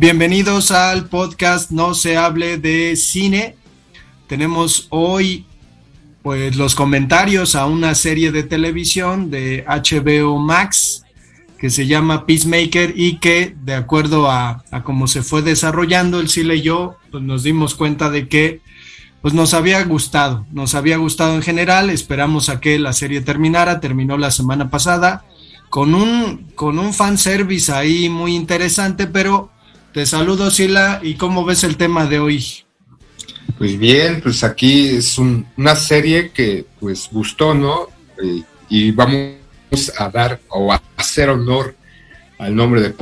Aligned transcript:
Bienvenidos 0.00 0.70
al 0.70 1.08
podcast 1.08 1.72
No 1.72 1.94
se 1.94 2.16
hable 2.16 2.58
de 2.58 2.94
cine. 2.94 3.56
Tenemos 4.28 4.86
hoy 4.90 5.46
pues 6.22 6.54
los 6.54 6.76
comentarios 6.76 7.56
a 7.56 7.66
una 7.66 7.96
serie 7.96 8.30
de 8.30 8.44
televisión 8.44 9.30
de 9.30 9.64
HBO 9.66 10.38
Max 10.38 11.04
que 11.58 11.68
se 11.68 11.86
llama 11.88 12.26
Peacemaker 12.26 12.94
y 12.96 13.18
que 13.18 13.56
de 13.60 13.74
acuerdo 13.74 14.30
a, 14.30 14.62
a 14.70 14.84
cómo 14.84 15.08
se 15.08 15.22
fue 15.22 15.42
desarrollando 15.42 16.20
el 16.20 16.28
Sile 16.28 16.56
y 16.56 16.62
yo, 16.62 16.96
pues 17.10 17.24
nos 17.24 17.42
dimos 17.42 17.74
cuenta 17.74 18.08
de 18.08 18.28
que 18.28 18.60
pues 19.20 19.34
nos 19.34 19.54
había 19.54 19.82
gustado, 19.84 20.46
nos 20.52 20.74
había 20.76 20.96
gustado 20.96 21.34
en 21.34 21.42
general, 21.42 21.90
esperamos 21.90 22.48
a 22.48 22.60
que 22.60 22.78
la 22.78 22.92
serie 22.92 23.20
terminara, 23.20 23.80
terminó 23.80 24.16
la 24.16 24.30
semana 24.30 24.70
pasada 24.70 25.24
con 25.72 25.94
un, 25.94 26.48
con 26.54 26.78
un 26.78 26.92
fanservice 26.92 27.72
ahí 27.72 28.10
muy 28.10 28.36
interesante, 28.36 29.06
pero 29.06 29.50
te 29.94 30.04
saludo 30.04 30.50
Sila 30.50 31.00
y 31.02 31.14
cómo 31.14 31.46
ves 31.46 31.64
el 31.64 31.78
tema 31.78 32.04
de 32.04 32.18
hoy. 32.18 32.44
Pues 33.56 33.78
bien, 33.78 34.20
pues 34.22 34.44
aquí 34.44 34.88
es 34.88 35.16
un- 35.16 35.46
una 35.56 35.74
serie 35.74 36.30
que 36.30 36.66
pues 36.78 37.08
gustó, 37.10 37.54
¿no? 37.54 37.86
Eh, 38.22 38.42
y 38.68 38.90
vamos 38.90 39.32
a 39.96 40.10
dar 40.10 40.40
o 40.50 40.70
a 40.70 40.82
hacer 40.98 41.30
honor 41.30 41.74
al 42.38 42.54
nombre 42.54 42.82
del 42.82 42.92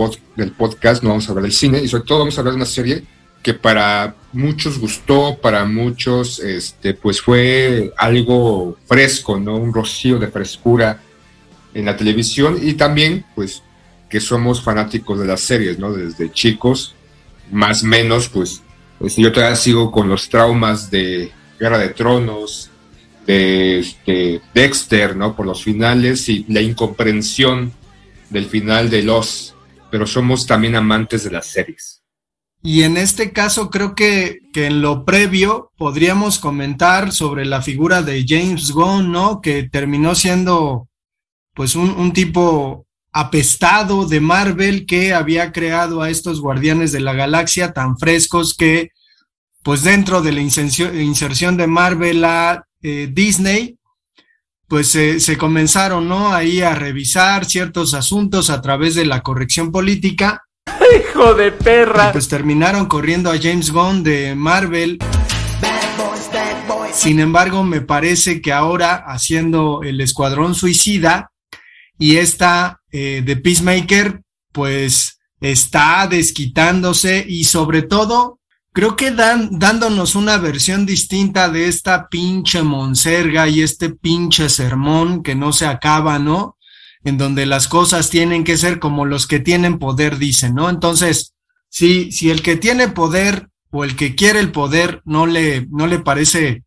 podcast, 0.53 1.03
no 1.03 1.09
vamos 1.09 1.27
a 1.27 1.31
hablar 1.33 1.43
del 1.43 1.53
cine 1.53 1.83
y 1.83 1.89
sobre 1.89 2.05
todo 2.05 2.21
vamos 2.21 2.39
a 2.39 2.41
hablar 2.41 2.53
de 2.53 2.57
una 2.59 2.67
serie 2.67 3.03
que 3.43 3.53
para 3.53 4.15
muchos 4.33 4.79
gustó, 4.79 5.39
para 5.43 5.65
muchos 5.65 6.39
este 6.39 6.95
pues 6.95 7.21
fue 7.21 7.93
algo 7.97 8.77
fresco, 8.87 9.41
¿no? 9.41 9.57
Un 9.57 9.75
rocío 9.75 10.21
de 10.21 10.29
frescura 10.29 11.03
en 11.75 11.85
la 11.85 11.97
televisión 11.97 12.59
y 12.61 12.75
también 12.75 13.25
pues 13.35 13.63
que 14.09 14.21
somos 14.21 14.63
fanáticos 14.63 15.19
de 15.19 15.27
las 15.27 15.41
series, 15.41 15.79
¿no? 15.79 15.93
Desde 15.93 16.33
chicos, 16.33 16.95
más 17.51 17.83
menos 17.83 18.29
pues 18.29 18.63
pues 19.01 19.17
yo 19.17 19.33
todavía 19.33 19.57
sigo 19.57 19.91
con 19.91 20.11
los 20.11 20.29
traumas 20.29 20.91
de 20.91 21.33
Guerra 21.59 21.79
de 21.79 21.89
Tronos, 21.89 22.71
de 23.27 23.79
este, 23.79 24.43
Dexter, 24.53 25.17
¿no? 25.17 25.35
Por 25.35 25.47
los 25.47 25.65
finales 25.65 26.29
y 26.29 26.45
la 26.49 26.61
incomprensión 26.61 27.73
del 28.29 28.45
final 28.45 28.91
de 28.91 29.03
Los, 29.03 29.55
pero 29.91 30.07
somos 30.07 30.47
también 30.47 30.77
amantes 30.77 31.25
de 31.25 31.31
las 31.31 31.47
series. 31.47 32.03
Y 32.63 32.83
en 32.83 32.99
este 32.99 33.33
caso 33.33 33.71
creo 33.71 33.95
que, 33.95 34.41
que 34.53 34.67
en 34.67 34.83
lo 34.83 35.07
previo 35.07 35.73
podríamos 35.79 36.39
comentar 36.39 37.11
sobre 37.11 37.47
la 37.47 37.63
figura 37.63 38.03
de 38.03 38.27
James 38.29 38.71
Gunn, 38.71 39.11
¿no? 39.11 39.41
Que 39.41 39.63
terminó 39.63 40.15
siendo 40.15 40.90
pues 41.55 41.75
un, 41.77 41.91
un 41.91 42.13
tipo 42.13 42.87
apestado 43.13 44.07
de 44.07 44.21
Marvel 44.21 44.87
que 44.87 45.13
había 45.15 45.51
creado 45.53 46.01
a 46.03 46.11
estos 46.11 46.41
guardianes 46.41 46.93
de 46.93 47.01
la 47.01 47.13
galaxia 47.13 47.73
tan 47.73 47.99
frescos 47.99 48.55
que 48.57 48.91
pues 49.63 49.83
dentro 49.83 50.23
de 50.23 50.33
la 50.33 50.41
inserción, 50.41 51.57
de 51.57 51.67
Marvel 51.67 52.25
a 52.25 52.65
eh, 52.83 53.09
Disney 53.13 53.77
pues 54.69 54.87
se- 54.89 55.19
se 55.19 55.37
comenzaron, 55.37 56.09
¿no? 56.09 56.33
Ahí 56.33 56.61
a 56.63 56.75
revisar 56.77 57.45
ciertos 57.45 57.93
asuntos 57.93 58.49
a 58.51 58.63
través 58.63 58.95
de 58.95 59.05
la 59.05 59.21
corrección 59.21 59.73
política 59.73 60.43
Hijo 60.97 61.35
de 61.35 61.51
perra. 61.51 62.13
pues 62.13 62.29
terminaron 62.29 62.87
corriendo 62.87 63.31
a 63.31 63.39
James 63.43 63.71
Gunn 63.73 64.05
de 64.05 64.35
Marvel. 64.37 64.99
Sin 66.93 67.19
embargo, 67.21 67.65
me 67.65 67.81
parece 67.81 68.41
que 68.41 68.53
ahora 68.53 68.95
haciendo 69.07 69.83
el 69.83 70.01
Escuadrón 70.01 70.55
Suicida 70.55 71.30
y 72.01 72.17
esta 72.17 72.81
eh, 72.91 73.23
de 73.25 73.37
Peacemaker, 73.37 74.23
pues 74.53 75.21
está 75.39 76.07
desquitándose 76.09 77.25
y 77.29 77.45
sobre 77.45 77.83
todo, 77.83 78.41
creo 78.73 78.97
que 78.97 79.11
dan, 79.11 79.59
dándonos 79.59 80.15
una 80.15 80.39
versión 80.39 80.87
distinta 80.87 81.51
de 81.51 81.69
esta 81.69 82.09
pinche 82.09 82.63
monserga 82.63 83.49
y 83.49 83.61
este 83.61 83.91
pinche 83.91 84.49
sermón 84.49 85.23
que 85.23 85.35
no 85.35 85.53
se 85.53 85.67
acaba, 85.67 86.19
¿no? 86.19 86.57
En 87.05 87.19
donde 87.19 87.45
las 87.45 87.69
cosas 87.69 88.09
tienen 88.09 88.45
que 88.45 88.57
ser 88.57 88.79
como 88.79 89.05
los 89.05 89.27
que 89.27 89.39
tienen 89.39 89.79
poder 89.79 90.17
dicen, 90.17 90.55
¿no? 90.55 90.71
Entonces, 90.71 91.35
si, 91.69 92.13
si 92.13 92.31
el 92.31 92.41
que 92.41 92.57
tiene 92.57 92.89
poder 92.89 93.51
o 93.71 93.85
el 93.85 93.95
que 93.95 94.15
quiere 94.15 94.41
el 94.41 94.53
poder 94.53 95.03
no 95.05 95.27
le, 95.27 95.67
no 95.71 95.87
le 95.87 95.99
parece 95.99 96.65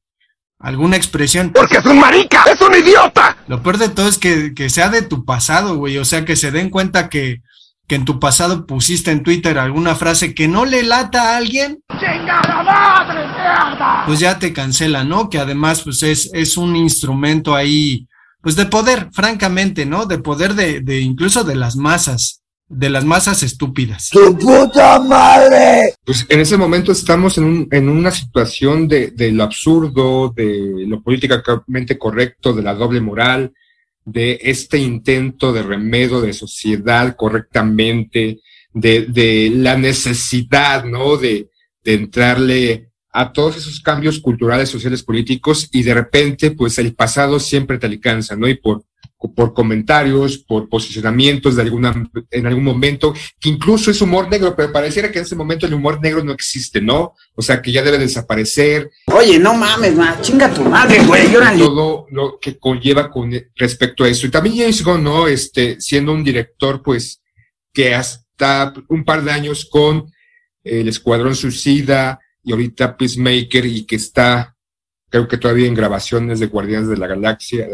alguna 0.63 0.95
expresión. 0.95 1.51
Porque 1.53 1.77
es 1.77 1.85
un 1.85 1.99
marica, 1.99 2.43
es 2.51 2.59
un 2.61 2.73
idiota. 2.73 3.37
Lo 3.47 3.61
peor 3.61 3.77
de 3.77 3.89
todo 3.89 4.07
es 4.07 4.17
que, 4.17 4.53
que 4.55 4.69
sea 4.69 4.89
de 4.89 5.03
tu 5.03 5.25
pasado, 5.25 5.75
güey. 5.75 5.97
O 5.97 6.05
sea, 6.05 6.25
que 6.25 6.35
se 6.35 6.51
den 6.51 6.69
cuenta 6.69 7.09
que, 7.09 7.41
que 7.85 7.95
en 7.95 8.05
tu 8.05 8.19
pasado 8.19 8.65
pusiste 8.65 9.11
en 9.11 9.23
Twitter 9.23 9.59
alguna 9.59 9.93
frase 9.93 10.33
que 10.33 10.47
no 10.47 10.65
le 10.65 10.83
lata 10.83 11.33
a 11.33 11.37
alguien, 11.37 11.83
¡Chingada 11.99 12.63
madre, 12.63 13.27
mierda! 13.27 14.03
pues 14.05 14.19
ya 14.19 14.39
te 14.39 14.53
cancela, 14.53 15.03
¿no? 15.03 15.29
Que 15.29 15.37
además, 15.37 15.81
pues 15.83 16.01
es, 16.01 16.31
es 16.33 16.55
un 16.55 16.77
instrumento 16.77 17.55
ahí, 17.55 18.07
pues 18.41 18.55
de 18.55 18.65
poder, 18.65 19.09
francamente, 19.11 19.85
¿no? 19.85 20.05
De 20.05 20.17
poder 20.17 20.55
de, 20.55 20.79
de 20.79 21.01
incluso 21.01 21.43
de 21.43 21.55
las 21.55 21.75
masas, 21.75 22.41
de 22.69 22.89
las 22.89 23.05
masas 23.05 23.43
estúpidas. 23.43 24.09
Pues 26.05 26.25
en 26.29 26.39
ese 26.39 26.57
momento 26.57 26.91
estamos 26.91 27.37
en, 27.37 27.43
un- 27.43 27.67
en 27.71 27.89
una 27.89 28.11
situación 28.11 28.87
de, 28.87 29.11
de 29.11 29.31
lo 29.31 29.43
absurdo, 29.43 30.33
de 30.35 30.85
lo 30.87 31.01
políticamente 31.01 31.97
correcto, 31.97 32.53
de 32.53 32.63
la 32.63 32.73
doble 32.73 33.01
moral, 33.01 33.53
de 34.05 34.39
este 34.41 34.79
intento 34.79 35.53
de 35.53 35.63
remedio 35.63 36.19
de 36.21 36.33
sociedad 36.33 37.15
correctamente, 37.15 38.39
de, 38.73 39.01
de 39.07 39.51
la 39.55 39.77
necesidad, 39.77 40.83
¿no? 40.85 41.17
De, 41.17 41.49
de 41.83 41.93
entrarle 41.93 42.89
a 43.11 43.31
todos 43.31 43.57
esos 43.57 43.79
cambios 43.81 44.19
culturales, 44.19 44.69
sociales, 44.69 45.03
políticos, 45.03 45.69
y 45.71 45.83
de 45.83 45.93
repente, 45.93 46.51
pues 46.51 46.79
el 46.79 46.95
pasado 46.95 47.39
siempre 47.39 47.77
te 47.77 47.85
alcanza, 47.85 48.35
¿no? 48.35 48.47
Y 48.47 48.55
por 48.55 48.83
por 49.31 49.53
comentarios, 49.53 50.37
por 50.37 50.67
posicionamientos 50.67 51.55
de 51.55 51.61
alguna, 51.61 52.09
en 52.31 52.45
algún 52.45 52.63
momento, 52.63 53.13
que 53.39 53.49
incluso 53.49 53.91
es 53.91 54.01
humor 54.01 54.29
negro, 54.29 54.55
pero 54.55 54.71
pareciera 54.71 55.11
que 55.11 55.19
en 55.19 55.25
ese 55.25 55.35
momento 55.35 55.65
el 55.65 55.73
humor 55.73 56.01
negro 56.01 56.23
no 56.23 56.33
existe, 56.33 56.81
¿no? 56.81 57.13
O 57.35 57.41
sea, 57.41 57.61
que 57.61 57.71
ya 57.71 57.81
debe 57.81 57.97
desaparecer. 57.97 58.89
Oye, 59.07 59.39
no 59.39 59.53
mames, 59.53 59.95
ma, 59.95 60.19
chinga 60.21 60.53
tu 60.53 60.63
madre, 60.63 61.03
güey. 61.05 61.31
Todo 61.57 62.07
lo 62.11 62.39
que 62.39 62.57
conlleva 62.57 63.09
con 63.09 63.31
respecto 63.55 64.03
a 64.03 64.09
eso. 64.09 64.27
Y 64.27 64.31
también 64.31 64.57
James 64.57 64.83
Gunn, 64.83 65.03
¿no? 65.03 65.27
Este, 65.27 65.79
siendo 65.79 66.11
un 66.11 66.23
director, 66.23 66.81
pues, 66.83 67.21
que 67.73 67.95
hasta 67.95 68.73
un 68.89 69.03
par 69.03 69.23
de 69.23 69.31
años 69.31 69.65
con 69.65 70.11
el 70.63 70.87
Escuadrón 70.87 71.35
Suicida 71.35 72.19
y 72.43 72.51
ahorita 72.51 72.97
Peacemaker 72.97 73.65
y 73.65 73.85
que 73.85 73.95
está, 73.95 74.55
creo 75.09 75.27
que 75.27 75.37
todavía 75.37 75.67
en 75.67 75.75
grabaciones 75.75 76.39
de 76.39 76.47
Guardianes 76.47 76.89
de 76.89 76.97
la 76.97 77.07
Galaxia, 77.07 77.67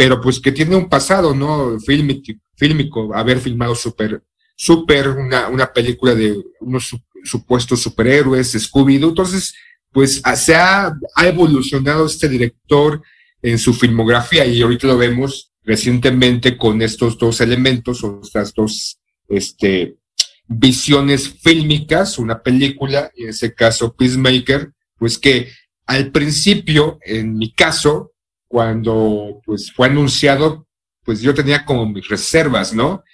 pero 0.00 0.18
pues 0.18 0.40
que 0.40 0.50
tiene 0.50 0.76
un 0.76 0.88
pasado, 0.88 1.34
¿no? 1.34 1.78
Fílmico, 1.78 3.14
haber 3.14 3.38
filmado 3.38 3.74
super, 3.74 4.22
super 4.56 5.10
una, 5.10 5.48
una 5.48 5.70
película 5.70 6.14
de 6.14 6.42
unos 6.60 6.96
supuestos 7.22 7.82
superhéroes, 7.82 8.54
Scooby-Doo. 8.54 9.10
Entonces, 9.10 9.54
pues 9.92 10.22
se 10.36 10.54
ha, 10.54 10.86
ha 11.14 11.26
evolucionado 11.26 12.06
este 12.06 12.30
director 12.30 13.02
en 13.42 13.58
su 13.58 13.74
filmografía 13.74 14.46
y 14.46 14.62
ahorita 14.62 14.86
lo 14.86 14.96
vemos 14.96 15.52
recientemente 15.64 16.56
con 16.56 16.80
estos 16.80 17.18
dos 17.18 17.42
elementos 17.42 18.02
o 18.02 18.22
estas 18.22 18.54
dos 18.54 18.98
este, 19.28 19.98
visiones 20.46 21.28
fílmicas, 21.28 22.18
una 22.18 22.42
película, 22.42 23.12
y 23.14 23.24
en 23.24 23.28
ese 23.28 23.52
caso 23.52 23.94
Peacemaker, 23.94 24.72
pues 24.96 25.18
que 25.18 25.52
al 25.84 26.10
principio, 26.10 26.98
en 27.02 27.36
mi 27.36 27.52
caso, 27.52 28.09
cuando 28.50 29.40
pues 29.46 29.70
fue 29.72 29.86
anunciado, 29.86 30.66
pues 31.04 31.20
yo 31.20 31.32
tenía 31.32 31.64
como 31.64 31.86
mis 31.86 32.08
reservas, 32.08 32.74
¿no? 32.74 33.04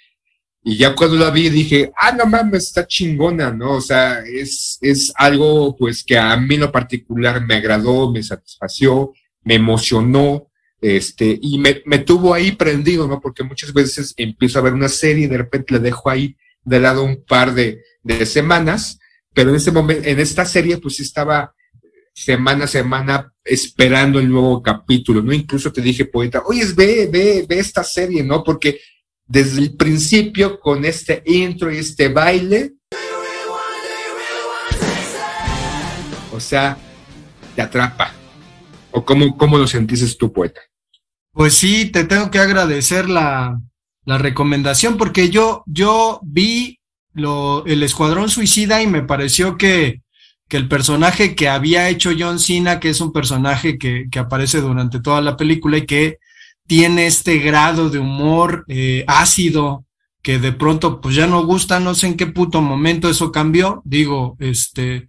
Y 0.63 0.77
ya 0.77 0.95
cuando 0.95 1.15
la 1.15 1.29
vi 1.29 1.49
dije, 1.49 1.91
ah, 1.95 2.11
no 2.11 2.25
mames, 2.25 2.63
está 2.63 2.87
chingona, 2.87 3.51
¿no? 3.51 3.73
O 3.73 3.81
sea, 3.81 4.23
es, 4.25 4.79
es 4.81 5.13
algo 5.15 5.77
pues 5.77 6.03
que 6.03 6.17
a 6.17 6.35
mí 6.37 6.57
lo 6.57 6.71
particular 6.71 7.45
me 7.45 7.53
agradó, 7.53 8.11
me 8.11 8.23
satisfació, 8.23 9.13
me 9.43 9.53
emocionó, 9.53 10.47
este, 10.81 11.37
y 11.39 11.59
me, 11.59 11.83
me 11.85 11.99
tuvo 11.99 12.33
ahí 12.33 12.53
prendido, 12.53 13.07
¿no? 13.07 13.21
Porque 13.21 13.43
muchas 13.43 13.71
veces 13.71 14.15
empiezo 14.17 14.57
a 14.57 14.63
ver 14.63 14.73
una 14.73 14.89
serie 14.89 15.25
y 15.25 15.29
de 15.29 15.37
repente 15.37 15.75
la 15.75 15.79
dejo 15.79 16.09
ahí 16.09 16.35
de 16.63 16.79
lado 16.79 17.03
un 17.03 17.23
par 17.23 17.53
de, 17.53 17.83
de 18.01 18.25
semanas, 18.25 18.97
pero 19.35 19.51
en 19.51 19.57
ese 19.57 19.71
momento, 19.71 20.09
en 20.09 20.19
esta 20.19 20.45
serie, 20.45 20.79
pues 20.79 20.99
estaba 20.99 21.53
semana 22.17 22.65
a 22.65 22.67
semana 22.67 23.31
esperando 23.45 24.19
el 24.19 24.27
nuevo 24.27 24.63
capítulo, 24.63 25.21
¿no? 25.21 25.31
Incluso 25.31 25.71
te 25.71 25.81
dije, 25.81 26.05
poeta, 26.05 26.41
oye, 26.47 26.65
ve, 26.75 27.07
ve, 27.11 27.45
ve 27.47 27.59
esta 27.59 27.83
serie, 27.83 28.23
¿no? 28.23 28.43
Porque 28.43 28.79
desde 29.23 29.61
el 29.61 29.75
principio, 29.75 30.59
con 30.59 30.83
este 30.83 31.21
intro 31.27 31.71
y 31.71 31.77
este 31.77 32.09
baile, 32.09 32.73
o 36.31 36.39
sea, 36.39 36.75
te 37.55 37.61
atrapa. 37.61 38.11
¿O 38.89 39.05
cómo, 39.05 39.37
cómo 39.37 39.59
lo 39.59 39.67
sentiste 39.67 40.07
tú, 40.17 40.33
poeta? 40.33 40.61
Pues 41.33 41.53
sí, 41.53 41.91
te 41.91 42.03
tengo 42.05 42.31
que 42.31 42.39
agradecer 42.39 43.07
la, 43.07 43.61
la 44.05 44.17
recomendación 44.17 44.97
porque 44.97 45.29
yo, 45.29 45.63
yo 45.67 46.19
vi 46.23 46.79
lo, 47.13 47.63
el 47.67 47.83
Escuadrón 47.83 48.29
Suicida 48.31 48.81
y 48.81 48.87
me 48.87 49.03
pareció 49.03 49.55
que, 49.55 50.01
que 50.47 50.57
el 50.57 50.67
personaje 50.67 51.35
que 51.35 51.49
había 51.49 51.89
hecho 51.89 52.11
John 52.17 52.39
Cena, 52.39 52.79
que 52.79 52.89
es 52.89 53.01
un 53.01 53.11
personaje 53.11 53.77
que, 53.77 54.07
que 54.11 54.19
aparece 54.19 54.61
durante 54.61 54.99
toda 54.99 55.21
la 55.21 55.35
película 55.35 55.77
y 55.77 55.85
que 55.85 56.19
tiene 56.67 57.07
este 57.07 57.39
grado 57.39 57.89
de 57.89 57.99
humor 57.99 58.65
eh, 58.67 59.03
ácido 59.07 59.85
que 60.21 60.39
de 60.39 60.51
pronto 60.51 60.99
pues 60.99 61.15
ya 61.15 61.25
no 61.25 61.45
gusta, 61.45 61.79
no 61.79 61.95
sé 61.95 62.07
en 62.07 62.17
qué 62.17 62.27
puto 62.27 62.61
momento 62.61 63.09
eso 63.09 63.31
cambió, 63.31 63.81
digo, 63.85 64.35
este, 64.39 65.07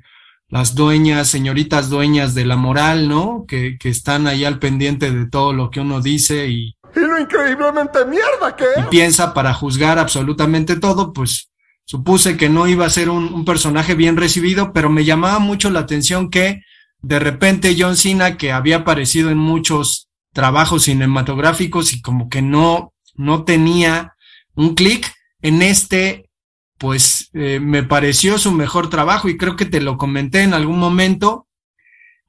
las 0.49 0.77
dueñas, 0.77 1.29
señoritas 1.29 1.91
dueñas 1.91 2.35
de 2.35 2.45
la 2.45 2.55
moral, 2.55 3.09
¿no? 3.09 3.45
Que, 3.49 3.79
que 3.79 3.89
están 3.89 4.29
ahí 4.29 4.45
al 4.45 4.61
pendiente 4.61 5.11
de 5.11 5.29
todo 5.29 5.53
lo 5.53 5.71
que 5.71 5.81
uno 5.81 6.01
dice 6.01 6.47
y... 6.47 6.77
Y 6.95 7.01
lo 7.01 7.19
increíblemente 7.19 8.05
mierda 8.05 8.55
que 8.57 8.65
Y 8.79 8.83
piensa 8.91 9.35
para 9.35 9.53
juzgar 9.53 9.99
absolutamente 9.99 10.77
todo, 10.77 11.13
pues 11.13 11.48
supuse 11.89 12.37
que 12.37 12.51
no 12.51 12.69
iba 12.69 12.85
a 12.85 12.91
ser 12.91 13.09
un, 13.09 13.47
personaje 13.47 13.95
bien 13.95 14.19
recibido, 14.19 14.75
pero 14.75 14.91
me 14.91 15.07
llamaba 15.07 15.39
mucho 15.39 15.71
la 15.71 15.81
atención 15.81 16.29
que 16.29 16.61
de 17.01 17.19
repente 17.19 17.77
John 17.79 17.97
Cena, 17.97 18.37
que 18.37 18.53
había 18.53 18.77
aparecido 18.77 19.31
en 19.31 19.39
muchos 19.39 20.11
trabajos 20.35 20.83
cinematográficos 20.83 21.95
y 21.95 22.03
como 22.03 22.29
que 22.29 22.43
no, 22.43 22.93
no 23.15 23.45
tenía 23.45 24.13
un 24.55 24.75
clic 24.75 25.11
en 25.41 25.63
este, 25.63 26.29
pues 26.77 27.31
eh, 27.33 27.59
me 27.59 27.83
pareció 27.85 28.37
su 28.37 28.53
mejor 28.53 28.91
trabajo 28.91 29.31
y 29.31 29.39
creo 29.39 29.57
que 29.57 29.65
te 29.65 29.81
lo 29.81 29.97
comenté 29.97 30.43
en 30.43 30.53
algún 30.53 30.79
momento. 30.79 31.47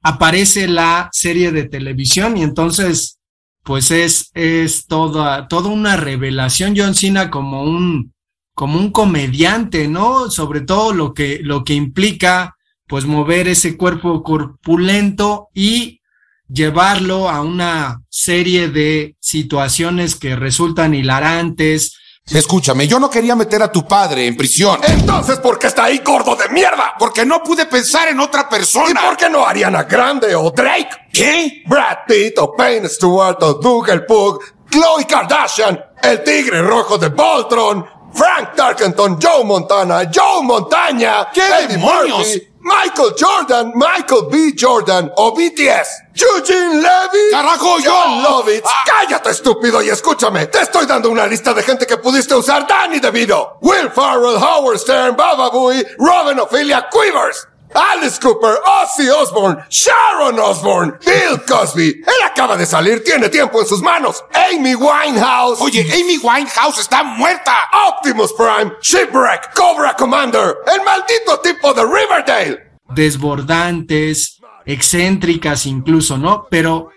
Aparece 0.02 0.70
la 0.70 1.10
serie 1.12 1.52
de 1.52 1.68
televisión 1.68 2.38
y 2.38 2.44
entonces, 2.44 3.20
pues 3.64 3.92
es, 3.92 4.32
es 4.36 4.86
toda, 4.86 5.50
toda 5.50 5.68
una 5.68 5.98
revelación 5.98 6.76
John 6.78 6.96
Cena 6.96 7.30
como 7.30 7.64
un, 7.64 8.14
como 8.60 8.78
un 8.78 8.92
comediante, 8.92 9.88
¿no? 9.88 10.30
Sobre 10.30 10.60
todo 10.60 10.92
lo 10.92 11.14
que, 11.14 11.40
lo 11.42 11.64
que 11.64 11.76
implica, 11.76 12.58
pues 12.90 13.06
mover 13.06 13.48
ese 13.48 13.78
cuerpo 13.78 14.22
corpulento 14.22 15.48
y 15.54 16.02
llevarlo 16.50 17.30
a 17.30 17.40
una 17.40 18.02
serie 18.10 18.68
de 18.68 19.16
situaciones 19.22 20.18
que 20.18 20.36
resultan 20.36 20.94
hilarantes. 20.94 21.96
Escúchame, 22.26 22.86
yo 22.86 23.00
no 23.00 23.10
quería 23.10 23.34
meter 23.34 23.64
a 23.64 23.72
tu 23.72 23.88
padre 23.88 24.28
en 24.28 24.36
prisión. 24.36 24.78
Entonces, 24.86 25.40
¿por 25.40 25.58
qué 25.58 25.68
está 25.68 25.86
ahí 25.86 26.00
gordo 26.00 26.36
de 26.36 26.50
mierda? 26.50 26.96
Porque 27.00 27.26
no 27.26 27.42
pude 27.42 27.66
pensar 27.66 28.10
en 28.10 28.20
otra 28.20 28.50
¿Y 28.50 28.54
persona. 28.54 29.02
por 29.06 29.16
qué 29.16 29.30
no 29.30 29.46
Ariana 29.46 29.84
Grande 29.84 30.36
o 30.36 30.52
Drake? 30.52 31.08
¿Qué? 31.14 31.64
Brad 31.66 32.00
Pitt 32.06 32.38
o 32.40 32.54
Payne 32.54 32.90
Stewart 32.90 33.42
o 33.42 33.54
Doug 33.54 33.88
el 33.90 34.06
Pug, 34.06 34.44
Khloe 34.70 35.08
Kardashian, 35.08 35.80
el 36.04 36.24
tigre 36.26 36.62
rojo 36.62 36.98
de 36.98 37.08
Voltron, 37.08 37.99
Frank 38.14 38.56
Tarkenton, 38.56 39.20
Joe 39.22 39.44
Montana, 39.44 40.10
Joe 40.14 40.44
Montaña, 40.44 41.30
¿Qué 41.34 41.42
Eddie 41.42 41.76
demonios? 41.78 42.18
Murphy, 42.18 42.48
Michael 42.62 43.14
Jordan, 43.18 43.72
Michael 43.76 44.24
B. 44.30 44.54
Jordan 44.60 45.12
o 45.16 45.32
BTS, 45.34 45.88
Eugene 46.16 46.82
Levy, 46.82 47.32
¡Carajo, 47.32 47.80
yo! 47.80 47.92
John 47.92 48.24
Lovitz. 48.24 48.70
Cállate, 48.86 49.30
estúpido, 49.30 49.82
y 49.82 49.90
escúchame. 49.90 50.48
Te 50.48 50.60
estoy 50.62 50.86
dando 50.86 51.10
una 51.10 51.26
lista 51.26 51.54
de 51.54 51.64
gente 51.64 51.88
que 51.88 51.98
pudiste 51.98 52.36
usar 52.36 52.68
Danny 52.68 53.00
DeVito, 53.00 53.58
Will 53.62 53.90
Farrell, 53.90 54.36
Howard 54.38 54.80
Stern, 54.80 55.16
Baba 55.16 55.50
Booey, 55.50 55.86
Robin 55.98 56.40
Ophelia 56.40 56.88
Quivers. 56.92 57.48
Alice 57.74 58.20
Cooper, 58.20 58.56
Ozzy 58.82 59.10
Osbourne, 59.10 59.64
Sharon 59.70 60.40
Osbourne, 60.40 60.94
Bill 61.06 61.42
Cosby. 61.48 61.88
Él 62.06 62.24
acaba 62.26 62.58
de 62.58 62.66
salir, 62.66 63.04
tiene 63.04 63.30
tiempo 63.30 63.62
en 63.62 63.68
sus 63.68 63.82
manos. 63.82 64.24
Amy 64.34 64.76
Winehouse. 64.76 65.62
Oye, 65.62 65.82
Amy 65.94 66.18
Winehouse 66.18 66.80
está 66.80 67.04
muerta. 67.04 67.54
Optimus 67.90 68.34
Prime, 68.34 68.74
Shipwreck, 68.82 69.54
Cobra 69.54 69.96
Commander, 69.96 70.58
el 70.74 70.84
maldito 70.84 71.40
tipo 71.44 71.74
de 71.74 71.84
Riverdale. 71.84 72.70
desbordantes, 72.90 74.40
excéntricas 74.66 75.66
incluso, 75.66 76.18
¿no? 76.18 76.48
Pero 76.50 76.90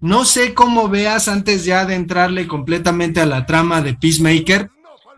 no 0.00 0.24
sé 0.24 0.54
cómo 0.54 0.88
veas 0.88 1.28
antes 1.28 1.64
ya 1.64 1.84
de 1.84 1.94
entrarle 1.94 2.46
completamente 2.48 3.20
a 3.20 3.26
la 3.26 3.46
trama 3.46 3.80
de 3.80 3.94
Peacemaker, 3.94 4.70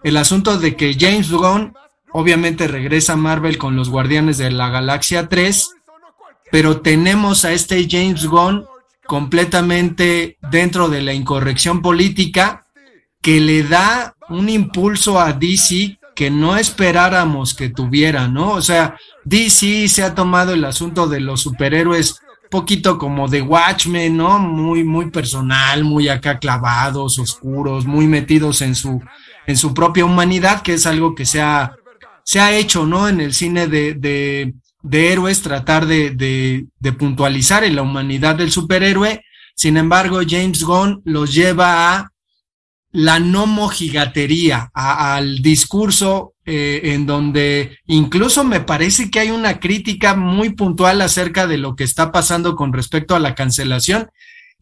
el 0.04 0.16
asunto 0.16 0.58
de 0.58 0.76
que 0.76 0.96
James 0.98 1.30
Gunn 1.30 1.74
obviamente 2.12 2.68
regresa 2.68 3.16
Marvel 3.16 3.58
con 3.58 3.76
los 3.76 3.88
Guardianes 3.88 4.38
de 4.38 4.50
la 4.50 4.70
Galaxia 4.70 5.28
3, 5.28 5.70
pero 6.50 6.80
tenemos 6.80 7.44
a 7.44 7.52
este 7.52 7.86
James 7.88 8.26
Gunn 8.26 8.64
completamente 9.06 10.38
dentro 10.50 10.88
de 10.88 11.02
la 11.02 11.14
incorrección 11.14 11.82
política 11.82 12.66
que 13.20 13.40
le 13.40 13.62
da 13.62 14.14
un 14.28 14.48
impulso 14.48 15.20
a 15.20 15.32
DC 15.32 15.98
que 16.14 16.30
no 16.30 16.56
esperáramos 16.56 17.54
que 17.54 17.68
tuviera, 17.68 18.26
¿no? 18.26 18.52
O 18.52 18.62
sea, 18.62 18.96
DC 19.24 19.88
se 19.88 20.02
ha 20.02 20.14
tomado 20.14 20.52
el 20.52 20.64
asunto 20.64 21.06
de 21.06 21.20
los 21.20 21.40
superhéroes 21.40 22.20
poquito 22.50 22.98
como 22.98 23.28
de 23.28 23.42
Watchmen, 23.42 24.16
¿no? 24.16 24.38
Muy, 24.38 24.84
muy 24.84 25.10
personal, 25.10 25.84
muy 25.84 26.08
acá 26.08 26.38
clavados, 26.38 27.18
oscuros, 27.18 27.86
muy 27.86 28.06
metidos 28.06 28.62
en 28.62 28.74
su, 28.74 29.00
en 29.46 29.56
su 29.56 29.74
propia 29.74 30.04
humanidad, 30.04 30.62
que 30.62 30.74
es 30.74 30.86
algo 30.86 31.14
que 31.14 31.26
se 31.26 31.40
ha, 31.40 31.77
se 32.28 32.40
ha 32.40 32.54
hecho, 32.54 32.84
¿no? 32.84 33.08
En 33.08 33.22
el 33.22 33.32
cine 33.32 33.68
de, 33.68 33.94
de, 33.94 34.52
de 34.82 35.12
héroes, 35.12 35.40
tratar 35.40 35.86
de, 35.86 36.10
de, 36.10 36.92
puntualizar 36.92 37.64
en 37.64 37.74
la 37.74 37.80
humanidad 37.80 38.36
del 38.36 38.52
superhéroe. 38.52 39.24
Sin 39.54 39.78
embargo, 39.78 40.20
James 40.28 40.62
Gunn 40.62 41.00
los 41.06 41.32
lleva 41.32 41.96
a 41.96 42.12
la 42.92 43.18
no 43.18 43.46
mojigatería, 43.46 44.70
al 44.74 45.40
discurso 45.40 46.34
eh, 46.44 46.92
en 46.92 47.06
donde 47.06 47.78
incluso 47.86 48.44
me 48.44 48.60
parece 48.60 49.10
que 49.10 49.20
hay 49.20 49.30
una 49.30 49.58
crítica 49.58 50.14
muy 50.14 50.50
puntual 50.50 51.00
acerca 51.00 51.46
de 51.46 51.56
lo 51.56 51.76
que 51.76 51.84
está 51.84 52.12
pasando 52.12 52.56
con 52.56 52.74
respecto 52.74 53.14
a 53.16 53.20
la 53.20 53.34
cancelación 53.34 54.10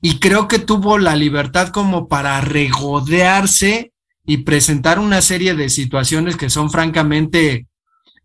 y 0.00 0.20
creo 0.20 0.46
que 0.46 0.60
tuvo 0.60 0.98
la 0.98 1.16
libertad 1.16 1.70
como 1.70 2.06
para 2.06 2.40
regodearse 2.40 3.92
y 4.26 4.38
presentar 4.38 4.98
una 4.98 5.22
serie 5.22 5.54
de 5.54 5.68
situaciones 5.68 6.36
que 6.36 6.50
son 6.50 6.70
francamente 6.70 7.66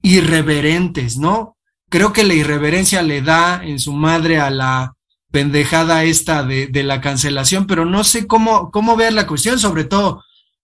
irreverentes, 0.02 1.18
¿no? 1.18 1.58
Creo 1.90 2.12
que 2.12 2.24
la 2.24 2.34
irreverencia 2.34 3.02
le 3.04 3.22
da 3.22 3.62
en 3.64 3.80
su 3.80 3.94
madre 3.94 4.40
a 4.40 4.50
la 4.50 4.94
pendejada 5.32 6.04
esta 6.04 6.44
de, 6.44 6.68
de 6.68 6.84
la 6.84 7.00
cancelación, 7.00 7.68
pero 7.68 7.86
no 7.86 8.04
sé 8.04 8.28
cómo, 8.28 8.72
cómo 8.72 8.98
ver 8.98 9.14
la 9.14 9.28
cuestión, 9.28 9.60
sobre 9.60 9.84
todo, 9.86 10.16
o 10.16 10.24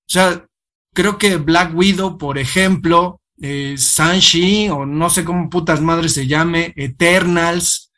sea, 0.09 0.45
creo 0.93 1.17
que 1.17 1.37
Black 1.37 1.75
Widow, 1.75 2.17
por 2.17 2.37
ejemplo, 2.37 3.21
eh, 3.41 3.75
o 4.71 4.85
no 4.85 5.09
sé 5.09 5.23
cómo 5.23 5.49
putas 5.49 5.81
madres 5.81 6.13
se 6.13 6.27
llame, 6.27 6.73
Eternals, 6.75 7.91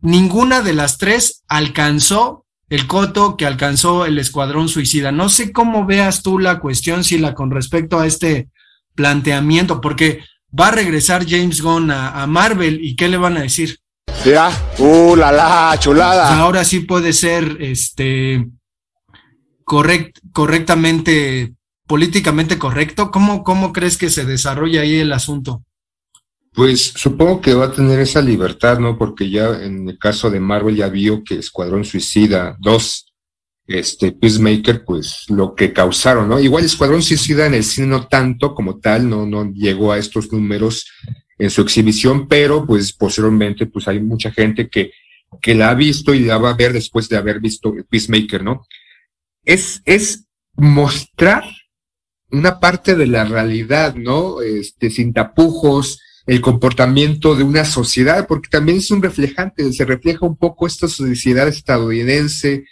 ninguna 0.00 0.62
de 0.62 0.72
las 0.72 0.98
tres 0.98 1.44
alcanzó 1.48 2.46
el 2.70 2.86
coto 2.86 3.36
que 3.36 3.46
alcanzó 3.46 4.04
el 4.04 4.18
Escuadrón 4.18 4.68
Suicida. 4.68 5.12
No 5.12 5.28
sé 5.28 5.52
cómo 5.52 5.86
veas 5.86 6.22
tú 6.22 6.38
la 6.38 6.58
cuestión, 6.58 7.04
si 7.04 7.18
la 7.18 7.34
con 7.34 7.50
respecto 7.50 7.98
a 7.98 8.06
este 8.06 8.48
planteamiento, 8.94 9.80
porque 9.80 10.24
va 10.58 10.68
a 10.68 10.72
regresar 10.72 11.26
James 11.26 11.62
Gunn 11.62 11.90
a, 11.90 12.22
a 12.22 12.26
Marvel 12.26 12.80
y 12.82 12.96
qué 12.96 13.08
le 13.08 13.16
van 13.16 13.36
a 13.36 13.42
decir. 13.42 13.78
Ya, 14.24 14.50
uh, 14.78 15.16
la 15.16 15.30
la, 15.30 15.76
chulada. 15.78 16.38
Ahora 16.38 16.64
sí 16.64 16.80
puede 16.80 17.12
ser, 17.12 17.56
este, 17.60 18.46
correct, 19.64 20.18
correctamente, 20.32 21.54
políticamente 21.86 22.58
correcto. 22.58 23.10
¿Cómo, 23.10 23.44
¿Cómo 23.44 23.72
crees 23.72 23.96
que 23.96 24.10
se 24.10 24.24
desarrolla 24.24 24.82
ahí 24.82 24.96
el 24.96 25.12
asunto? 25.12 25.62
Pues 26.58 26.92
supongo 26.96 27.40
que 27.40 27.54
va 27.54 27.66
a 27.66 27.72
tener 27.72 28.00
esa 28.00 28.20
libertad, 28.20 28.80
¿no? 28.80 28.98
Porque 28.98 29.30
ya 29.30 29.62
en 29.62 29.88
el 29.88 29.96
caso 29.96 30.28
de 30.28 30.40
Marvel 30.40 30.74
ya 30.74 30.88
vio 30.88 31.22
que 31.22 31.36
Escuadrón 31.36 31.84
Suicida 31.84 32.56
2, 32.58 33.14
este 33.68 34.10
Peacemaker, 34.10 34.84
pues 34.84 35.26
lo 35.28 35.54
que 35.54 35.72
causaron, 35.72 36.28
¿no? 36.28 36.40
Igual 36.40 36.64
Escuadrón 36.64 37.00
Suicida 37.00 37.46
en 37.46 37.54
el 37.54 37.62
cine 37.62 37.86
no 37.86 38.08
tanto 38.08 38.56
como 38.56 38.80
tal, 38.80 39.08
no, 39.08 39.24
no 39.24 39.52
llegó 39.52 39.92
a 39.92 39.98
estos 39.98 40.32
números 40.32 40.90
en 41.38 41.48
su 41.48 41.60
exhibición, 41.62 42.26
pero 42.26 42.66
pues 42.66 42.92
posteriormente 42.92 43.66
pues 43.66 43.86
hay 43.86 44.00
mucha 44.00 44.32
gente 44.32 44.68
que, 44.68 44.90
que 45.40 45.54
la 45.54 45.70
ha 45.70 45.74
visto 45.74 46.12
y 46.12 46.24
la 46.24 46.38
va 46.38 46.50
a 46.50 46.56
ver 46.56 46.72
después 46.72 47.08
de 47.08 47.18
haber 47.18 47.38
visto 47.38 47.72
Peacemaker, 47.88 48.42
¿no? 48.42 48.66
Es, 49.44 49.80
es 49.84 50.26
mostrar 50.56 51.44
una 52.32 52.58
parte 52.58 52.96
de 52.96 53.06
la 53.06 53.26
realidad, 53.26 53.94
¿no? 53.94 54.42
Este, 54.42 54.90
sin 54.90 55.12
tapujos, 55.12 56.00
el 56.28 56.42
comportamiento 56.42 57.34
de 57.34 57.42
una 57.42 57.64
sociedad, 57.64 58.26
porque 58.26 58.50
también 58.50 58.78
es 58.78 58.90
un 58.90 59.02
reflejante, 59.02 59.72
se 59.72 59.86
refleja 59.86 60.26
un 60.26 60.36
poco 60.36 60.66
esta 60.66 60.86
sociedad 60.86 61.48
estadounidense, 61.48 62.66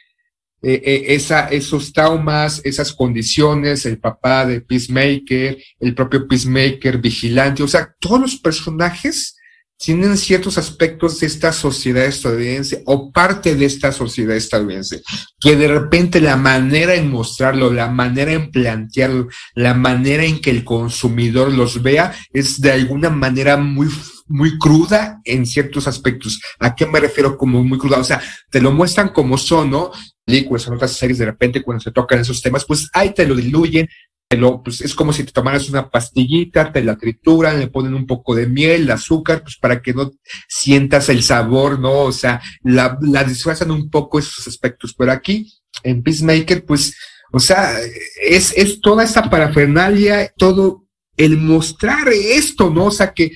eh, 0.63 0.83
eh, 0.85 1.05
esa, 1.15 1.49
esos 1.49 1.91
traumas, 1.91 2.61
esas 2.65 2.93
condiciones, 2.93 3.87
el 3.87 3.99
papá 3.99 4.45
de 4.45 4.61
Peacemaker, 4.61 5.57
el 5.81 5.95
propio 5.95 6.29
Peacemaker, 6.29 6.99
vigilante, 6.99 7.63
o 7.63 7.69
sea, 7.69 7.95
todos 7.99 8.21
los 8.21 8.37
personajes 8.37 9.36
tienen 9.78 10.16
ciertos 10.16 10.59
aspectos 10.59 11.21
de 11.21 11.26
esta 11.26 11.52
sociedad 11.52 12.04
estadounidense 12.04 12.83
o 12.87 13.11
parte 13.12 13.54
de 13.54 13.66
esta 13.66 13.92
sociedad 13.92 14.37
estadounidense, 14.37 15.02
que 15.38 15.56
de 15.56 15.68
repente 15.68 16.21
la 16.21 16.37
manera 16.37 16.95
en 16.95 17.11
mostrarlo, 17.11 17.73
la 17.73 17.88
manera 17.88 18.33
en 18.33 18.50
plantearlo, 18.50 19.28
la 19.54 19.75
manera 19.75 20.25
en 20.25 20.40
que 20.40 20.50
el 20.50 20.64
consumidor 20.64 21.52
los 21.52 21.83
vea 21.83 22.14
es 22.33 22.61
de 22.61 22.73
alguna 22.73 23.11
manera 23.11 23.56
muy 23.56 23.88
muy 24.28 24.59
cruda 24.59 25.21
en 25.25 25.47
ciertos 25.47 25.87
aspectos. 25.87 26.40
¿A 26.59 26.75
qué 26.75 26.87
me 26.87 27.00
refiero 27.00 27.38
como 27.38 27.62
muy 27.62 27.78
cruda? 27.78 27.99
O 27.99 28.04
sea, 28.04 28.21
te 28.50 28.61
lo 28.61 28.73
muestran 28.73 29.11
como 29.11 29.38
son, 29.38 29.71
¿no? 29.71 29.92
Películas 30.25 30.66
otras 30.68 30.92
series, 30.92 31.18
de 31.18 31.26
repente 31.26 31.62
cuando 31.62 31.83
se 31.83 31.92
tocan 31.92 32.21
esos 32.21 32.42
temas, 32.42 32.64
pues 32.64 32.88
ahí 32.92 33.14
te 33.14 33.26
lo 33.26 33.37
diluyen, 33.37 33.88
pues 34.28 34.80
es 34.80 34.95
como 34.95 35.12
si 35.12 35.23
te 35.23 35.30
tomaras 35.30 35.68
una 35.68 35.88
pastillita, 35.88 36.73
te 36.73 36.83
la 36.83 36.97
trituran, 36.97 37.61
le 37.61 37.68
ponen 37.68 37.95
un 37.95 38.06
poco 38.06 38.35
de 38.35 38.47
miel, 38.49 38.90
azúcar, 38.90 39.42
pues 39.42 39.56
para 39.56 39.80
que 39.80 39.95
no 39.95 40.12
sientas 40.49 41.09
el 41.09 41.23
sabor, 41.23 41.78
¿no? 41.78 42.00
O 42.00 42.12
sea, 42.12 42.42
la, 42.62 42.99
la 43.02 43.23
disfrazan 43.23 43.71
un 43.71 43.88
poco 43.88 44.18
esos 44.18 44.47
aspectos. 44.49 44.95
Pero 44.99 45.12
aquí, 45.12 45.52
en 45.85 46.02
Peacemaker, 46.02 46.64
pues, 46.64 46.97
o 47.33 47.38
sea, 47.38 47.78
es, 48.21 48.52
es 48.56 48.80
toda 48.80 49.04
esa 49.04 49.30
parafernalia, 49.30 50.33
todo 50.37 50.87
el 51.16 51.38
mostrar 51.38 52.09
esto, 52.09 52.68
¿no? 52.68 52.87
O 52.87 52.90
sea, 52.90 53.14
que, 53.14 53.30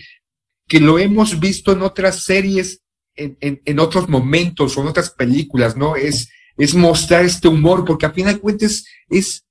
que 0.67 0.81
lo 0.81 0.99
hemos 0.99 1.39
visto 1.39 1.73
en 1.73 1.83
otras 1.83 2.25
series, 2.25 2.81
en, 3.15 3.37
en, 3.41 3.63
en 3.65 3.79
otros 3.79 4.09
momentos 4.09 4.77
o 4.77 4.81
en 4.83 4.89
otras 4.89 5.11
películas, 5.11 5.77
¿no? 5.77 5.95
Es, 5.95 6.29
es 6.57 6.75
mostrar 6.75 7.25
este 7.25 7.47
humor, 7.47 7.85
porque 7.85 8.07
a 8.07 8.11
fin 8.11 8.27
de 8.27 8.39
cuentas 8.39 8.85
es 9.09 9.45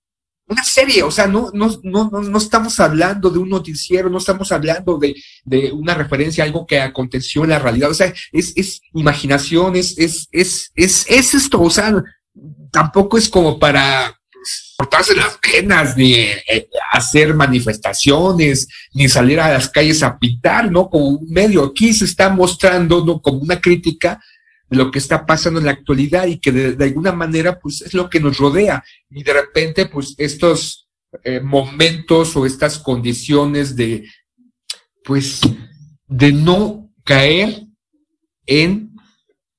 una 0.50 0.64
serie, 0.64 1.04
o 1.04 1.12
sea, 1.12 1.28
no, 1.28 1.52
no, 1.54 1.80
no, 1.84 2.10
no, 2.10 2.38
estamos 2.38 2.80
hablando 2.80 3.30
de 3.30 3.38
un 3.38 3.50
noticiero, 3.50 4.10
no 4.10 4.18
estamos 4.18 4.52
hablando 4.52 4.98
de, 4.98 5.16
de 5.46 5.72
una 5.72 5.94
referencia 5.94 6.44
a 6.44 6.48
algo 6.48 6.66
que 6.66 6.80
aconteció 6.80 7.44
en 7.44 7.52
la 7.52 7.60
realidad, 7.60 7.92
o 7.92 7.94
sea, 7.94 8.12
es, 8.32 8.54
es 8.56 8.82
imaginación, 8.94 9.76
es, 9.76 9.98
es, 9.98 10.28
es, 10.32 10.72
es, 10.76 11.06
es 11.08 11.34
esto, 11.36 11.62
o 11.62 11.70
sea, 11.70 12.04
tampoco 12.72 13.18
es 13.18 13.30
como 13.30 13.60
para 13.60 14.16
cortarse 14.78 15.16
las 15.16 15.38
penas, 15.38 15.96
ni 15.96 16.14
eh, 16.14 16.70
hacer 16.92 17.34
manifestaciones, 17.34 18.68
ni 18.94 19.10
salir 19.10 19.40
a 19.40 19.52
las 19.52 19.70
calles 19.70 20.02
a 20.02 20.18
pintar, 20.18 20.72
¿no? 20.72 20.90
Como 20.90 21.08
un 21.10 21.30
medio. 21.30 21.66
Aquí 21.66 21.94
se 21.94 22.06
está 22.06 22.30
mostrando, 22.30 23.04
¿no? 23.04 23.22
Como 23.22 23.40
una 23.40 23.60
crítica 23.60 24.22
de 24.70 24.78
lo 24.78 24.92
que 24.92 25.00
está 25.00 25.26
pasando 25.26 25.60
en 25.60 25.66
la 25.66 25.72
actualidad 25.72 26.28
y 26.28 26.40
que 26.40 26.52
de, 26.52 26.74
de 26.74 26.86
alguna 26.86 27.12
manera, 27.12 27.60
pues, 27.60 27.82
es 27.82 27.94
lo 27.94 28.10
que 28.10 28.20
nos 28.20 28.38
rodea. 28.38 28.84
Y 29.10 29.24
de 29.24 29.34
repente, 29.34 29.88
pues, 29.88 30.16
estos 30.18 30.90
eh, 31.24 31.40
momentos 31.40 32.36
o 32.36 32.46
estas 32.46 32.78
condiciones 32.78 33.76
de, 33.76 34.08
pues, 35.04 35.42
de 36.08 36.32
no 36.32 36.92
caer 37.04 37.66
en 38.46 38.90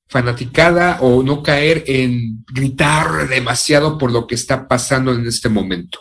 fanaticada 0.08 0.98
o 1.00 1.22
no 1.22 1.42
caer 1.42 1.84
en 1.86 2.44
gritar 2.52 3.28
demasiado 3.28 3.96
por 3.98 4.12
lo 4.12 4.26
que 4.26 4.34
está 4.34 4.66
pasando 4.66 5.12
en 5.12 5.26
este 5.26 5.48
momento. 5.48 6.00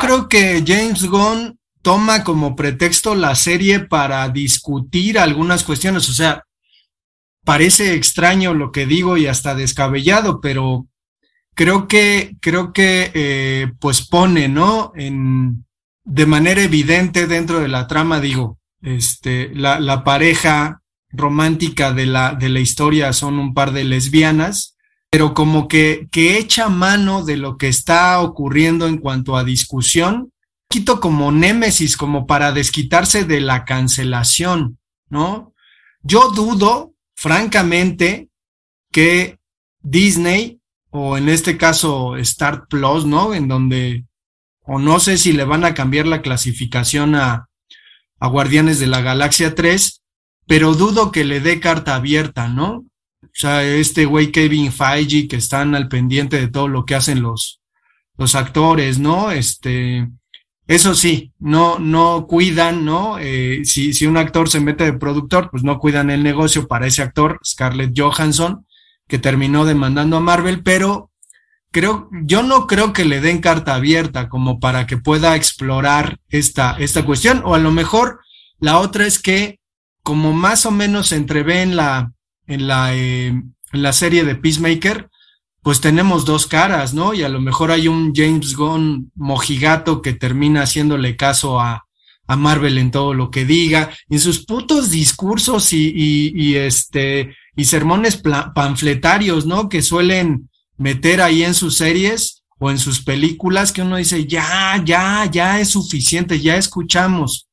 Creo 0.00 0.28
que 0.28 0.64
James 0.66 1.04
Gunn 1.04 1.58
toma 1.82 2.24
como 2.24 2.56
pretexto 2.56 3.14
la 3.14 3.34
serie 3.34 3.80
para 3.80 4.28
discutir 4.28 5.18
algunas 5.18 5.64
cuestiones, 5.64 6.08
o 6.08 6.12
sea, 6.12 6.44
parece 7.44 7.94
extraño 7.94 8.54
lo 8.54 8.72
que 8.72 8.86
digo 8.86 9.16
y 9.16 9.26
hasta 9.26 9.54
descabellado, 9.54 10.40
pero 10.40 10.86
creo 11.54 11.88
que, 11.88 12.36
creo 12.40 12.72
que, 12.72 13.10
eh, 13.14 13.72
pues 13.80 14.06
pone, 14.06 14.48
¿no? 14.48 14.92
En, 14.94 15.64
de 16.04 16.26
manera 16.26 16.62
evidente 16.62 17.26
dentro 17.26 17.60
de 17.60 17.68
la 17.68 17.86
trama, 17.86 18.20
digo, 18.20 18.58
este, 18.80 19.50
la, 19.54 19.78
la 19.80 20.04
pareja 20.04 20.82
romántica 21.10 21.92
de 21.92 22.06
la, 22.06 22.34
de 22.34 22.48
la 22.48 22.60
historia 22.60 23.12
son 23.12 23.38
un 23.38 23.54
par 23.54 23.72
de 23.72 23.84
lesbianas, 23.84 24.76
pero 25.10 25.34
como 25.34 25.68
que, 25.68 26.08
que 26.10 26.38
echa 26.38 26.68
mano 26.68 27.24
de 27.24 27.36
lo 27.36 27.58
que 27.58 27.68
está 27.68 28.20
ocurriendo 28.20 28.86
en 28.86 28.98
cuanto 28.98 29.36
a 29.36 29.44
discusión, 29.44 30.31
quito 30.72 31.00
como 31.00 31.30
némesis, 31.30 31.98
como 31.98 32.26
para 32.26 32.50
desquitarse 32.50 33.24
de 33.24 33.42
la 33.42 33.66
cancelación, 33.66 34.78
¿no? 35.10 35.52
Yo 36.02 36.30
dudo, 36.30 36.94
francamente, 37.14 38.30
que 38.90 39.38
Disney, 39.82 40.60
o 40.88 41.18
en 41.18 41.28
este 41.28 41.58
caso 41.58 42.16
Star 42.16 42.68
Plus, 42.68 43.04
¿no? 43.04 43.34
En 43.34 43.48
donde, 43.48 44.06
o 44.62 44.78
no 44.78 44.98
sé 44.98 45.18
si 45.18 45.34
le 45.34 45.44
van 45.44 45.66
a 45.66 45.74
cambiar 45.74 46.06
la 46.06 46.22
clasificación 46.22 47.16
a, 47.16 47.50
a 48.18 48.28
Guardianes 48.28 48.80
de 48.80 48.86
la 48.86 49.02
Galaxia 49.02 49.54
3, 49.54 50.02
pero 50.46 50.72
dudo 50.72 51.12
que 51.12 51.24
le 51.24 51.40
dé 51.40 51.60
carta 51.60 51.96
abierta, 51.96 52.48
¿no? 52.48 52.86
O 53.22 53.34
sea, 53.34 53.62
este 53.62 54.06
güey 54.06 54.32
Kevin 54.32 54.72
Feige 54.72 55.28
que 55.28 55.36
están 55.36 55.74
al 55.74 55.88
pendiente 55.88 56.40
de 56.40 56.48
todo 56.48 56.66
lo 56.66 56.86
que 56.86 56.94
hacen 56.94 57.20
los, 57.20 57.60
los 58.16 58.34
actores, 58.34 58.98
¿no? 58.98 59.30
Este, 59.30 60.08
eso 60.66 60.94
sí, 60.94 61.32
no, 61.38 61.78
no 61.78 62.26
cuidan, 62.26 62.84
¿no? 62.84 63.18
Eh, 63.18 63.62
si, 63.64 63.92
si 63.92 64.06
un 64.06 64.16
actor 64.16 64.48
se 64.48 64.60
mete 64.60 64.84
de 64.84 64.92
productor, 64.92 65.50
pues 65.50 65.64
no 65.64 65.78
cuidan 65.78 66.10
el 66.10 66.22
negocio 66.22 66.68
para 66.68 66.86
ese 66.86 67.02
actor, 67.02 67.40
Scarlett 67.44 67.92
Johansson, 67.96 68.66
que 69.08 69.18
terminó 69.18 69.64
demandando 69.64 70.16
a 70.16 70.20
Marvel, 70.20 70.62
pero 70.62 71.10
creo, 71.72 72.08
yo 72.24 72.42
no 72.42 72.66
creo 72.66 72.92
que 72.92 73.04
le 73.04 73.20
den 73.20 73.40
carta 73.40 73.74
abierta 73.74 74.28
como 74.28 74.60
para 74.60 74.86
que 74.86 74.98
pueda 74.98 75.34
explorar 75.34 76.18
esta, 76.28 76.76
esta 76.78 77.04
cuestión, 77.04 77.42
o 77.44 77.54
a 77.54 77.58
lo 77.58 77.72
mejor 77.72 78.20
la 78.60 78.78
otra 78.78 79.06
es 79.06 79.20
que 79.20 79.58
como 80.02 80.32
más 80.32 80.66
o 80.66 80.70
menos 80.70 81.08
se 81.08 81.16
entrevé 81.16 81.62
en 81.62 81.76
la, 81.76 82.12
en 82.46 82.66
la, 82.66 82.94
eh, 82.94 83.28
en 83.28 83.82
la 83.82 83.92
serie 83.92 84.24
de 84.24 84.34
Peacemaker, 84.34 85.08
pues 85.62 85.80
tenemos 85.80 86.24
dos 86.24 86.46
caras, 86.46 86.92
¿no? 86.92 87.14
Y 87.14 87.22
a 87.22 87.28
lo 87.28 87.40
mejor 87.40 87.70
hay 87.70 87.86
un 87.86 88.12
James 88.14 88.56
Gunn 88.56 89.12
mojigato 89.14 90.02
que 90.02 90.12
termina 90.12 90.62
haciéndole 90.62 91.16
caso 91.16 91.60
a, 91.60 91.86
a 92.26 92.36
Marvel 92.36 92.78
en 92.78 92.90
todo 92.90 93.14
lo 93.14 93.30
que 93.30 93.44
diga, 93.44 93.90
en 94.08 94.18
sus 94.18 94.44
putos 94.44 94.90
discursos 94.90 95.72
y, 95.72 95.92
y, 95.94 96.32
y 96.34 96.56
este, 96.56 97.36
y 97.54 97.64
sermones 97.64 98.20
panfletarios, 98.54 99.46
¿no? 99.46 99.68
Que 99.68 99.82
suelen 99.82 100.48
meter 100.78 101.20
ahí 101.20 101.44
en 101.44 101.54
sus 101.54 101.76
series 101.76 102.42
o 102.58 102.70
en 102.70 102.78
sus 102.78 103.02
películas 103.02 103.70
que 103.70 103.82
uno 103.82 103.96
dice, 103.96 104.26
ya, 104.26 104.82
ya, 104.84 105.26
ya 105.30 105.60
es 105.60 105.70
suficiente, 105.70 106.40
ya 106.40 106.56
escuchamos. 106.56 107.46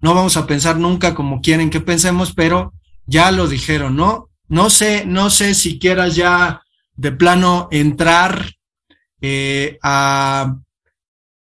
No 0.00 0.14
vamos 0.14 0.38
a 0.38 0.46
pensar 0.46 0.78
nunca 0.78 1.14
como 1.14 1.42
quieren 1.42 1.68
que 1.68 1.80
pensemos, 1.80 2.32
pero 2.32 2.72
ya 3.04 3.30
lo 3.32 3.48
dijeron, 3.48 3.96
¿no? 3.96 4.30
No 4.48 4.70
sé, 4.70 5.04
no 5.04 5.28
sé 5.28 5.54
si 5.54 5.78
quieras 5.78 6.16
ya 6.16 6.62
de 7.00 7.12
plano 7.12 7.68
entrar 7.70 8.56
eh, 9.22 9.78
a 9.82 10.54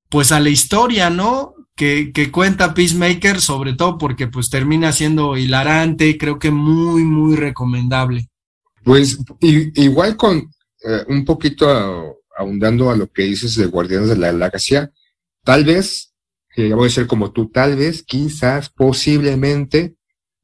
pues 0.07 0.31
a 0.31 0.39
la 0.39 0.49
historia, 0.49 1.09
¿no? 1.09 1.55
Que, 1.75 2.11
que 2.11 2.29
cuenta 2.29 2.73
Peacemaker, 2.73 3.41
sobre 3.41 3.73
todo 3.73 3.97
porque 3.97 4.27
pues 4.27 4.49
termina 4.49 4.91
siendo 4.91 5.37
hilarante, 5.37 6.17
creo 6.17 6.37
que 6.37 6.51
muy, 6.51 7.03
muy 7.03 7.35
recomendable. 7.35 8.29
Pues 8.83 9.17
igual 9.39 10.17
con 10.17 10.51
eh, 10.83 11.05
un 11.07 11.25
poquito 11.25 12.17
ahondando 12.37 12.91
a 12.91 12.95
lo 12.95 13.07
que 13.07 13.23
dices 13.23 13.55
de 13.55 13.65
Guardianes 13.65 14.09
de 14.09 14.17
la 14.17 14.31
Galaxia, 14.31 14.91
tal 15.43 15.63
vez, 15.63 16.13
que 16.53 16.73
voy 16.73 16.87
a 16.87 16.91
ser 16.91 17.07
como 17.07 17.31
tú, 17.31 17.49
tal 17.49 17.75
vez, 17.75 18.03
quizás, 18.03 18.69
posiblemente, 18.69 19.95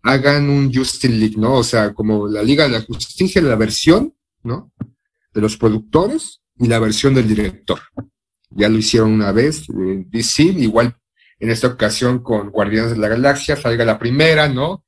hagan 0.02 0.50
un 0.50 0.74
Justice 0.74 1.10
League, 1.10 1.36
¿no? 1.38 1.56
O 1.56 1.64
sea, 1.64 1.94
como 1.94 2.28
la 2.28 2.44
Liga 2.44 2.64
de 2.64 2.72
la 2.72 2.82
Justicia, 2.82 3.42
la 3.42 3.56
versión, 3.56 4.14
¿no? 4.44 4.72
De 5.36 5.42
los 5.42 5.58
productores 5.58 6.42
y 6.58 6.68
la 6.68 6.80
versión 6.80 7.14
del 7.14 7.28
director. 7.28 7.80
Ya 8.50 8.70
lo 8.70 8.78
hicieron 8.78 9.12
una 9.12 9.32
vez, 9.32 9.70
eh, 9.70 10.06
DC, 10.08 10.44
igual 10.44 10.98
en 11.40 11.52
esta 11.52 11.68
ocasión 11.68 12.24
con 12.24 12.50
Guardianes 12.50 12.92
de 12.92 12.98
la 12.98 13.10
Galaxia, 13.10 13.56
salga 13.56 13.86
la 13.86 14.00
primera, 14.00 14.48
¿no? 14.48 14.86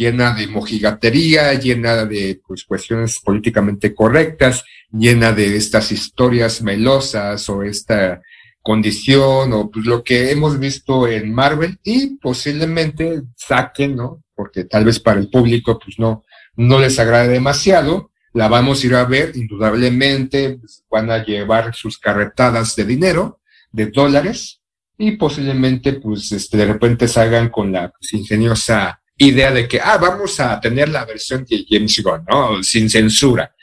llena 0.00 0.32
de 0.34 0.46
mojigatería, 0.46 1.52
llena 1.54 2.06
de 2.06 2.40
pues, 2.46 2.64
cuestiones 2.64 3.20
políticamente 3.20 3.94
correctas, 3.94 4.64
llena 4.90 5.32
de 5.32 5.56
estas 5.56 5.92
historias 5.92 6.62
melosas 6.62 7.48
o 7.50 7.62
esta 7.62 8.22
condición 8.62 9.52
o 9.52 9.70
pues, 9.70 9.84
lo 9.84 10.02
que 10.02 10.30
hemos 10.30 10.58
visto 10.58 11.06
en 11.06 11.32
Marvel 11.34 11.78
y 11.84 12.16
posiblemente 12.16 13.22
saquen, 13.36 13.96
¿no? 13.96 14.22
Porque 14.34 14.64
tal 14.64 14.86
vez 14.86 15.00
para 15.00 15.20
el 15.20 15.28
público 15.28 15.78
pues 15.78 15.98
no, 15.98 16.24
no 16.56 16.78
les 16.78 16.98
agrade 16.98 17.28
demasiado, 17.28 18.09
la 18.32 18.48
vamos 18.48 18.82
a 18.82 18.86
ir 18.86 18.94
a 18.94 19.04
ver, 19.04 19.32
indudablemente 19.34 20.58
pues, 20.58 20.84
van 20.90 21.10
a 21.10 21.24
llevar 21.24 21.74
sus 21.74 21.98
carretadas 21.98 22.76
de 22.76 22.84
dinero, 22.84 23.40
de 23.72 23.86
dólares, 23.86 24.60
y 24.96 25.12
posiblemente 25.12 25.94
pues 25.94 26.30
este, 26.32 26.58
de 26.58 26.66
repente 26.66 27.08
salgan 27.08 27.48
con 27.48 27.72
la 27.72 27.90
pues, 27.90 28.12
ingeniosa 28.12 29.00
idea 29.16 29.50
de 29.50 29.66
que, 29.68 29.80
ah, 29.80 29.98
vamos 29.98 30.38
a 30.40 30.60
tener 30.60 30.88
la 30.88 31.04
versión 31.04 31.44
de 31.44 31.64
James 31.68 32.02
Gunn, 32.02 32.24
¿no? 32.28 32.62
Sin 32.62 32.88
censura. 32.88 33.54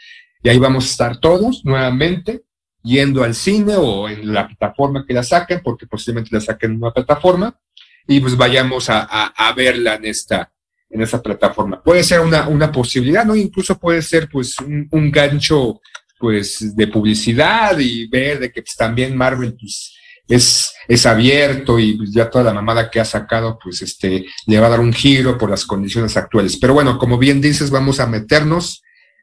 Y 0.44 0.50
ahí 0.50 0.58
vamos 0.58 0.86
a 0.86 0.92
estar 0.92 1.20
todos 1.20 1.64
nuevamente 1.66 2.44
yendo 2.84 3.24
al 3.24 3.36
cine 3.36 3.76
o 3.76 4.08
en 4.08 4.34
la 4.34 4.48
plataforma 4.48 5.06
que 5.06 5.14
la 5.14 5.24
saquen, 5.24 5.62
porque 5.64 5.88
posiblemente 5.88 6.30
la 6.34 6.42
saquen 6.42 6.72
en 6.72 6.78
una 6.78 6.92
plataforma, 6.92 7.60
y 8.08 8.20
pues 8.20 8.38
vayamos 8.38 8.90
a, 8.90 9.08
a, 9.10 9.50
a 9.50 9.54
verla 9.54 9.96
en 9.96 10.06
esta, 10.06 10.52
en 10.90 11.02
esta 11.02 11.22
plataforma. 11.22 11.82
Puede 11.82 12.04
ser 12.04 12.22
una, 12.22 12.48
una 12.48 12.72
posibilidad, 12.72 13.26
¿no? 13.26 13.36
Incluso 13.36 13.78
puede 13.78 14.02
ser 14.02 14.30
pues 14.30 14.58
un, 14.60 14.88
un 14.92 15.12
gancho 15.12 15.82
pues 16.20 16.76
de 16.76 16.88
publicidad 16.88 17.78
y 17.80 18.08
ver 18.08 18.40
de 18.40 18.52
que 18.52 18.62
pues, 18.62 18.76
también 18.76 19.16
Marvel 19.16 19.56
pues 19.60 19.94
es, 20.28 20.74
es 20.88 21.06
abierto 21.06 21.80
y 21.80 21.96
pues, 21.96 22.12
ya 22.12 22.30
toda 22.30 22.46
la 22.46 22.54
mamada 22.54 22.90
que 22.90 23.00
ha 23.00 23.06
sacado, 23.06 23.58
pues 23.62 23.82
este, 23.82 24.26
le 24.46 24.60
va 24.60 24.68
a 24.68 24.72
dar 24.72 24.80
un 24.80 24.94
giro 24.94 25.38
por 25.38 25.50
las 25.50 25.66
condiciones 25.66 26.18
actuales. 26.18 26.58
Pero 26.58 26.74
bueno, 26.74 26.98
como 26.98 27.18
bien 27.18 27.42
dices, 27.42 27.70
vamos 27.70 28.00
a 28.00 28.08
meternos 28.08 28.82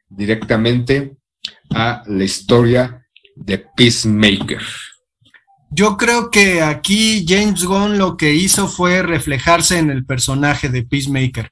directamente 0.09 1.15
a 1.73 2.03
la 2.07 2.23
historia 2.23 3.05
de 3.35 3.65
Peacemaker. 3.75 4.61
Yo 5.69 5.97
creo 5.97 6.31
que 6.31 6.61
aquí 6.61 7.25
James 7.27 7.65
Gunn 7.65 7.97
lo 7.97 8.15
que 8.15 8.33
hizo 8.33 8.67
fue 8.67 9.01
reflejarse 9.01 9.77
en 9.77 9.89
el 9.89 10.05
personaje 10.05 10.69
de 10.69 10.83
Peacemaker. 10.83 11.51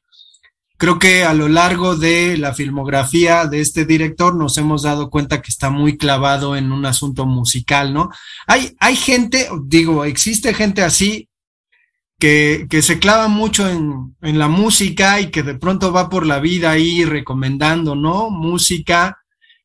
Creo 0.83 0.99
que 0.99 1.23
a 1.23 1.33
lo 1.33 1.47
largo 1.47 1.95
de 1.95 2.37
la 2.37 2.53
filmografía 2.53 3.45
de 3.45 3.61
este 3.61 3.85
director 3.85 4.35
nos 4.35 4.57
hemos 4.57 4.81
dado 4.81 5.09
cuenta 5.09 5.41
que 5.41 5.49
está 5.49 5.69
muy 5.69 5.95
clavado 5.95 6.57
en 6.57 6.73
un 6.73 6.85
asunto 6.85 7.25
musical, 7.25 7.93
¿no? 7.93 8.09
Hay, 8.47 8.75
hay 8.81 8.97
gente, 8.97 9.47
digo, 9.63 10.03
existe 10.03 10.53
gente 10.53 10.81
así 10.81 11.29
que, 12.19 12.67
que 12.69 12.81
se 12.81 12.99
clava 12.99 13.29
mucho 13.29 13.69
en, 13.69 14.13
en 14.21 14.37
la 14.37 14.49
música 14.49 15.21
y 15.21 15.27
que 15.27 15.41
de 15.41 15.55
pronto 15.55 15.93
va 15.93 16.09
por 16.09 16.25
la 16.25 16.41
vida 16.41 16.71
ahí 16.71 17.05
recomendando, 17.05 17.95
¿no? 17.95 18.29
Música 18.29 19.19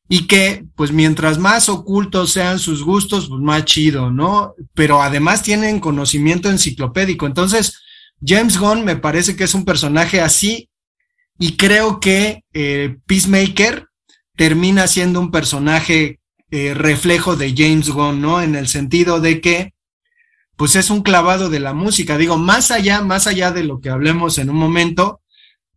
y 0.07 0.25
que, 0.25 0.63
pues 0.77 0.93
mientras 0.93 1.37
más 1.37 1.67
ocultos 1.67 2.31
sean 2.31 2.59
sus 2.59 2.81
gustos, 2.81 3.27
pues 3.27 3.41
más 3.41 3.65
chido, 3.65 4.09
¿no? 4.09 4.53
Pero 4.73 5.01
además 5.01 5.43
tienen 5.43 5.81
conocimiento 5.81 6.49
enciclopédico. 6.49 7.25
Entonces, 7.25 7.77
James 8.25 8.57
Gunn 8.57 8.85
me 8.85 8.95
parece 8.95 9.35
que 9.35 9.43
es 9.43 9.53
un 9.53 9.65
personaje 9.65 10.21
así 10.21 10.69
y 11.39 11.55
creo 11.55 12.01
que 12.01 12.43
eh, 12.53 12.97
Peacemaker 13.07 13.87
termina 14.35 14.87
siendo 14.87 15.21
un 15.21 15.31
personaje 15.31 16.19
eh, 16.51 16.73
reflejo 16.73 17.37
de 17.37 17.55
James 17.55 17.89
Gunn, 17.89 18.21
¿no? 18.21 18.41
En 18.41 18.55
el 18.55 18.67
sentido 18.67 19.21
de 19.21 19.39
que, 19.39 19.73
pues 20.57 20.75
es 20.75 20.89
un 20.89 21.01
clavado 21.01 21.49
de 21.49 21.61
la 21.61 21.73
música. 21.73 22.17
Digo, 22.17 22.37
más 22.37 22.71
allá, 22.71 23.01
más 23.01 23.25
allá 23.25 23.51
de 23.51 23.63
lo 23.63 23.79
que 23.79 23.89
hablemos 23.89 24.37
en 24.37 24.49
un 24.49 24.57
momento, 24.57 25.21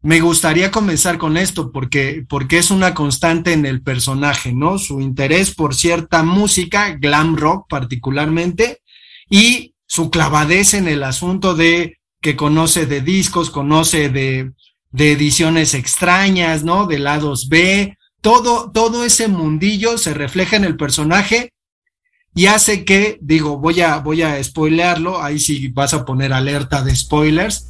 me 0.00 0.20
gustaría 0.20 0.72
comenzar 0.72 1.16
con 1.16 1.36
esto 1.36 1.70
porque, 1.70 2.24
porque 2.28 2.58
es 2.58 2.72
una 2.72 2.92
constante 2.92 3.52
en 3.52 3.64
el 3.64 3.82
personaje, 3.82 4.52
¿no? 4.52 4.78
Su 4.78 5.00
interés 5.00 5.54
por 5.54 5.76
cierta 5.76 6.24
música, 6.24 6.96
glam 7.00 7.36
rock 7.36 7.66
particularmente, 7.68 8.82
y 9.30 9.74
su 9.86 10.10
clavadez 10.10 10.74
en 10.74 10.88
el 10.88 11.04
asunto 11.04 11.54
de 11.54 11.98
que 12.20 12.34
conoce 12.34 12.86
de 12.86 13.00
discos, 13.00 13.50
conoce 13.50 14.08
de, 14.08 14.52
de 14.92 15.12
ediciones 15.12 15.74
extrañas, 15.74 16.64
¿no? 16.64 16.86
De 16.86 16.98
lados 16.98 17.48
B, 17.48 17.96
todo, 18.20 18.70
todo 18.70 19.04
ese 19.04 19.26
mundillo 19.26 19.98
se 19.98 20.14
refleja 20.14 20.56
en 20.56 20.64
el 20.64 20.76
personaje 20.76 21.52
y 22.34 22.46
hace 22.46 22.84
que, 22.84 23.18
digo, 23.20 23.58
voy 23.58 23.80
a, 23.80 23.98
voy 23.98 24.22
a 24.22 24.42
spoilearlo, 24.42 25.22
ahí 25.22 25.38
sí 25.38 25.68
vas 25.68 25.92
a 25.92 26.04
poner 26.04 26.32
alerta 26.32 26.82
de 26.82 26.94
spoilers. 26.96 27.68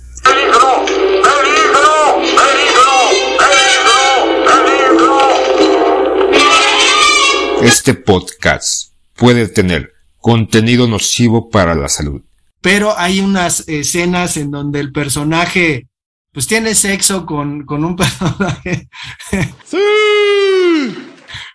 Este 7.62 7.94
podcast 7.94 8.92
puede 9.14 9.48
tener 9.48 9.92
contenido 10.18 10.86
nocivo 10.86 11.48
para 11.48 11.74
la 11.74 11.88
salud. 11.88 12.22
Pero 12.60 12.96
hay 12.96 13.20
unas 13.20 13.68
escenas 13.68 14.36
en 14.36 14.50
donde 14.50 14.80
el 14.80 14.92
personaje 14.92 15.88
pues 16.32 16.46
tiene 16.46 16.74
sexo 16.74 17.26
con, 17.26 17.64
con 17.64 17.84
un 17.84 17.94
personaje 17.96 18.88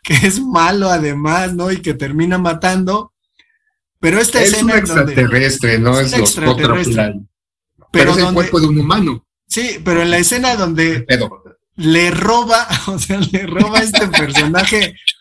que 0.03 0.13
es 0.25 0.39
malo 0.39 0.89
además, 0.89 1.53
¿no? 1.53 1.71
Y 1.71 1.81
que 1.81 1.93
termina 1.93 2.37
matando. 2.37 3.13
Pero 3.99 4.19
esta 4.19 4.41
es 4.41 4.53
escena 4.53 4.75
un 4.75 4.85
donde- 4.85 5.11
extraterrestre, 5.13 5.79
no 5.79 5.99
es, 5.99 6.13
un 6.13 6.19
extraterrestre. 6.21 6.93
Pero 6.93 7.87
Pero 7.91 8.11
es 8.11 8.17
el 8.17 8.23
donde- 8.23 8.35
cuerpo 8.35 8.59
de 8.59 8.67
un 8.67 8.79
humano. 8.79 9.25
Sí, 9.47 9.79
pero 9.83 10.01
en 10.01 10.11
la 10.11 10.17
escena 10.17 10.55
donde 10.55 11.05
le 11.75 12.11
roba, 12.11 12.67
o 12.87 12.99
sea, 12.99 13.19
le 13.19 13.47
roba 13.47 13.79
a 13.79 13.83
este 13.83 14.07
personaje 14.07 14.95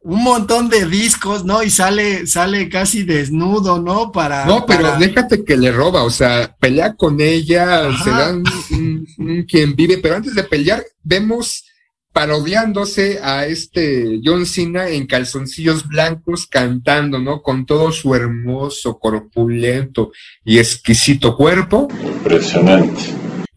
un 0.00 0.22
montón 0.22 0.68
de 0.68 0.86
discos, 0.86 1.44
¿no? 1.44 1.62
Y 1.62 1.70
sale, 1.70 2.26
sale 2.26 2.68
casi 2.68 3.02
desnudo, 3.02 3.80
¿no? 3.80 4.12
Para. 4.12 4.44
No, 4.46 4.64
pero 4.66 4.82
para- 4.82 4.98
déjate 4.98 5.44
que 5.44 5.56
le 5.56 5.72
roba, 5.72 6.02
o 6.04 6.10
sea, 6.10 6.54
pelea 6.60 6.94
con 6.94 7.20
ella, 7.20 7.86
Ajá. 7.88 8.04
se 8.04 8.10
dan 8.10 8.44
un, 8.70 9.06
un 9.18 9.42
quien 9.44 9.74
vive, 9.74 9.98
pero 9.98 10.16
antes 10.16 10.34
de 10.34 10.44
pelear 10.44 10.84
vemos 11.02 11.64
parodiándose 12.12 13.20
a 13.22 13.44
este 13.46 14.20
John 14.24 14.46
Cena 14.46 14.88
en 14.88 15.06
calzoncillos 15.06 15.86
blancos 15.86 16.46
cantando, 16.46 17.18
¿no? 17.18 17.42
Con 17.42 17.66
todo 17.66 17.92
su 17.92 18.14
hermoso, 18.14 18.98
corpulento 18.98 20.12
y 20.42 20.58
exquisito 20.58 21.36
cuerpo. 21.36 21.88
Impresionante. 22.02 23.02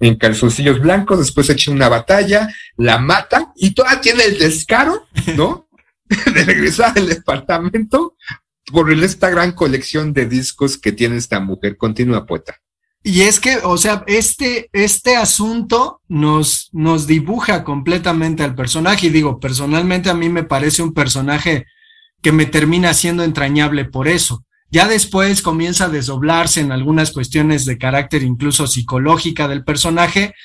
En 0.01 0.15
calzoncillos 0.17 0.79
blancos, 0.81 1.19
después 1.19 1.49
echa 1.49 1.71
una 1.71 1.87
batalla, 1.87 2.49
la 2.75 2.97
mata 2.99 3.51
y 3.55 3.71
todavía 3.71 4.01
tiene 4.01 4.23
el 4.25 4.37
descaro, 4.37 5.07
¿no? 5.37 5.68
de 6.33 6.43
regresar 6.43 6.97
al 6.97 7.07
departamento 7.07 8.15
por 8.71 8.91
esta 8.91 9.29
gran 9.29 9.51
colección 9.51 10.13
de 10.13 10.25
discos 10.25 10.77
que 10.77 10.91
tiene 10.91 11.17
esta 11.17 11.39
mujer. 11.39 11.77
Continúa, 11.77 12.25
poeta. 12.25 12.55
Y 13.01 13.21
es 13.21 13.39
que, 13.39 13.57
o 13.63 13.77
sea, 13.77 14.03
este, 14.07 14.69
este 14.73 15.15
asunto 15.15 16.01
nos, 16.07 16.69
nos 16.73 17.07
dibuja 17.07 17.63
completamente 17.63 18.43
al 18.43 18.55
personaje. 18.55 19.07
Y 19.07 19.09
digo, 19.09 19.39
personalmente 19.39 20.09
a 20.09 20.13
mí 20.13 20.29
me 20.29 20.43
parece 20.43 20.83
un 20.83 20.93
personaje 20.93 21.65
que 22.21 22.31
me 22.31 22.45
termina 22.45 22.93
siendo 22.93 23.23
entrañable 23.23 23.85
por 23.85 24.07
eso. 24.07 24.43
Ya 24.71 24.87
después 24.87 25.41
comienza 25.41 25.85
a 25.85 25.89
desdoblarse 25.89 26.59
en 26.59 26.71
algunas 26.71 27.11
cuestiones 27.11 27.65
de 27.65 27.77
carácter 27.77 28.21
incluso 28.23 28.67
psicológica 28.67 29.47
del 29.47 29.63
personaje, 29.63 30.35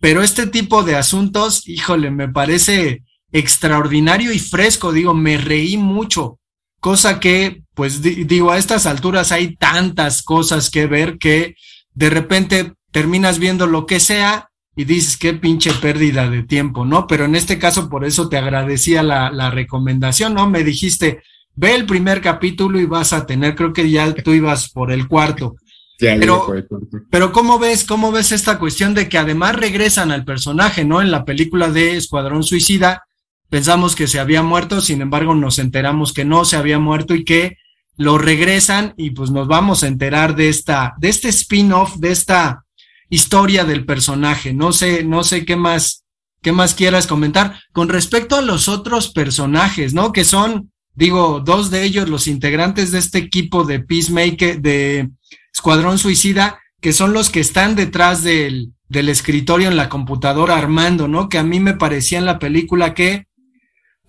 pero 0.00 0.22
este 0.22 0.46
tipo 0.46 0.82
de 0.82 0.96
asuntos, 0.96 1.66
híjole, 1.66 2.10
me 2.10 2.28
parece 2.28 3.04
extraordinario 3.32 4.32
y 4.32 4.38
fresco, 4.38 4.92
digo, 4.92 5.14
me 5.14 5.36
reí 5.38 5.76
mucho, 5.76 6.38
cosa 6.80 7.20
que, 7.20 7.62
pues 7.74 8.02
di- 8.02 8.24
digo, 8.24 8.50
a 8.50 8.58
estas 8.58 8.86
alturas 8.86 9.32
hay 9.32 9.56
tantas 9.56 10.22
cosas 10.22 10.70
que 10.70 10.86
ver 10.86 11.18
que 11.18 11.54
de 11.94 12.10
repente 12.10 12.72
terminas 12.90 13.38
viendo 13.38 13.66
lo 13.66 13.86
que 13.86 14.00
sea 14.00 14.48
y 14.76 14.84
dices, 14.84 15.16
qué 15.16 15.34
pinche 15.34 15.72
pérdida 15.74 16.30
de 16.30 16.42
tiempo, 16.42 16.84
¿no? 16.84 17.06
Pero 17.06 17.24
en 17.24 17.34
este 17.34 17.58
caso, 17.58 17.88
por 17.88 18.04
eso 18.04 18.28
te 18.28 18.38
agradecía 18.38 19.02
la, 19.02 19.30
la 19.30 19.50
recomendación, 19.50 20.34
¿no? 20.34 20.48
Me 20.48 20.64
dijiste, 20.64 21.22
ve 21.54 21.74
el 21.74 21.86
primer 21.86 22.20
capítulo 22.20 22.80
y 22.80 22.86
vas 22.86 23.12
a 23.12 23.26
tener, 23.26 23.54
creo 23.54 23.72
que 23.72 23.90
ya 23.90 24.14
tú 24.14 24.32
ibas 24.32 24.70
por 24.70 24.90
el 24.92 25.06
cuarto. 25.08 25.56
Ya 25.98 26.16
Pero- 26.18 26.54
el 26.54 26.66
cuarto. 26.66 26.80
Pero 27.10 27.32
¿cómo 27.32 27.58
ves, 27.58 27.84
cómo 27.84 28.10
ves 28.10 28.32
esta 28.32 28.58
cuestión 28.58 28.94
de 28.94 29.08
que 29.08 29.18
además 29.18 29.56
regresan 29.56 30.12
al 30.12 30.24
personaje, 30.24 30.84
¿no? 30.84 31.02
En 31.02 31.10
la 31.10 31.24
película 31.24 31.68
de 31.70 31.96
Escuadrón 31.96 32.42
Suicida, 32.42 33.02
pensamos 33.50 33.94
que 33.94 34.06
se 34.06 34.20
había 34.20 34.42
muerto, 34.42 34.80
sin 34.80 35.02
embargo 35.02 35.34
nos 35.34 35.58
enteramos 35.58 36.12
que 36.12 36.24
no 36.24 36.44
se 36.44 36.56
había 36.56 36.78
muerto 36.78 37.14
y 37.14 37.24
que 37.24 37.58
lo 37.96 38.16
regresan 38.16 38.94
y 38.96 39.10
pues 39.10 39.30
nos 39.30 39.46
vamos 39.46 39.82
a 39.82 39.88
enterar 39.88 40.34
de 40.34 40.48
esta, 40.48 40.94
de 40.98 41.10
este 41.10 41.28
spin-off, 41.28 41.96
de 41.96 42.12
esta 42.12 42.64
historia 43.10 43.64
del 43.64 43.84
personaje. 43.84 44.54
No 44.54 44.72
sé, 44.72 45.04
no 45.04 45.22
sé 45.22 45.44
qué 45.44 45.56
más, 45.56 46.04
qué 46.40 46.52
más 46.52 46.72
quieras 46.74 47.06
comentar. 47.06 47.60
Con 47.72 47.90
respecto 47.90 48.36
a 48.36 48.42
los 48.42 48.68
otros 48.68 49.12
personajes, 49.12 49.92
¿no? 49.92 50.12
Que 50.12 50.24
son, 50.24 50.70
digo, 50.94 51.42
dos 51.44 51.70
de 51.70 51.82
ellos 51.82 52.08
los 52.08 52.26
integrantes 52.26 52.90
de 52.90 53.00
este 53.00 53.18
equipo 53.18 53.64
de 53.64 53.80
Peacemaker, 53.80 54.62
de 54.62 55.10
Escuadrón 55.52 55.98
Suicida, 55.98 56.58
que 56.80 56.94
son 56.94 57.12
los 57.12 57.28
que 57.28 57.40
están 57.40 57.76
detrás 57.76 58.22
del, 58.22 58.72
del 58.88 59.10
escritorio 59.10 59.68
en 59.68 59.76
la 59.76 59.90
computadora 59.90 60.56
armando, 60.56 61.06
¿no? 61.06 61.28
Que 61.28 61.36
a 61.36 61.44
mí 61.44 61.60
me 61.60 61.74
parecía 61.74 62.18
en 62.18 62.24
la 62.24 62.38
película 62.38 62.94
que 62.94 63.26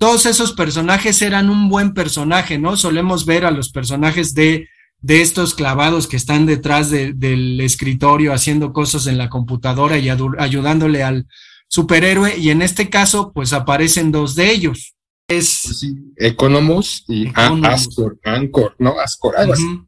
todos 0.01 0.25
esos 0.25 0.53
personajes 0.53 1.21
eran 1.21 1.51
un 1.51 1.69
buen 1.69 1.93
personaje, 1.93 2.57
¿no? 2.57 2.75
Solemos 2.75 3.27
ver 3.27 3.45
a 3.45 3.51
los 3.51 3.69
personajes 3.69 4.33
de, 4.33 4.67
de 4.99 5.21
estos 5.21 5.53
clavados 5.53 6.07
que 6.07 6.17
están 6.17 6.47
detrás 6.47 6.89
de- 6.89 7.13
del 7.13 7.61
escritorio 7.61 8.33
haciendo 8.33 8.73
cosas 8.73 9.05
en 9.05 9.19
la 9.19 9.29
computadora 9.29 9.99
y 9.99 10.09
ayudándole 10.09 11.03
al 11.03 11.27
superhéroe, 11.67 12.35
y 12.35 12.49
en 12.49 12.63
este 12.63 12.89
caso, 12.89 13.31
pues 13.31 13.53
aparecen 13.53 14.11
dos 14.11 14.33
de 14.33 14.51
ellos. 14.51 14.95
Es. 15.27 15.61
Pues 15.65 15.79
sí, 15.81 15.95
Economus 16.17 17.05
y 17.07 17.27
Economus. 17.27 17.67
Ascor, 17.67 18.19
Anchor, 18.23 18.75
¿no? 18.79 18.99
Ascor, 18.99 19.35
algo 19.37 19.53
así. 19.53 19.81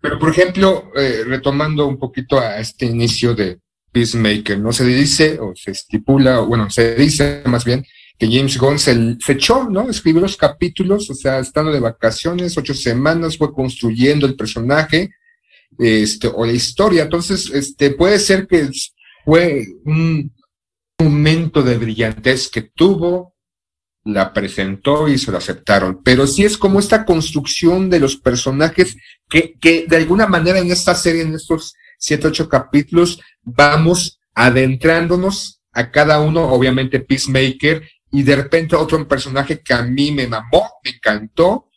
Pero, 0.00 0.18
por 0.18 0.30
ejemplo, 0.30 0.90
eh, 0.96 1.22
retomando 1.24 1.86
un 1.86 1.96
poquito 1.96 2.40
a 2.40 2.58
este 2.58 2.86
inicio 2.86 3.36
de 3.36 3.60
Peacemaker, 3.92 4.58
¿no? 4.58 4.72
Se 4.72 4.84
dice, 4.84 5.38
o 5.40 5.52
se 5.54 5.70
estipula, 5.70 6.40
o 6.40 6.46
bueno, 6.46 6.68
se 6.70 6.96
dice 6.96 7.42
más 7.46 7.64
bien, 7.64 7.86
que 8.18 8.28
James 8.30 8.58
Gunn 8.58 8.78
se, 8.78 9.16
se 9.18 9.32
echó, 9.32 9.68
¿no? 9.68 9.90
Escribió 9.90 10.20
los 10.20 10.36
capítulos, 10.36 11.10
o 11.10 11.14
sea, 11.14 11.40
estando 11.40 11.72
de 11.72 11.80
vacaciones, 11.80 12.56
ocho 12.56 12.74
semanas, 12.74 13.36
fue 13.36 13.52
construyendo 13.52 14.26
el 14.26 14.36
personaje, 14.36 15.10
este, 15.78 16.28
o 16.28 16.46
la 16.46 16.52
historia. 16.52 17.04
Entonces, 17.04 17.50
este, 17.50 17.90
puede 17.90 18.18
ser 18.18 18.46
que 18.46 18.68
fue 19.24 19.66
un 19.84 20.32
momento 20.98 21.62
de 21.62 21.76
brillantez 21.76 22.48
que 22.48 22.62
tuvo, 22.62 23.34
la 24.04 24.32
presentó 24.32 25.08
y 25.08 25.18
se 25.18 25.32
lo 25.32 25.38
aceptaron. 25.38 26.02
Pero 26.04 26.26
sí 26.26 26.44
es 26.44 26.56
como 26.56 26.78
esta 26.78 27.04
construcción 27.04 27.90
de 27.90 28.00
los 28.00 28.16
personajes 28.16 28.96
que, 29.28 29.54
que 29.60 29.86
de 29.88 29.96
alguna 29.96 30.26
manera 30.26 30.58
en 30.58 30.70
esta 30.70 30.94
serie, 30.94 31.22
en 31.22 31.34
estos 31.34 31.74
siete, 31.98 32.28
ocho 32.28 32.48
capítulos, 32.48 33.20
vamos 33.42 34.20
adentrándonos 34.34 35.62
a 35.72 35.90
cada 35.90 36.20
uno, 36.20 36.48
obviamente 36.48 37.00
Peacemaker, 37.00 37.88
y 38.14 38.22
de 38.22 38.36
repente 38.36 38.76
otro 38.76 39.06
personaje 39.06 39.60
que 39.60 39.74
a 39.74 39.82
mí 39.82 40.12
me 40.12 40.26
mamó, 40.26 40.70
me 40.84 40.90
encantó, 40.92 41.68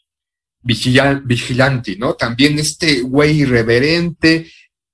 Vigilan- 0.63 1.23
Vigilante, 1.25 1.95
¿no? 1.97 2.13
También 2.13 2.59
este 2.59 3.01
güey 3.01 3.41
irreverente 3.41 4.51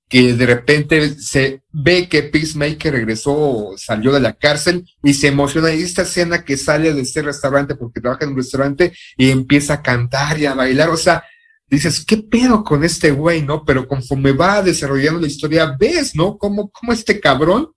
que 0.08 0.34
de 0.34 0.46
repente 0.46 1.18
se 1.18 1.62
ve 1.72 2.08
que 2.08 2.22
Peacemaker 2.22 2.92
regresó, 2.92 3.74
salió 3.76 4.12
de 4.12 4.20
la 4.20 4.34
cárcel 4.34 4.84
y 5.02 5.14
se 5.14 5.28
emociona. 5.28 5.74
Y 5.74 5.82
esta 5.82 6.02
escena 6.02 6.44
que 6.44 6.56
sale 6.56 6.94
de 6.94 7.00
este 7.02 7.22
restaurante 7.22 7.74
porque 7.74 8.00
trabaja 8.00 8.24
en 8.24 8.30
un 8.30 8.36
restaurante 8.36 8.92
y 9.16 9.30
empieza 9.30 9.74
a 9.74 9.82
cantar 9.82 10.38
y 10.38 10.46
a 10.46 10.54
bailar, 10.54 10.90
o 10.90 10.96
sea, 10.96 11.24
dices, 11.66 12.04
¿qué 12.04 12.18
pedo 12.18 12.62
con 12.62 12.84
este 12.84 13.10
güey, 13.10 13.42
no? 13.42 13.64
Pero 13.64 13.88
conforme 13.88 14.32
va 14.32 14.62
desarrollando 14.62 15.20
la 15.20 15.26
historia, 15.26 15.74
ves, 15.78 16.14
¿no? 16.14 16.38
Cómo, 16.38 16.70
cómo 16.70 16.92
este 16.92 17.18
cabrón, 17.18 17.72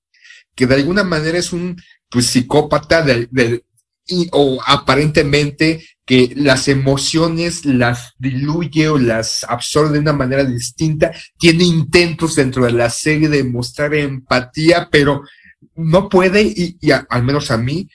que 0.55 0.67
de 0.67 0.75
alguna 0.75 1.03
manera 1.03 1.37
es 1.37 1.51
un 1.53 1.75
pues, 2.09 2.27
psicópata 2.27 3.01
del, 3.01 3.27
del- 3.31 3.63
y, 4.09 4.29
o 4.31 4.59
aparentemente 4.65 5.85
que 6.05 6.31
las 6.37 6.69
emociones 6.69 7.65
las 7.65 8.13
diluye 8.17 8.87
o 8.87 8.97
las 8.97 9.43
absorbe 9.43 9.91
de 9.93 9.99
una 9.99 10.13
manera 10.13 10.45
distinta, 10.45 11.11
tiene 11.37 11.65
intentos 11.65 12.35
dentro 12.35 12.63
de 12.63 12.71
la 12.71 12.89
serie 12.89 13.27
de 13.27 13.43
mostrar 13.43 13.93
empatía, 13.93 14.87
pero 14.89 15.23
no 15.75 16.07
puede, 16.07 16.41
y, 16.43 16.77
y 16.79 16.91
al 16.91 17.23
menos 17.23 17.51
a 17.51 17.57
mí, 17.57 17.89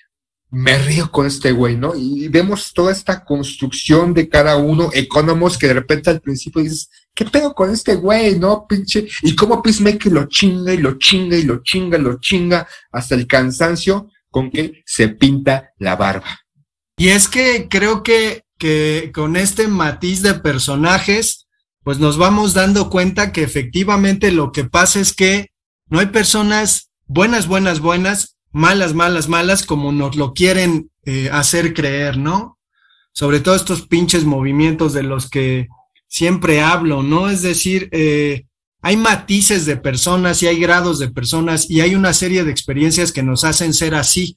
me 0.50 0.76
río 0.76 1.10
con 1.10 1.26
este 1.26 1.52
güey, 1.52 1.76
¿no? 1.78 1.94
Y 1.96 2.28
vemos 2.28 2.72
toda 2.74 2.92
esta 2.92 3.24
construcción 3.24 4.12
de 4.12 4.28
cada 4.28 4.56
uno, 4.58 4.90
Economos, 4.92 5.56
que 5.56 5.68
de 5.68 5.74
repente 5.74 6.10
al 6.10 6.20
principio 6.20 6.60
dices, 6.62 6.90
¿qué 7.14 7.24
pedo 7.24 7.54
con 7.54 7.70
este 7.70 7.94
güey, 7.94 8.38
no? 8.38 8.66
Pinche, 8.66 9.08
y 9.22 9.34
cómo 9.34 9.62
Peacemaker 9.62 10.12
lo 10.12 10.26
chinga 10.26 10.72
y 10.72 10.78
lo 10.78 10.98
chinga 10.98 11.36
y 11.36 11.42
lo 11.42 11.62
chinga, 11.62 11.98
lo 11.98 12.18
chinga 12.20 12.66
hasta 12.90 13.14
el 13.14 13.26
cansancio 13.26 14.08
con 14.30 14.50
que 14.50 14.82
se 14.86 15.08
pinta 15.08 15.70
la 15.78 15.96
barba. 15.96 16.40
Y 16.96 17.08
es 17.08 17.28
que 17.28 17.68
creo 17.68 18.02
que, 18.02 18.44
que 18.58 19.10
con 19.14 19.36
este 19.36 19.68
matiz 19.68 20.22
de 20.22 20.34
personajes, 20.34 21.46
pues 21.84 21.98
nos 21.98 22.16
vamos 22.16 22.54
dando 22.54 22.90
cuenta 22.90 23.32
que 23.32 23.42
efectivamente 23.42 24.32
lo 24.32 24.52
que 24.52 24.64
pasa 24.64 25.00
es 25.00 25.12
que 25.12 25.50
no 25.88 25.98
hay 25.98 26.06
personas 26.06 26.90
buenas, 27.06 27.46
buenas, 27.46 27.80
buenas, 27.80 28.38
malas, 28.52 28.94
malas, 28.94 29.28
malas, 29.28 29.66
como 29.66 29.92
nos 29.92 30.16
lo 30.16 30.32
quieren 30.32 30.90
eh, 31.04 31.28
hacer 31.32 31.74
creer, 31.74 32.16
¿no? 32.16 32.58
Sobre 33.12 33.40
todo 33.40 33.54
estos 33.54 33.86
pinches 33.86 34.24
movimientos 34.24 34.92
de 34.92 35.02
los 35.02 35.28
que 35.28 35.68
siempre 36.12 36.60
hablo, 36.60 37.02
¿no? 37.02 37.30
Es 37.30 37.40
decir, 37.40 37.88
eh, 37.92 38.44
hay 38.82 38.96
matices 38.96 39.64
de 39.64 39.76
personas 39.76 40.42
y 40.42 40.46
hay 40.46 40.60
grados 40.60 40.98
de 40.98 41.10
personas 41.10 41.70
y 41.70 41.80
hay 41.80 41.94
una 41.94 42.12
serie 42.12 42.44
de 42.44 42.50
experiencias 42.50 43.12
que 43.12 43.22
nos 43.22 43.44
hacen 43.44 43.72
ser 43.72 43.94
así 43.94 44.36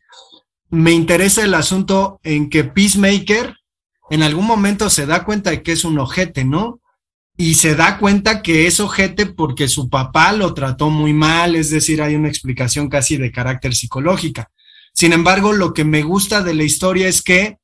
me 0.69 0.91
interesa 0.91 1.43
el 1.43 1.53
asunto 1.53 2.19
en 2.23 2.49
que 2.49 2.63
Peacemaker 2.63 3.55
en 4.09 4.23
algún 4.23 4.45
momento 4.45 4.89
se 4.89 5.05
da 5.05 5.23
cuenta 5.23 5.49
de 5.51 5.63
que 5.63 5.71
es 5.71 5.83
un 5.83 5.97
ojete, 5.99 6.43
¿no? 6.43 6.79
Y 7.38 7.55
se 7.55 7.75
da 7.75 7.97
cuenta 7.97 8.41
que 8.41 8.67
es 8.67 8.79
ojete 8.79 9.25
porque 9.25 9.67
su 9.67 9.89
papá 9.89 10.31
lo 10.31 10.53
trató 10.53 10.89
muy 10.89 11.13
mal, 11.13 11.55
es 11.55 11.69
decir, 11.69 12.01
hay 12.01 12.15
una 12.15 12.29
explicación 12.29 12.88
casi 12.88 13.17
de 13.17 13.31
carácter 13.31 13.75
psicológica. 13.75 14.51
Sin 14.93 15.11
embargo, 15.11 15.51
lo 15.51 15.73
que 15.73 15.83
me 15.83 16.03
gusta 16.03 16.41
de 16.41 16.53
la 16.53 16.63
historia 16.63 17.07
es 17.07 17.21
que 17.21 17.57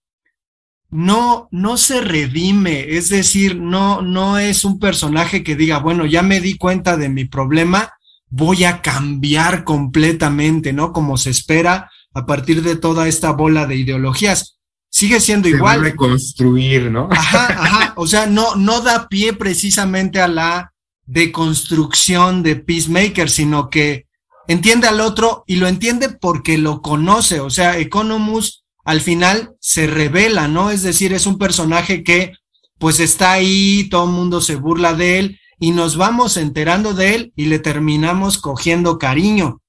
no, 0.92 1.48
no 1.52 1.78
se 1.78 2.02
redime, 2.02 2.98
es 2.98 3.08
decir, 3.10 3.56
no, 3.56 4.02
no 4.02 4.38
es 4.38 4.66
un 4.66 4.78
personaje 4.78 5.42
que 5.42 5.56
diga, 5.56 5.80
bueno, 5.80 6.06
ya 6.06 6.22
me 6.22 6.42
di 6.42 6.58
cuenta 6.58 6.98
de 6.98 7.08
mi 7.08 7.26
problema, 7.26 7.94
voy 8.30 8.66
a 8.66 8.82
cambiar 8.82 9.64
completamente, 9.64 10.74
¿no? 10.74 10.92
Como 10.92 11.18
se 11.18 11.30
espera 11.30 11.90
a 12.14 12.26
partir 12.26 12.62
de 12.62 12.76
toda 12.76 13.08
esta 13.08 13.32
bola 13.32 13.66
de 13.66 13.78
ideologías. 13.78 14.58
Sigue 14.90 15.22
siendo 15.22 15.48
Se 15.48 15.56
igual. 15.56 15.82
reconstruir, 15.82 16.92
¿no? 16.92 17.08
Ajá, 17.10 17.48
ajá. 17.64 17.94
O 17.96 18.06
sea, 18.06 18.26
no, 18.26 18.56
no 18.56 18.82
da 18.82 19.08
pie 19.08 19.32
precisamente 19.32 20.20
a 20.20 20.28
la 20.28 20.74
deconstrucción 21.06 22.44
de 22.44 22.58
Peacemaker, 22.58 23.30
sino 23.30 23.70
que 23.70 24.08
entiende 24.48 24.88
al 24.88 25.00
otro 25.00 25.46
y 25.48 25.56
lo 25.56 25.68
entiende 25.68 26.10
porque 26.10 26.58
lo 26.58 26.82
conoce. 26.82 27.40
O 27.40 27.50
sea, 27.50 27.78
Economus 27.78 28.61
al 28.84 29.02
final 29.02 29.56
se 29.60 29.88
revela, 29.88 30.48
¿no? 30.48 30.72
Es 30.72 30.84
decir, 30.84 31.14
es 31.14 31.26
un 31.26 31.38
personaje 31.38 32.04
que 32.04 32.34
pues 32.78 33.00
está 33.00 33.34
ahí, 33.34 33.88
todo 33.90 34.06
el 34.06 34.12
mundo 34.12 34.42
se 34.42 34.56
burla 34.56 34.94
de 34.94 35.20
él 35.20 35.40
y 35.60 35.72
nos 35.72 35.98
vamos 35.98 36.38
enterando 36.38 36.94
de 36.94 37.16
él 37.16 37.34
y 37.36 37.46
le 37.46 37.60
terminamos 37.60 38.40
cogiendo 38.40 38.98
cariño. 38.98 39.62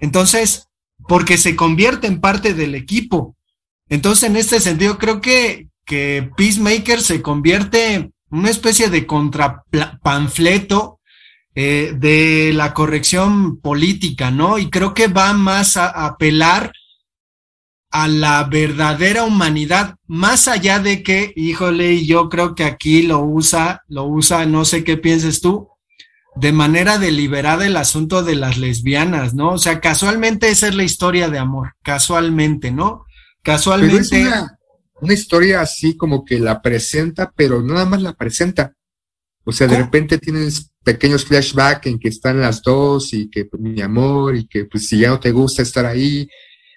Entonces, 0.00 0.68
porque 1.06 1.36
se 1.36 1.56
convierte 1.56 2.06
en 2.06 2.20
parte 2.20 2.54
del 2.54 2.74
equipo. 2.74 3.36
Entonces, 3.90 4.30
en 4.30 4.36
este 4.36 4.60
sentido, 4.60 4.96
creo 4.96 5.20
que, 5.20 5.68
que 5.84 6.30
Peacemaker 6.36 7.02
se 7.02 7.20
convierte 7.20 7.94
en 7.94 8.14
una 8.30 8.48
especie 8.48 8.88
de 8.88 9.06
contrapanfleto 9.06 11.00
eh, 11.54 11.92
de 11.96 12.52
la 12.54 12.72
corrección 12.72 13.60
política, 13.60 14.30
¿no? 14.30 14.58
Y 14.58 14.70
creo 14.70 14.94
que 14.94 15.08
va 15.08 15.34
más 15.34 15.76
a, 15.76 15.86
a 15.86 16.06
apelar 16.06 16.72
a 17.90 18.08
la 18.08 18.44
verdadera 18.44 19.24
humanidad, 19.24 19.96
más 20.06 20.48
allá 20.48 20.78
de 20.78 21.02
que, 21.02 21.32
híjole, 21.36 22.04
yo 22.04 22.28
creo 22.28 22.54
que 22.54 22.64
aquí 22.64 23.02
lo 23.02 23.20
usa, 23.20 23.82
lo 23.88 24.04
usa, 24.04 24.46
no 24.46 24.64
sé 24.64 24.84
qué 24.84 24.96
pienses 24.96 25.40
tú, 25.40 25.68
de 26.36 26.52
manera 26.52 26.98
deliberada 26.98 27.66
el 27.66 27.76
asunto 27.76 28.22
de 28.22 28.36
las 28.36 28.58
lesbianas, 28.58 29.34
¿no? 29.34 29.52
O 29.52 29.58
sea, 29.58 29.80
casualmente 29.80 30.50
esa 30.50 30.68
es 30.68 30.74
la 30.74 30.84
historia 30.84 31.28
de 31.28 31.38
amor, 31.38 31.72
casualmente, 31.82 32.70
¿no? 32.70 33.04
Casualmente. 33.42 34.08
Pero 34.10 34.26
es 34.26 34.32
una, 34.32 34.58
una 35.00 35.14
historia 35.14 35.60
así 35.62 35.96
como 35.96 36.24
que 36.24 36.38
la 36.38 36.60
presenta, 36.60 37.32
pero 37.34 37.62
nada 37.62 37.86
más 37.86 38.02
la 38.02 38.12
presenta. 38.12 38.74
O 39.44 39.52
sea, 39.52 39.66
de 39.66 39.74
¿Cómo? 39.74 39.86
repente 39.86 40.18
tienes 40.18 40.70
pequeños 40.84 41.24
flashbacks 41.24 41.86
en 41.86 41.98
que 41.98 42.08
están 42.08 42.40
las 42.40 42.62
dos 42.62 43.12
y 43.14 43.30
que 43.30 43.46
pues, 43.46 43.62
mi 43.62 43.80
amor 43.80 44.36
y 44.36 44.46
que 44.46 44.66
pues 44.66 44.86
si 44.86 44.98
ya 44.98 45.08
no 45.08 45.18
te 45.18 45.32
gusta 45.32 45.62
estar 45.62 45.86
ahí, 45.86 46.28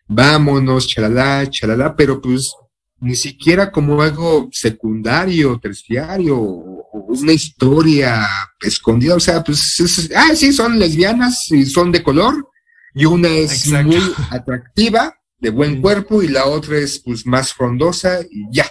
vámonos, 0.07 0.87
chalala, 0.87 1.49
chalala, 1.49 1.95
pero 1.95 2.21
pues 2.21 2.53
ni 2.99 3.15
siquiera 3.15 3.71
como 3.71 4.01
algo 4.01 4.49
secundario, 4.51 5.59
terciario, 5.59 6.37
o 6.39 6.87
una 7.07 7.33
historia 7.33 8.27
escondida, 8.61 9.15
o 9.15 9.19
sea, 9.19 9.43
pues, 9.43 9.79
es- 9.79 10.11
ah, 10.15 10.35
sí, 10.35 10.53
son 10.53 10.77
lesbianas 10.77 11.51
y 11.51 11.65
son 11.65 11.91
de 11.91 12.03
color, 12.03 12.47
y 12.93 13.05
una 13.05 13.29
es 13.29 13.65
Exacto. 13.65 13.87
muy 13.87 14.13
atractiva, 14.29 15.15
de 15.39 15.49
buen 15.49 15.81
cuerpo, 15.81 16.21
y 16.21 16.27
la 16.27 16.45
otra 16.45 16.77
es 16.77 16.99
pues 16.99 17.25
más 17.25 17.53
frondosa, 17.53 18.19
y 18.29 18.45
ya. 18.51 18.65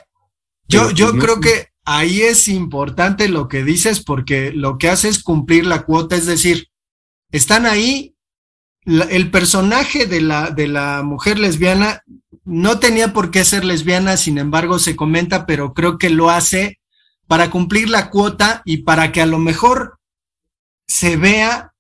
Yo, 0.68 0.82
Pero, 0.82 0.90
yo 0.92 1.06
pues, 1.06 1.16
no- 1.16 1.22
creo 1.24 1.40
que 1.40 1.68
ahí 1.84 2.20
es 2.22 2.46
importante 2.46 3.28
lo 3.28 3.48
que 3.48 3.64
dices 3.64 4.00
porque 4.04 4.52
lo 4.52 4.78
que 4.78 4.88
hace 4.90 5.08
es 5.08 5.20
cumplir 5.24 5.66
la 5.66 5.82
cuota, 5.82 6.14
es 6.14 6.26
decir, 6.26 6.68
están 7.32 7.66
ahí, 7.66 8.14
el 8.84 9.30
personaje 9.30 10.06
de 10.06 10.20
la, 10.20 10.50
de 10.50 10.68
la 10.68 11.02
mujer 11.02 11.38
lesbiana 11.38 12.02
no 12.44 12.78
tenía 12.78 13.12
por 13.12 13.30
qué 13.30 13.44
ser 13.44 13.64
lesbiana, 13.64 14.16
sin 14.16 14.38
embargo 14.38 14.78
se 14.78 14.96
comenta, 14.96 15.46
pero 15.46 15.74
creo 15.74 15.98
que 15.98 16.10
lo 16.10 16.30
hace 16.30 16.80
para 17.26 17.50
cumplir 17.50 17.88
la 17.88 18.10
cuota 18.10 18.62
y 18.64 18.78
para 18.78 19.12
que 19.12 19.20
a 19.20 19.26
lo 19.26 19.38
mejor 19.38 19.98
se 20.86 21.16
vea 21.16 21.72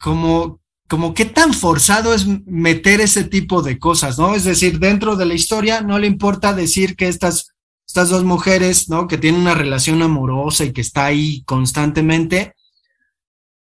como, 0.00 0.60
como 0.88 1.14
qué 1.14 1.24
tan 1.24 1.54
forzado 1.54 2.14
es 2.14 2.26
meter 2.46 3.00
ese 3.00 3.24
tipo 3.24 3.62
de 3.62 3.78
cosas, 3.78 4.18
¿no? 4.18 4.34
Es 4.34 4.44
decir, 4.44 4.78
dentro 4.78 5.16
de 5.16 5.26
la 5.26 5.34
historia 5.34 5.82
no 5.82 5.98
le 5.98 6.06
importa 6.06 6.52
decir 6.52 6.96
que 6.96 7.08
estas 7.08 7.52
estas 7.92 8.08
dos 8.08 8.24
mujeres, 8.24 8.88
¿no? 8.88 9.06
Que 9.06 9.18
tienen 9.18 9.42
una 9.42 9.54
relación 9.54 10.00
amorosa 10.00 10.64
y 10.64 10.72
que 10.72 10.80
está 10.80 11.04
ahí 11.04 11.42
constantemente 11.44 12.54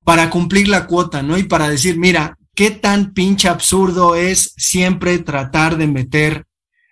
para 0.03 0.31
cumplir 0.31 0.67
la 0.69 0.87
cuota, 0.87 1.23
¿no? 1.23 1.37
Y 1.37 1.43
para 1.43 1.69
decir, 1.69 1.99
mira, 1.99 2.39
qué 2.55 2.71
tan 2.71 3.13
pinche 3.13 3.49
absurdo 3.49 4.15
es 4.15 4.53
siempre 4.57 5.19
tratar 5.19 5.77
de 5.77 5.87
meter 5.87 6.47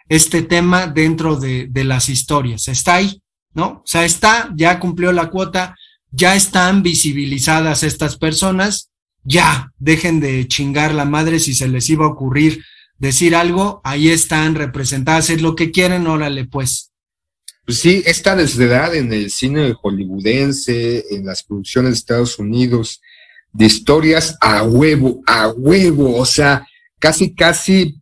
este 0.09 0.43
tema 0.43 0.87
dentro 0.87 1.37
de, 1.37 1.71
las 1.85 2.09
historias. 2.09 2.69
Está 2.69 2.97
ahí, 2.97 3.23
¿no? 3.55 3.67
O 3.67 3.83
sea, 3.87 4.05
está, 4.05 4.53
ya 4.57 4.79
cumplió 4.79 5.13
la 5.13 5.31
cuota, 5.31 5.77
ya 6.11 6.35
están 6.35 6.83
visibilizadas 6.83 7.83
estas 7.83 8.17
personas, 8.17 8.91
ya, 9.25 9.73
dejen 9.79 10.21
de 10.21 10.47
chingar 10.49 10.95
la 10.95 11.05
madre 11.05 11.39
si 11.39 11.55
se 11.55 11.69
les 11.69 11.89
iba 11.89 12.05
a 12.05 12.09
ocurrir 12.09 12.63
decir 12.99 13.35
algo, 13.35 13.81
ahí 13.85 14.11
están 14.11 14.55
representadas, 14.55 15.31
es 15.31 15.43
lo 15.43 15.57
que 15.57 15.71
quieren, 15.71 16.07
órale 16.07 16.45
pues. 16.45 16.93
Pues 17.65 17.79
sí, 17.79 18.03
esta 18.07 18.37
desdedad 18.37 18.95
en 18.95 19.13
el 19.13 19.31
cine 19.31 19.73
hollywoodense, 19.73 21.05
en 21.11 21.25
las 21.25 21.43
producciones 21.43 21.93
de 21.93 21.99
Estados 21.99 22.39
Unidos, 22.39 23.01
de 23.53 23.67
historias 23.67 24.37
a 24.41 24.63
huevo, 24.63 25.23
a 25.27 25.49
huevo, 25.49 26.17
o 26.17 26.25
sea, 26.25 26.67
casi, 26.99 27.35
casi 27.35 27.97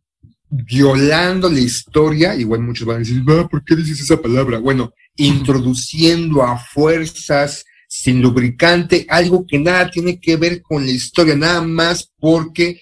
violando 0.48 1.48
la 1.48 1.60
historia, 1.60 2.34
igual 2.34 2.60
muchos 2.60 2.86
van 2.86 2.96
a 2.96 2.98
decir, 3.00 3.22
"Ah, 3.28 3.48
¿por 3.48 3.64
qué 3.64 3.76
dices 3.76 4.00
esa 4.00 4.20
palabra? 4.20 4.58
Bueno, 4.58 4.92
introduciendo 5.16 6.42
a 6.42 6.58
fuerzas 6.58 7.64
sin 7.88 8.22
lubricante, 8.22 9.06
algo 9.08 9.44
que 9.46 9.58
nada 9.58 9.90
tiene 9.90 10.20
que 10.20 10.36
ver 10.36 10.62
con 10.62 10.84
la 10.84 10.92
historia, 10.92 11.34
nada 11.34 11.60
más 11.62 12.12
porque 12.18 12.80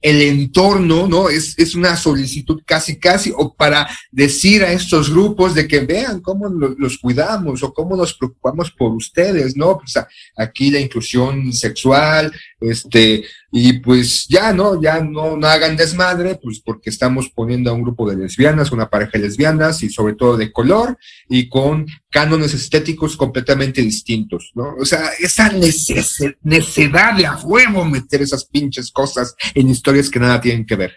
el 0.00 0.22
entorno, 0.22 1.08
¿no? 1.08 1.28
Es, 1.28 1.58
es 1.58 1.74
una 1.74 1.96
solicitud 1.96 2.62
casi, 2.64 2.98
casi, 2.98 3.32
o 3.36 3.52
para 3.54 3.88
decir 4.12 4.62
a 4.62 4.72
estos 4.72 5.10
grupos 5.10 5.54
de 5.54 5.66
que 5.66 5.80
vean 5.80 6.20
cómo 6.20 6.48
lo- 6.48 6.74
los 6.78 6.98
cuidamos 6.98 7.62
o 7.62 7.72
cómo 7.72 7.96
nos 7.96 8.14
preocupamos 8.14 8.70
por 8.70 8.92
ustedes, 8.94 9.56
¿no? 9.56 9.78
Pues 9.78 9.94
aquí 10.36 10.70
la 10.70 10.78
inclusión 10.80 11.52
sexual, 11.52 12.32
este, 12.60 13.24
y 13.52 13.74
pues 13.74 14.26
ya, 14.28 14.52
¿no? 14.52 14.80
Ya 14.82 15.00
no, 15.00 15.36
no 15.36 15.46
hagan 15.46 15.76
desmadre, 15.76 16.38
pues 16.42 16.60
porque 16.64 16.90
estamos 16.90 17.28
poniendo 17.34 17.70
a 17.70 17.74
un 17.74 17.82
grupo 17.82 18.08
de 18.10 18.16
lesbianas, 18.16 18.72
una 18.72 18.88
pareja 18.90 19.12
de 19.14 19.20
lesbianas 19.20 19.82
y 19.82 19.90
sobre 19.90 20.14
todo 20.14 20.36
de 20.36 20.52
color 20.52 20.98
y 21.28 21.48
con 21.48 21.86
cánones 22.10 22.54
estéticos 22.54 23.16
completamente 23.16 23.80
distintos, 23.82 24.50
¿no? 24.54 24.74
O 24.80 24.84
sea, 24.84 25.10
esa 25.20 25.50
neces- 25.52 26.36
necesidad 26.42 27.14
de 27.16 27.26
a 27.26 27.36
huevo 27.36 27.84
meter 27.84 28.22
esas 28.22 28.44
pinches 28.44 28.90
cosas 28.90 29.34
en 29.54 29.68
historias 29.68 30.10
que 30.10 30.18
nada 30.20 30.40
tienen 30.40 30.66
que 30.66 30.76
ver. 30.76 30.92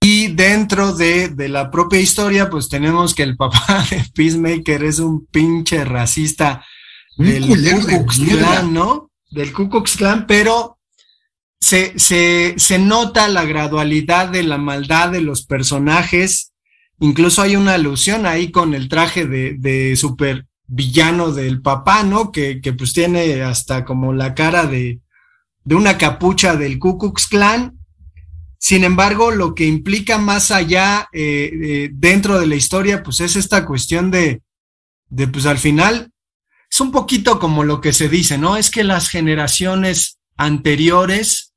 Y 0.00 0.28
dentro 0.28 0.92
de, 0.94 1.28
de 1.28 1.48
la 1.48 1.70
propia 1.70 1.98
historia, 2.00 2.48
pues 2.48 2.68
tenemos 2.68 3.14
que 3.14 3.24
el 3.24 3.36
papá 3.36 3.84
de 3.90 4.04
Peacemaker 4.14 4.84
es 4.84 5.00
un 5.00 5.26
pinche 5.26 5.84
racista 5.84 6.64
del 7.16 7.46
Ku 7.48 7.54
Klux. 7.84 8.20
Klan, 8.20 8.72
¿no? 8.72 9.10
Del 9.30 9.52
Ku 9.52 9.68
Klux 9.68 9.96
Klan, 9.96 10.26
pero 10.26 10.77
se, 11.60 11.98
se, 11.98 12.54
se 12.56 12.78
nota 12.78 13.28
la 13.28 13.44
gradualidad 13.44 14.28
de 14.28 14.42
la 14.42 14.58
maldad 14.58 15.10
de 15.10 15.20
los 15.20 15.44
personajes. 15.44 16.52
Incluso 17.00 17.42
hay 17.42 17.56
una 17.56 17.74
alusión 17.74 18.26
ahí 18.26 18.50
con 18.50 18.74
el 18.74 18.88
traje 18.88 19.26
de, 19.26 19.54
de 19.58 19.96
super 19.96 20.46
villano 20.66 21.32
del 21.32 21.62
papá, 21.62 22.02
¿no? 22.02 22.30
Que, 22.30 22.60
que 22.60 22.72
pues 22.72 22.92
tiene 22.92 23.42
hasta 23.42 23.84
como 23.84 24.12
la 24.12 24.34
cara 24.34 24.66
de, 24.66 25.00
de 25.64 25.74
una 25.74 25.96
capucha 25.96 26.56
del 26.56 26.78
Ku 26.78 26.98
Klux. 26.98 27.28
Sin 28.60 28.82
embargo, 28.82 29.30
lo 29.30 29.54
que 29.54 29.66
implica 29.66 30.18
más 30.18 30.50
allá 30.50 31.08
eh, 31.12 31.50
eh, 31.62 31.90
dentro 31.92 32.40
de 32.40 32.46
la 32.46 32.56
historia, 32.56 33.02
pues 33.02 33.20
es 33.20 33.36
esta 33.36 33.64
cuestión 33.64 34.10
de, 34.10 34.42
de, 35.08 35.28
pues 35.28 35.46
al 35.46 35.58
final, 35.58 36.10
es 36.70 36.80
un 36.80 36.90
poquito 36.90 37.38
como 37.38 37.62
lo 37.62 37.80
que 37.80 37.92
se 37.92 38.08
dice, 38.08 38.36
¿no? 38.36 38.56
Es 38.56 38.70
que 38.70 38.82
las 38.82 39.08
generaciones 39.08 40.18
anteriores 40.36 41.47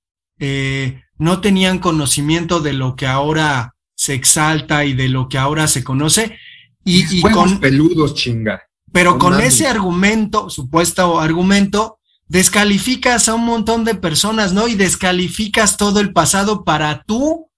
eh, 0.41 1.03
no 1.19 1.39
tenían 1.39 1.77
conocimiento 1.77 2.59
de 2.61 2.73
lo 2.73 2.95
que 2.95 3.05
ahora 3.05 3.75
se 3.95 4.15
exalta 4.15 4.83
y 4.85 4.93
de 4.93 5.07
lo 5.07 5.29
que 5.29 5.37
ahora 5.37 5.67
se 5.67 5.83
conoce. 5.83 6.35
Y, 6.83 7.21
con, 7.21 7.59
peludos, 7.59 8.15
chinga. 8.15 8.63
pero 8.91 9.19
con 9.19 9.33
mames. 9.33 9.53
ese 9.53 9.67
argumento, 9.67 10.49
supuesto 10.49 11.19
argumento, 11.19 11.99
descalificas 12.27 13.29
a 13.29 13.35
un 13.35 13.45
montón 13.45 13.85
de 13.85 13.93
personas, 13.93 14.51
¿no? 14.51 14.67
Y 14.67 14.73
descalificas 14.73 15.77
todo 15.77 15.99
el 15.99 16.11
pasado 16.11 16.63
para 16.63 17.03
tú 17.03 17.51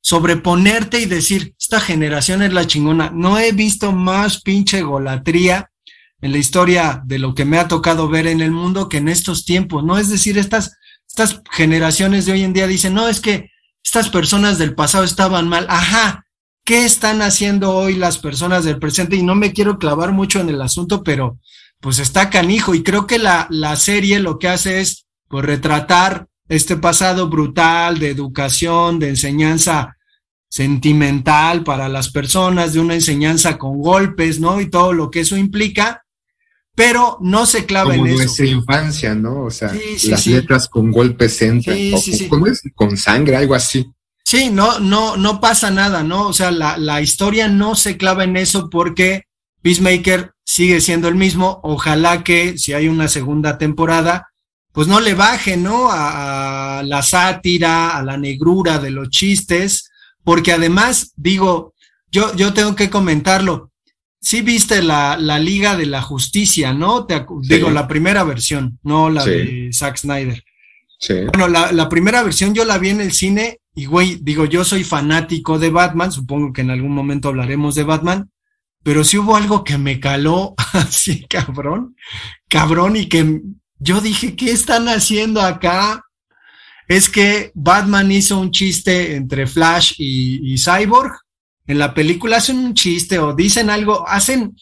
sobreponerte 0.00 1.00
y 1.00 1.06
decir, 1.06 1.56
esta 1.58 1.80
generación 1.80 2.42
es 2.42 2.52
la 2.52 2.68
chingona. 2.68 3.10
No 3.12 3.36
he 3.40 3.50
visto 3.50 3.90
más 3.90 4.42
pinche 4.42 4.82
golatría 4.82 5.70
en 6.20 6.30
la 6.30 6.38
historia 6.38 7.02
de 7.04 7.18
lo 7.18 7.34
que 7.34 7.44
me 7.44 7.58
ha 7.58 7.66
tocado 7.66 8.08
ver 8.08 8.28
en 8.28 8.40
el 8.40 8.52
mundo 8.52 8.88
que 8.88 8.98
en 8.98 9.08
estos 9.08 9.44
tiempos, 9.44 9.82
¿no? 9.82 9.98
Es 9.98 10.08
decir, 10.08 10.38
estas, 10.38 10.76
estas 11.08 11.42
generaciones 11.50 12.26
de 12.26 12.32
hoy 12.32 12.44
en 12.44 12.52
día 12.52 12.66
dicen, 12.66 12.94
no, 12.94 13.08
es 13.08 13.20
que 13.20 13.50
estas 13.84 14.08
personas 14.10 14.58
del 14.58 14.74
pasado 14.74 15.04
estaban 15.04 15.48
mal. 15.48 15.66
Ajá, 15.68 16.26
¿qué 16.64 16.84
están 16.84 17.22
haciendo 17.22 17.74
hoy 17.74 17.94
las 17.94 18.18
personas 18.18 18.64
del 18.64 18.78
presente? 18.78 19.16
Y 19.16 19.22
no 19.22 19.34
me 19.34 19.52
quiero 19.52 19.78
clavar 19.78 20.12
mucho 20.12 20.40
en 20.40 20.50
el 20.50 20.60
asunto, 20.60 21.02
pero 21.02 21.38
pues 21.80 21.98
está 21.98 22.30
canijo. 22.30 22.74
Y 22.74 22.82
creo 22.82 23.06
que 23.06 23.18
la, 23.18 23.46
la 23.50 23.76
serie 23.76 24.20
lo 24.20 24.38
que 24.38 24.48
hace 24.48 24.80
es 24.80 25.06
pues, 25.28 25.44
retratar 25.44 26.26
este 26.48 26.76
pasado 26.76 27.28
brutal 27.28 27.98
de 27.98 28.10
educación, 28.10 28.98
de 28.98 29.10
enseñanza 29.10 29.96
sentimental 30.50 31.62
para 31.62 31.88
las 31.88 32.10
personas, 32.10 32.72
de 32.72 32.80
una 32.80 32.94
enseñanza 32.94 33.58
con 33.58 33.80
golpes, 33.80 34.40
¿no? 34.40 34.60
Y 34.60 34.70
todo 34.70 34.92
lo 34.92 35.10
que 35.10 35.20
eso 35.20 35.36
implica, 35.36 36.04
pero 36.78 37.18
no 37.20 37.44
se 37.44 37.66
clava 37.66 37.90
Como 37.90 38.06
en 38.06 38.12
eso. 38.12 38.22
nuestra 38.22 38.46
infancia, 38.46 39.12
¿no? 39.12 39.42
O 39.46 39.50
sea, 39.50 39.70
Sí, 39.70 39.98
sí, 39.98 40.10
las 40.10 40.22
sí. 40.22 40.30
letras 40.30 40.68
con 40.68 40.92
golpes 40.92 41.42
entran. 41.42 41.76
O. 41.92 42.00
¿Cómo 42.28 42.46
es? 42.46 42.62
Con 42.76 42.96
sangre, 42.96 43.34
algo 43.34 43.56
así. 43.56 43.90
Sí, 44.24 44.48
no, 44.48 44.78
no, 44.78 45.16
no 45.16 45.40
pasa 45.40 45.72
nada, 45.72 46.04
¿no? 46.04 46.28
O 46.28 46.32
sea, 46.32 46.52
la, 46.52 46.76
la 46.78 47.00
historia 47.02 47.48
no 47.48 47.74
se 47.74 47.96
clava 47.96 48.22
en 48.22 48.36
eso 48.36 48.70
porque 48.70 49.24
Peacemaker 49.60 50.30
sigue 50.44 50.80
siendo 50.80 51.08
el 51.08 51.16
mismo. 51.16 51.58
Ojalá 51.64 52.22
que 52.22 52.56
si 52.58 52.74
hay 52.74 52.86
una 52.86 53.08
segunda 53.08 53.58
temporada, 53.58 54.28
pues 54.70 54.86
no 54.86 55.00
le 55.00 55.14
baje, 55.14 55.56
¿no? 55.56 55.90
A, 55.90 56.78
a 56.78 56.82
la 56.84 57.02
sátira, 57.02 57.96
a 57.96 58.04
la 58.04 58.16
negrura 58.16 58.78
de 58.78 58.92
los 58.92 59.10
chistes, 59.10 59.90
porque 60.22 60.52
además, 60.52 61.10
digo, 61.16 61.74
yo, 62.12 62.32
yo 62.36 62.52
tengo 62.54 62.76
que 62.76 62.88
comentarlo. 62.88 63.72
Sí 64.20 64.42
viste 64.42 64.82
la, 64.82 65.16
la 65.16 65.38
Liga 65.38 65.76
de 65.76 65.86
la 65.86 66.02
Justicia, 66.02 66.72
¿no? 66.72 67.06
Te 67.06 67.18
Sí. 67.18 67.54
Digo, 67.54 67.70
la 67.70 67.86
primera 67.86 68.24
versión, 68.24 68.78
no 68.82 69.10
la 69.10 69.22
Sí. 69.22 69.30
de 69.30 69.70
Zack 69.72 69.96
Snyder. 69.98 70.42
Sí. 70.98 71.14
Bueno, 71.32 71.46
la, 71.48 71.70
la 71.72 71.88
primera 71.88 72.22
versión 72.22 72.54
yo 72.54 72.64
la 72.64 72.78
vi 72.78 72.88
en 72.88 73.00
el 73.00 73.12
cine 73.12 73.60
y, 73.74 73.84
güey, 73.84 74.18
digo, 74.20 74.44
yo 74.44 74.64
soy 74.64 74.82
fanático 74.82 75.58
de 75.60 75.70
Batman, 75.70 76.10
supongo 76.10 76.52
que 76.52 76.62
en 76.62 76.70
algún 76.70 76.92
momento 76.92 77.28
hablaremos 77.28 77.76
de 77.76 77.84
Batman, 77.84 78.30
pero 78.82 79.04
sí 79.04 79.18
hubo 79.18 79.36
algo 79.36 79.62
que 79.62 79.78
me 79.78 80.00
caló 80.00 80.54
así, 80.72 81.24
cabrón, 81.28 81.94
cabrón, 82.48 82.96
y 82.96 83.06
que 83.06 83.40
yo 83.78 84.00
dije, 84.00 84.34
¿qué 84.34 84.50
están 84.50 84.88
haciendo 84.88 85.40
acá? 85.40 86.02
Es 86.88 87.08
que 87.08 87.52
Batman 87.54 88.10
hizo 88.10 88.40
un 88.40 88.50
chiste 88.50 89.14
entre 89.14 89.46
Flash 89.46 89.92
y, 89.98 90.52
y 90.54 90.58
Cyborg. 90.58 91.12
En 91.68 91.78
la 91.78 91.92
película 91.92 92.38
hacen 92.38 92.58
un 92.58 92.72
chiste 92.72 93.18
o 93.18 93.34
dicen 93.34 93.68
algo, 93.68 94.08
hacen, 94.08 94.56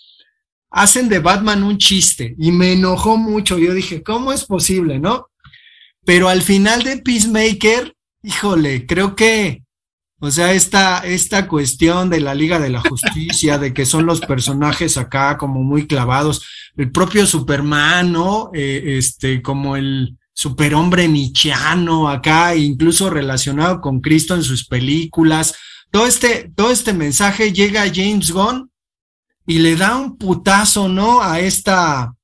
hacen 0.71 1.09
de 1.09 1.21
Batman 1.21 1.63
un 1.63 1.79
chiste 1.79 2.35
y 2.37 2.51
me 2.51 2.73
enojó 2.73 3.17
mucho. 3.17 3.59
Yo 3.59 3.73
dije, 3.73 4.03
¿cómo 4.03 4.33
es 4.33 4.45
posible, 4.45 4.99
no? 4.99 5.29
Pero 6.05 6.29
al 6.29 6.43
final 6.43 6.83
de 6.83 6.99
Peacemaker, 6.99 7.95
híjole, 8.25 8.87
creo 8.87 9.15
que, 9.15 9.63
o 10.19 10.33
sea, 10.33 10.53
esta, 10.53 10.99
esta 10.99 11.47
cuestión 11.47 12.11
de 12.11 12.21
la 12.21 12.35
Liga 12.35 12.59
de 12.59 12.71
la 12.71 12.81
Justicia, 12.81 13.59
de 13.59 13.73
que 13.73 13.87
son 13.87 14.05
los 14.05 14.21
personajes 14.21 14.97
acá 14.97 15.39
como 15.39 15.63
muy 15.63 15.87
clavados, 15.87 16.45
el 16.77 16.91
propio 16.91 17.25
Superman, 17.25 18.13
¿no? 18.13 18.51
Eh, 18.53 18.97
este, 18.99 19.43
como 19.43 19.77
el 19.77 20.17
superhombre 20.33 21.07
nichiano 21.07 22.09
acá, 22.09 22.57
incluso 22.57 23.11
relacionado 23.11 23.81
con 23.81 24.01
Cristo 24.01 24.35
en 24.35 24.43
sus 24.43 24.67
películas. 24.67 25.55
Todo 25.97 26.07
este, 26.07 26.53
todo 26.55 26.71
este 26.73 26.93
mensaje 26.93 27.55
llega 27.55 27.81
a 27.81 27.91
James 27.91 28.31
Gunn 28.31 28.71
y 29.47 29.61
le 29.61 29.77
da 29.77 29.97
un 29.97 30.19
putazo, 30.19 30.91
¿no? 30.91 31.23
A 31.23 31.41
esta 31.41 32.15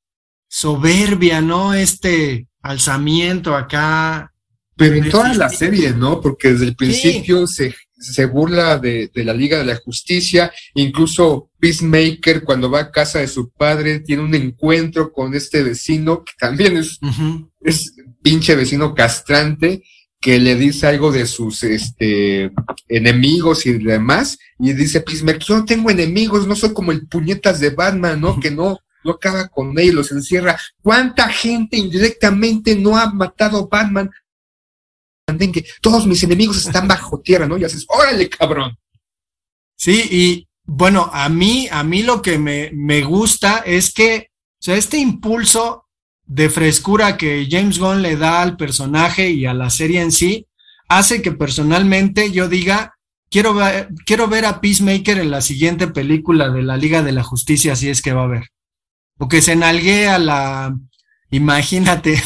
soberbia, 0.46 1.40
¿no? 1.40 1.72
Este 1.72 2.48
alzamiento 2.60 3.56
acá. 3.56 4.30
Pero 4.76 4.96
en 4.96 5.08
toda 5.08 5.32
la 5.32 5.48
serie, 5.48 5.92
¿no? 5.92 6.20
Porque 6.20 6.52
desde 6.52 6.66
el 6.66 6.76
principio 6.76 7.46
se, 7.46 7.74
se 7.94 8.26
burla 8.26 8.76
de, 8.76 9.10
de 9.14 9.24
la 9.24 9.32
Liga 9.32 9.56
de 9.56 9.64
la 9.64 9.76
Justicia, 9.76 10.52
incluso 10.74 11.48
Peacemaker 11.58 12.44
cuando 12.44 12.70
va 12.70 12.80
a 12.80 12.90
casa 12.90 13.20
de 13.20 13.28
su 13.28 13.52
padre 13.52 14.00
tiene 14.00 14.22
un 14.22 14.34
encuentro 14.34 15.10
con 15.10 15.34
este 15.34 15.62
vecino 15.62 16.22
que 16.22 16.34
también 16.38 16.76
es, 16.76 16.98
es 17.62 17.94
pinche 18.22 18.54
vecino 18.54 18.94
castrante 18.94 19.82
que 20.22 20.38
le 20.38 20.54
dice 20.54 20.86
algo 20.86 21.10
de 21.10 21.26
sus 21.26 21.64
este 21.64 22.52
enemigos 22.88 23.66
y 23.66 23.72
demás 23.72 24.38
y 24.56 24.72
dice 24.72 25.00
Peacemaker, 25.00 25.42
yo 25.42 25.56
no 25.58 25.64
tengo 25.64 25.90
enemigos, 25.90 26.46
no 26.46 26.54
soy 26.54 26.72
como 26.72 26.92
el 26.92 27.08
puñetas 27.08 27.58
de 27.58 27.70
Batman, 27.70 28.20
¿no? 28.20 28.38
Que 28.38 28.50
no 28.50 28.78
no 29.04 29.12
acaba 29.12 29.48
con 29.48 29.76
ellos, 29.80 29.96
los 29.96 30.12
encierra. 30.12 30.56
¿Cuánta 30.80 31.28
gente 31.28 31.76
indirectamente 31.76 32.76
no 32.76 32.96
ha 32.96 33.12
matado 33.12 33.68
Batman? 33.68 34.08
Que 35.26 35.64
todos 35.80 36.06
mis 36.06 36.22
enemigos 36.22 36.58
están 36.58 36.86
bajo 36.86 37.20
tierra, 37.20 37.48
¿no? 37.48 37.58
Y 37.58 37.64
haces, 37.64 37.84
órale, 37.88 38.28
cabrón. 38.28 38.78
Sí, 39.76 40.06
y 40.08 40.48
bueno, 40.62 41.10
a 41.12 41.28
mí, 41.28 41.68
a 41.68 41.82
mí 41.82 42.04
lo 42.04 42.22
que 42.22 42.38
me, 42.38 42.70
me 42.72 43.02
gusta 43.02 43.64
es 43.66 43.92
que, 43.92 44.30
o 44.30 44.62
sea, 44.62 44.76
este 44.76 44.98
impulso 44.98 45.88
de 46.26 46.48
frescura 46.48 47.16
que 47.16 47.46
James 47.50 47.78
Gunn 47.78 48.02
le 48.02 48.16
da 48.16 48.42
al 48.42 48.56
personaje 48.56 49.30
y 49.30 49.46
a 49.46 49.54
la 49.54 49.70
serie 49.70 50.00
en 50.00 50.12
sí, 50.12 50.46
hace 50.88 51.22
que 51.22 51.32
personalmente 51.32 52.32
yo 52.32 52.48
diga, 52.48 52.94
quiero 53.30 53.54
ver, 53.54 53.88
quiero 54.06 54.28
ver 54.28 54.44
a 54.44 54.60
Peacemaker 54.60 55.18
en 55.18 55.30
la 55.30 55.40
siguiente 55.40 55.88
película 55.88 56.50
de 56.50 56.62
la 56.62 56.76
Liga 56.76 57.02
de 57.02 57.12
la 57.12 57.22
Justicia, 57.22 57.76
si 57.76 57.88
es 57.88 58.02
que 58.02 58.12
va 58.12 58.22
a 58.22 58.24
haber. 58.24 58.48
O 59.18 59.28
que 59.28 59.42
se 59.42 59.56
nalgue 59.56 60.08
a 60.08 60.18
la, 60.18 60.74
imagínate, 61.30 62.22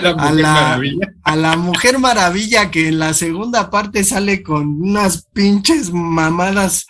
La 0.00 0.10
a 0.18 0.32
la, 0.32 0.80
a 1.22 1.36
la 1.36 1.56
Mujer 1.56 1.98
Maravilla 1.98 2.70
que 2.70 2.88
en 2.88 2.98
la 2.98 3.14
segunda 3.14 3.70
parte 3.70 4.04
sale 4.04 4.42
con 4.42 4.82
unas 4.82 5.26
pinches 5.32 5.92
mamadas 5.92 6.86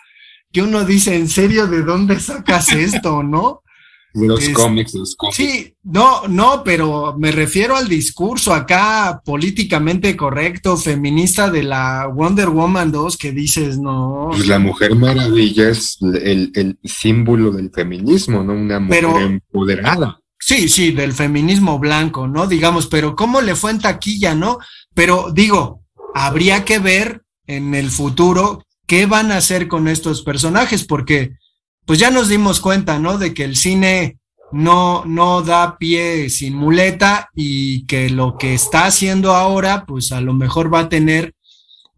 que 0.53 0.63
uno 0.63 0.85
dice, 0.85 1.17
¿en 1.17 1.29
serio 1.29 1.67
de 1.67 1.83
dónde 1.83 2.21
sacas 2.21 2.73
esto, 2.73 3.25
no? 3.25 3.64
Los 4.15 4.43
Es- 4.45 4.51
cómics, 4.55 4.95
los 4.95 5.17
cómics. 5.17 5.37
Sí, 5.37 5.75
no, 5.83 6.29
no, 6.29 6.63
pero 6.65 7.17
me 7.19 7.33
refiero 7.33 7.77
al 7.77 7.89
discurso 7.89 8.55
acá 8.55 9.21
políticamente 9.25 10.17
correcto, 10.17 10.77
feminista 10.77 11.51
de 11.51 11.65
la 11.65 12.07
Wonder 12.07 12.49
Woman 12.49 12.93
2 12.93 13.17
que 13.17 13.33
dices, 13.33 13.77
no. 13.79 14.29
Pues 14.31 14.47
la 14.47 14.59
Mujer 14.61 14.95
Maravilla 14.95 15.69
es 15.69 15.99
el, 16.01 16.53
el 16.55 16.79
símbolo 16.85 17.51
del 17.51 17.71
feminismo, 17.71 18.43
¿no? 18.45 18.53
Una 18.53 18.79
mujer 18.81 19.01
Pero- 19.01 19.19
empoderada. 19.21 20.21
Sí, 20.39 20.69
sí, 20.69 20.93
del 20.93 21.13
feminismo 21.15 21.79
blanco, 21.79 22.29
¿no? 22.29 22.47
Digamos, 22.47 22.87
pero 22.87 23.17
¿cómo 23.17 23.41
le 23.41 23.55
fue 23.57 23.71
en 23.71 23.79
taquilla, 23.81 24.35
no? 24.35 24.59
Pero 24.93 25.31
digo, 25.33 25.83
habría 26.15 26.65
que 26.65 26.79
ver 26.79 27.23
en 27.47 27.75
el 27.75 27.91
futuro 27.91 28.63
qué 28.87 29.07
van 29.07 29.33
a 29.33 29.39
hacer 29.39 29.69
con 29.69 29.89
estos 29.89 30.23
personajes, 30.23 30.85
porque 30.85 31.33
pues 31.87 31.99
ya 31.99 32.11
nos 32.11 32.29
dimos 32.29 32.61
cuenta, 32.61 32.99
¿no? 32.99 33.19
De 33.19 33.35
que 33.35 33.45
el 33.45 33.57
cine 33.57 34.19
no, 34.53 35.05
no 35.05 35.43
da 35.43 35.79
pie 35.79 36.31
sin 36.31 36.55
muleta 36.55 37.29
y 37.35 37.87
que 37.87 38.11
lo 38.11 38.37
que 38.39 38.55
está 38.55 38.87
haciendo 38.87 39.35
ahora, 39.35 39.85
pues 39.87 40.13
a 40.13 40.21
lo 40.21 40.33
mejor 40.33 40.73
va 40.73 40.81
a 40.81 40.89
tener 40.89 41.35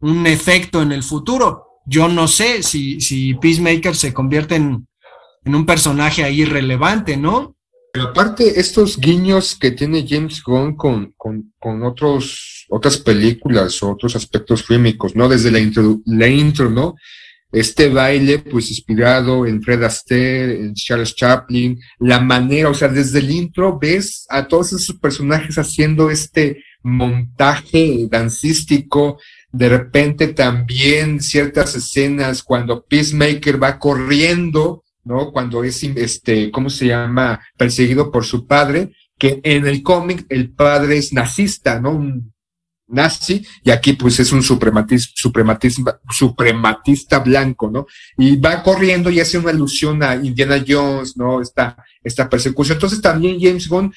un 0.00 0.26
efecto 0.26 0.82
en 0.82 0.92
el 0.92 1.02
futuro. 1.02 1.80
Yo 1.86 2.08
no 2.08 2.26
sé 2.28 2.62
si, 2.62 3.00
si 3.00 3.34
Peacemaker 3.34 3.94
se 3.94 4.12
convierte 4.12 4.56
en, 4.56 4.86
en 5.44 5.54
un 5.54 5.66
personaje 5.66 6.24
ahí 6.24 6.44
relevante, 6.44 7.16
¿no? 7.16 7.54
Pero 7.92 8.08
aparte, 8.08 8.60
estos 8.60 8.98
guiños 8.98 9.54
que 9.54 9.70
tiene 9.70 10.06
James 10.06 10.42
Gunn 10.42 10.76
con, 10.76 11.14
con, 11.16 11.54
con 11.58 11.82
otros, 11.82 12.66
otras 12.68 12.98
películas 12.98 13.82
o 13.82 13.92
otros 13.92 14.16
aspectos 14.16 14.64
fílmicos, 14.64 15.16
¿no? 15.16 15.28
Desde 15.28 15.50
la 15.50 15.60
intro, 15.60 16.00
la 16.04 16.26
intro, 16.26 16.68
¿no? 16.68 16.94
Este 17.52 17.88
baile, 17.88 18.40
pues 18.40 18.70
inspirado 18.70 19.46
en 19.46 19.62
Fred 19.62 19.82
Astaire, 19.84 20.60
en 20.60 20.74
Charles 20.74 21.14
Chaplin, 21.14 21.78
la 22.00 22.20
manera, 22.20 22.68
o 22.68 22.74
sea, 22.74 22.88
desde 22.88 23.20
el 23.20 23.30
intro 23.30 23.78
ves 23.78 24.26
a 24.28 24.46
todos 24.48 24.72
esos 24.72 24.96
personajes 24.96 25.56
haciendo 25.56 26.10
este 26.10 26.62
montaje 26.82 28.06
dancístico, 28.10 29.18
de 29.50 29.68
repente 29.68 30.28
también 30.28 31.20
ciertas 31.20 31.74
escenas 31.74 32.42
cuando 32.42 32.84
Peacemaker 32.84 33.62
va 33.62 33.78
corriendo, 33.78 34.84
¿no? 35.04 35.32
Cuando 35.32 35.64
es, 35.64 35.82
este, 35.82 36.50
¿cómo 36.50 36.68
se 36.68 36.86
llama? 36.86 37.40
Perseguido 37.56 38.10
por 38.10 38.24
su 38.24 38.46
padre, 38.46 38.92
que 39.18 39.40
en 39.44 39.66
el 39.66 39.82
cómic 39.82 40.26
el 40.28 40.52
padre 40.52 40.98
es 40.98 41.12
nazista, 41.12 41.80
¿no? 41.80 41.92
Un 41.92 42.34
nazi, 42.88 43.44
y 43.64 43.70
aquí 43.70 43.94
pues 43.94 44.20
es 44.20 44.32
un 44.32 44.42
suprematista, 44.42 45.12
suprematista, 46.10 47.18
blanco, 47.18 47.70
¿no? 47.70 47.86
Y 48.16 48.36
va 48.36 48.62
corriendo 48.62 49.10
y 49.10 49.20
hace 49.20 49.38
una 49.38 49.50
alusión 49.50 50.02
a 50.02 50.14
Indiana 50.14 50.62
Jones, 50.66 51.16
¿no? 51.16 51.40
Esta, 51.40 51.76
esta 52.02 52.28
persecución. 52.28 52.76
Entonces 52.76 53.00
también 53.00 53.40
James 53.40 53.68
Gunn 53.68 53.92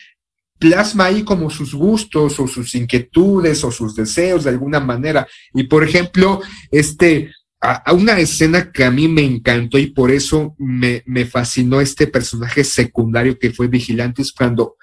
plasma 0.57 1.05
ahí 1.05 1.23
como 1.23 1.49
sus 1.49 1.73
gustos 1.73 2.39
o 2.39 2.47
sus 2.47 2.75
inquietudes 2.75 3.63
o 3.63 3.71
sus 3.71 3.95
deseos 3.95 4.43
de 4.43 4.49
alguna 4.49 4.79
manera. 4.79 5.27
Y 5.53 5.63
por 5.63 5.83
ejemplo, 5.83 6.41
este, 6.69 7.31
a, 7.61 7.93
una 7.93 8.19
escena 8.19 8.71
que 8.71 8.83
a 8.83 8.91
mí 8.91 9.07
me 9.07 9.23
encantó 9.23 9.77
y 9.77 9.87
por 9.87 10.11
eso 10.11 10.55
me, 10.57 11.03
me 11.05 11.25
fascinó 11.25 11.79
este 11.79 12.07
personaje 12.07 12.63
secundario 12.63 13.39
que 13.39 13.51
fue 13.51 13.67
Vigilante 13.67 14.21
es 14.21 14.31
cuando 14.31 14.75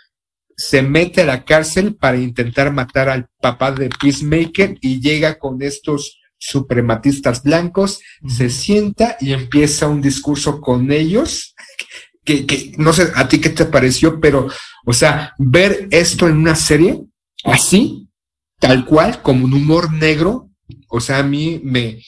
se 0.57 0.83
mete 0.83 1.23
a 1.23 1.27
la 1.27 1.45
cárcel 1.45 1.95
para 1.95 2.16
intentar 2.16 2.73
matar 2.73 3.09
al 3.09 3.29
papá 3.40 3.73
de 3.73 3.90
Peacemaker 3.90 4.79
y 4.81 5.01
llega 5.01 5.38
con 5.38 5.61
estos 5.62 6.19
suprematistas 6.38 7.42
blancos, 7.42 8.01
se 8.27 8.51
sienta 8.51 9.16
y 9.21 9.33
empieza 9.33 9.88
un 9.88 10.01
discurso 10.01 10.61
con 10.61 10.92
ellos 10.92 11.55
que, 12.25 12.45
que 12.45 12.73
no 12.77 12.92
sé 12.92 13.09
a 13.14 13.29
ti 13.29 13.40
qué 13.40 13.51
te 13.51 13.64
pareció, 13.64 14.21
pero, 14.21 14.49
o 14.85 14.92
sea, 14.92 15.35
ver 15.38 15.88
esto 15.90 16.29
en 16.29 16.37
una 16.37 16.57
serie 16.57 17.01
así, 17.45 18.09
tal 18.59 18.85
cual, 18.85 19.23
como 19.23 19.45
un 19.45 19.55
humor 19.55 19.92
negro, 19.92 20.51
o 20.88 21.01
sea, 21.01 21.19
a 21.19 21.23
mí 21.23 21.61
me, 21.62 22.03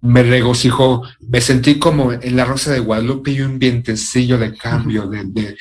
me 0.00 0.22
regocijó, 0.22 1.02
me 1.20 1.40
sentí 1.40 1.78
como 1.78 2.12
en 2.12 2.36
la 2.36 2.44
Rosa 2.44 2.72
de 2.72 2.80
Guadalupe 2.80 3.30
y 3.30 3.40
un 3.40 3.58
vientecillo 3.58 4.36
de 4.38 4.54
cambio, 4.54 5.06
de, 5.06 5.24
de, 5.24 5.56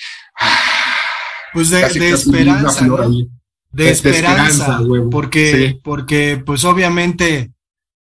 Pues 1.54 1.70
de, 1.70 1.82
casi, 1.82 2.00
de 2.00 2.12
casi 2.12 2.30
una 2.30 2.40
esperanza, 2.40 2.86
¿no? 2.86 2.98
De, 3.72 3.90
esperanza, 3.90 4.48
esperanza, 4.48 4.82
huevo. 4.82 5.10
porque, 5.10 5.52
Sí. 5.70 5.80
porque, 5.84 6.42
pues 6.46 6.64
obviamente, 6.66 7.52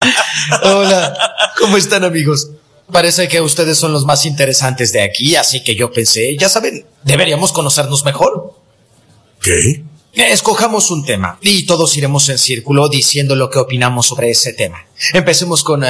Hola, 0.64 1.18
¿cómo 1.60 1.78
están 1.78 2.04
amigos? 2.04 2.52
Parece 2.92 3.28
que 3.28 3.42
ustedes 3.42 3.78
son 3.78 3.92
los 3.94 4.06
más 4.06 4.26
interesantes 4.26 4.94
de 4.94 5.02
aquí, 5.02 5.36
así 5.36 5.64
que 5.64 5.76
yo 5.76 5.92
pensé, 5.92 6.38
ya 6.38 6.50
saben, 6.50 6.86
deberíamos 7.04 7.52
conocernos 7.52 8.06
mejor. 8.06 8.54
¿Qué? 9.42 9.84
Escojamos 10.14 10.92
un 10.92 11.04
tema 11.04 11.40
y 11.42 11.66
todos 11.66 11.98
iremos 11.98 12.30
en 12.30 12.38
círculo 12.38 12.88
diciendo 12.88 13.36
lo 13.36 13.50
que 13.50 13.60
opinamos 13.60 14.06
sobre 14.08 14.30
ese 14.30 14.54
tema. 14.54 14.86
Empecemos 15.14 15.64
con... 15.64 15.84
eh, 15.84 15.88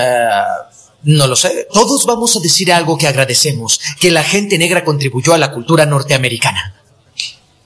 no 1.03 1.28
lo 1.28 1.36
sé. 1.36 1.68
Todos 1.72 2.06
vamos 2.06 2.36
a 2.36 2.39
decir 2.39 2.72
algo 2.74 2.97
que 2.97 3.08
agradecemos, 3.08 3.80
que 3.99 4.10
la 4.10 4.24
gente 4.24 4.58
negra 4.58 4.84
contribuyó 4.84 5.34
a 5.34 5.38
la 5.38 5.51
cultura 5.51 5.86
norteamericana. 5.86 6.74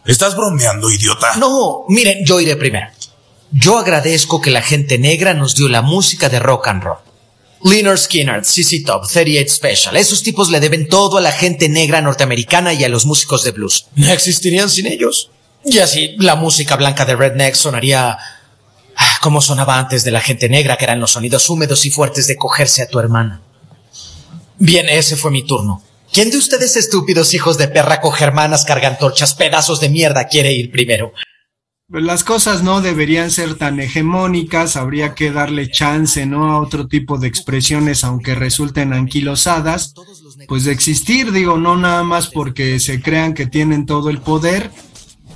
¿Estás 0.09 0.35
bromeando, 0.35 0.89
idiota? 0.89 1.35
No, 1.35 1.85
miren, 1.87 2.25
yo 2.25 2.39
iré 2.39 2.55
primero. 2.55 2.87
Yo 3.51 3.77
agradezco 3.77 4.41
que 4.41 4.49
la 4.49 4.63
gente 4.63 4.97
negra 4.97 5.35
nos 5.35 5.55
dio 5.55 5.69
la 5.69 5.83
música 5.83 6.29
de 6.29 6.39
rock 6.39 6.67
and 6.67 6.83
roll. 6.83 6.97
Leonard 7.63 7.99
Skinner, 7.99 8.43
CC 8.43 8.83
Top, 8.83 9.07
38 9.07 9.53
Special. 9.53 9.95
Esos 9.95 10.23
tipos 10.23 10.49
le 10.49 10.59
deben 10.59 10.87
todo 10.87 11.19
a 11.19 11.21
la 11.21 11.31
gente 11.31 11.69
negra 11.69 12.01
norteamericana 12.01 12.73
y 12.73 12.83
a 12.83 12.89
los 12.89 13.05
músicos 13.05 13.43
de 13.43 13.51
blues. 13.51 13.85
No 13.95 14.11
existirían 14.11 14.71
sin 14.71 14.87
ellos. 14.87 15.29
Y 15.63 15.77
así, 15.77 16.15
la 16.17 16.35
música 16.35 16.75
blanca 16.75 17.05
de 17.05 17.15
Redneck 17.15 17.53
sonaría 17.53 18.17
ah, 18.95 19.17
como 19.21 19.41
sonaba 19.41 19.77
antes 19.77 20.03
de 20.03 20.09
la 20.09 20.21
gente 20.21 20.49
negra, 20.49 20.75
que 20.77 20.85
eran 20.85 20.99
los 20.99 21.11
sonidos 21.11 21.47
húmedos 21.51 21.85
y 21.85 21.91
fuertes 21.91 22.25
de 22.25 22.35
cogerse 22.35 22.81
a 22.81 22.87
tu 22.87 22.97
hermana. 22.97 23.43
Bien, 24.57 24.89
ese 24.89 25.15
fue 25.15 25.29
mi 25.29 25.43
turno. 25.43 25.83
¿Quién 26.19 26.31
de 26.31 26.37
ustedes 26.37 26.75
estúpidos 26.75 27.33
hijos 27.33 27.57
de 27.57 27.69
perra 27.69 28.01
coge 28.01 28.25
hermanas, 28.25 28.65
cargantorchas, 28.65 29.35
pedazos 29.35 29.79
de 29.79 29.87
mierda 29.87 30.27
quiere 30.27 30.51
ir 30.51 30.69
primero? 30.69 31.13
Las 31.87 32.25
cosas 32.25 32.61
no 32.61 32.81
deberían 32.81 33.31
ser 33.31 33.55
tan 33.55 33.79
hegemónicas, 33.79 34.75
habría 34.75 35.15
que 35.15 35.31
darle 35.31 35.71
chance, 35.71 36.25
¿no? 36.25 36.51
A 36.51 36.59
otro 36.59 36.89
tipo 36.89 37.17
de 37.19 37.29
expresiones, 37.29 38.03
aunque 38.03 38.35
resulten 38.35 38.91
anquilosadas, 38.91 39.93
pues 40.49 40.65
de 40.65 40.73
existir, 40.73 41.31
digo, 41.31 41.57
no 41.57 41.77
nada 41.77 42.03
más 42.03 42.27
porque 42.27 42.81
se 42.81 43.01
crean 43.01 43.33
que 43.33 43.45
tienen 43.45 43.85
todo 43.85 44.09
el 44.09 44.19
poder, 44.19 44.71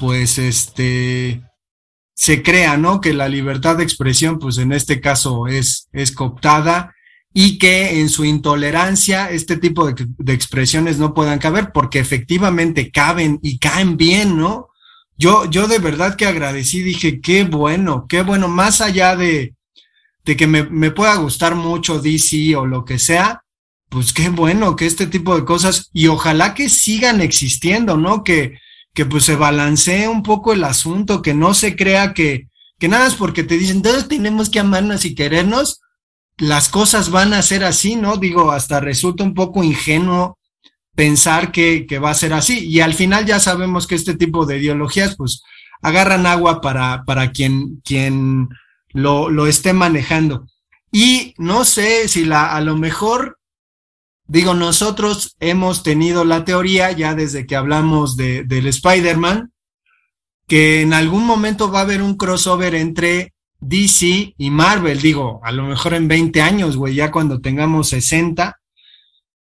pues 0.02 0.38
este, 0.38 1.44
se 2.14 2.44
crea, 2.44 2.76
¿no? 2.76 3.00
Que 3.00 3.14
la 3.14 3.30
libertad 3.30 3.78
de 3.78 3.86
expresión, 3.86 4.38
pues 4.38 4.58
en 4.58 4.74
este 4.74 5.00
caso 5.00 5.48
es, 5.48 5.88
es 5.94 6.12
cooptada 6.12 6.94
y 7.34 7.58
que 7.58 8.00
en 8.00 8.10
su 8.10 8.26
intolerancia 8.26 9.32
este 9.32 9.58
tipo 9.58 9.92
de, 9.92 10.34
expresiones 10.34 11.00
no 11.00 11.14
puedan 11.14 11.40
caber 11.40 11.72
porque 11.74 12.00
efectivamente 12.00 12.92
caben 12.92 13.40
y 13.42 13.58
caen 13.58 13.98
bien, 13.98 14.38
¿no? 14.38 14.70
Yo, 15.18 15.46
yo 15.50 15.68
de 15.68 15.80
verdad 15.80 16.16
que 16.16 16.26
agradecí, 16.26 16.82
dije, 16.82 17.22
qué 17.22 17.44
bueno, 17.44 18.06
qué 18.08 18.22
bueno, 18.22 18.48
más 18.48 18.82
allá 18.82 19.16
de, 19.16 19.56
de 20.26 20.36
que 20.38 20.48
me, 20.48 20.64
me 20.64 20.92
pueda 20.92 21.16
gustar 21.16 21.56
mucho 21.56 22.00
DC 22.00 22.56
o 22.56 22.66
lo 22.66 22.86
que 22.86 23.00
sea, 23.00 23.44
pues 23.90 24.12
qué 24.12 24.30
bueno 24.30 24.76
que 24.76 24.86
este 24.86 25.08
tipo 25.08 25.36
de 25.36 25.46
cosas, 25.46 25.90
y 25.94 26.08
ojalá 26.08 26.54
que 26.54 26.70
sigan 26.70 27.22
existiendo, 27.22 27.96
¿no? 27.98 28.24
Que, 28.24 28.58
que 28.94 29.06
pues 29.06 29.24
se 29.24 29.36
balancee 29.36 30.08
un 30.08 30.24
poco 30.24 30.54
el 30.54 30.64
asunto, 30.64 31.22
que 31.22 31.34
no 31.34 31.54
se 31.54 31.76
crea 31.76 32.14
que, 32.14 32.48
que 32.80 32.88
nada 32.88 33.08
es 33.08 33.16
porque 33.16 33.44
te 33.44 33.58
dicen, 33.58 33.82
todos 33.82 34.08
tenemos 34.08 34.50
que 34.50 34.60
amarnos 34.60 35.06
y 35.06 35.16
querernos, 35.16 35.82
las 36.38 36.70
cosas 36.70 37.10
van 37.10 37.34
a 37.34 37.42
ser 37.42 37.64
así, 37.64 37.96
¿no? 37.96 38.18
Digo, 38.18 38.52
hasta 38.52 38.80
resulta 38.80 39.24
un 39.24 39.34
poco 39.34 39.64
ingenuo 39.64 40.38
pensar 40.96 41.52
que, 41.52 41.86
que, 41.88 42.00
va 42.00 42.12
a 42.12 42.16
ser 42.16 42.34
así. 42.34 42.68
Y 42.68 42.80
al 42.82 42.94
final 42.94 43.26
ya 43.26 43.40
sabemos 43.40 43.88
que 43.88 43.96
este 43.96 44.16
tipo 44.16 44.46
de 44.46 44.58
ideologías, 44.58 45.16
pues, 45.16 45.44
agarran 45.82 46.26
agua 46.26 46.62
para, 46.62 47.04
para 47.06 47.32
quien, 47.32 47.82
quien 47.84 48.50
lo, 48.90 49.30
lo 49.30 49.48
esté 49.48 49.74
manejando. 49.74 50.48
Y 50.92 51.34
no 51.38 51.66
sé 51.66 52.08
si 52.08 52.24
la, 52.24 52.56
a 52.56 52.62
lo 52.62 52.78
mejor, 52.78 53.40
digo, 54.28 54.54
nosotros 54.54 55.36
hemos 55.40 55.84
tenido 55.84 56.24
la 56.24 56.46
teoría 56.46 56.92
ya 56.92 57.16
desde 57.16 57.46
que 57.46 57.56
hablamos 57.56 58.16
de, 58.16 58.44
del 58.44 58.68
Spider-Man, 58.68 59.52
que 60.48 60.82
en 60.82 60.94
algún 60.94 61.26
momento 61.26 61.72
va 61.72 61.80
a 61.80 61.84
haber 61.84 62.02
un 62.02 62.16
crossover 62.16 62.76
entre 62.76 63.33
DC 63.68 64.34
y 64.38 64.50
Marvel, 64.50 65.02
digo, 65.02 65.40
a 65.44 65.52
lo 65.52 65.64
mejor 65.64 65.94
en 65.94 66.08
20 66.08 66.42
años, 66.42 66.76
güey, 66.78 66.96
ya 66.96 67.12
cuando 67.12 67.40
tengamos 67.40 67.90
60, 67.90 68.60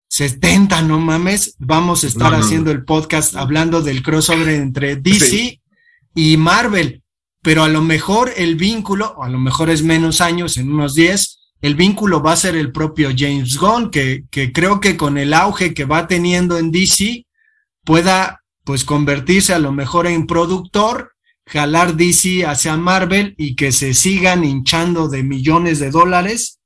70, 0.08 0.82
no 0.84 1.00
mames, 1.00 1.56
vamos 1.60 2.04
a 2.04 2.08
estar 2.08 2.32
No, 2.32 2.38
no, 2.38 2.44
haciendo 2.44 2.72
el 2.72 2.86
podcast 2.86 3.36
hablando 3.36 3.82
del 3.82 4.02
crossover 4.04 4.50
entre 4.50 4.96
DC 4.96 5.26
Sí. 5.26 5.62
y 6.14 6.38
Marvel, 6.38 7.02
pero 7.42 7.64
a 7.64 7.68
lo 7.70 7.82
mejor 7.82 8.32
el 8.38 8.56
vínculo, 8.56 9.14
o 9.18 9.24
a 9.24 9.30
lo 9.30 9.40
mejor 9.40 9.70
es 9.70 9.84
menos 9.84 10.22
años, 10.22 10.58
en 10.58 10.72
unos 10.72 10.96
10, 10.96 11.40
el 11.62 11.76
vínculo 11.76 12.22
va 12.22 12.34
a 12.34 12.38
ser 12.38 12.56
el 12.56 12.72
propio 12.72 13.10
James 13.16 13.58
Gunn, 13.58 13.90
que, 13.90 14.26
que 14.30 14.52
creo 14.52 14.80
que 14.80 14.98
con 14.98 15.18
el 15.18 15.34
auge 15.34 15.74
que 15.74 15.86
va 15.86 16.08
teniendo 16.08 16.58
en 16.58 16.72
DC, 16.72 17.26
pueda 17.84 18.42
pues 18.64 18.84
convertirse 18.84 19.54
a 19.54 19.60
lo 19.60 19.72
mejor 19.72 20.08
en 20.08 20.28
productor, 20.28 21.15
jalar 21.46 21.96
DC 21.96 22.46
hacia 22.46 22.76
Marvel 22.78 23.36
y 23.38 23.56
que 23.56 23.72
se 23.72 23.94
sigan 23.94 24.44
hinchando 24.44 25.08
de 25.08 25.24
millones 25.24 25.80
de 25.80 25.92
dólares. 25.92 26.60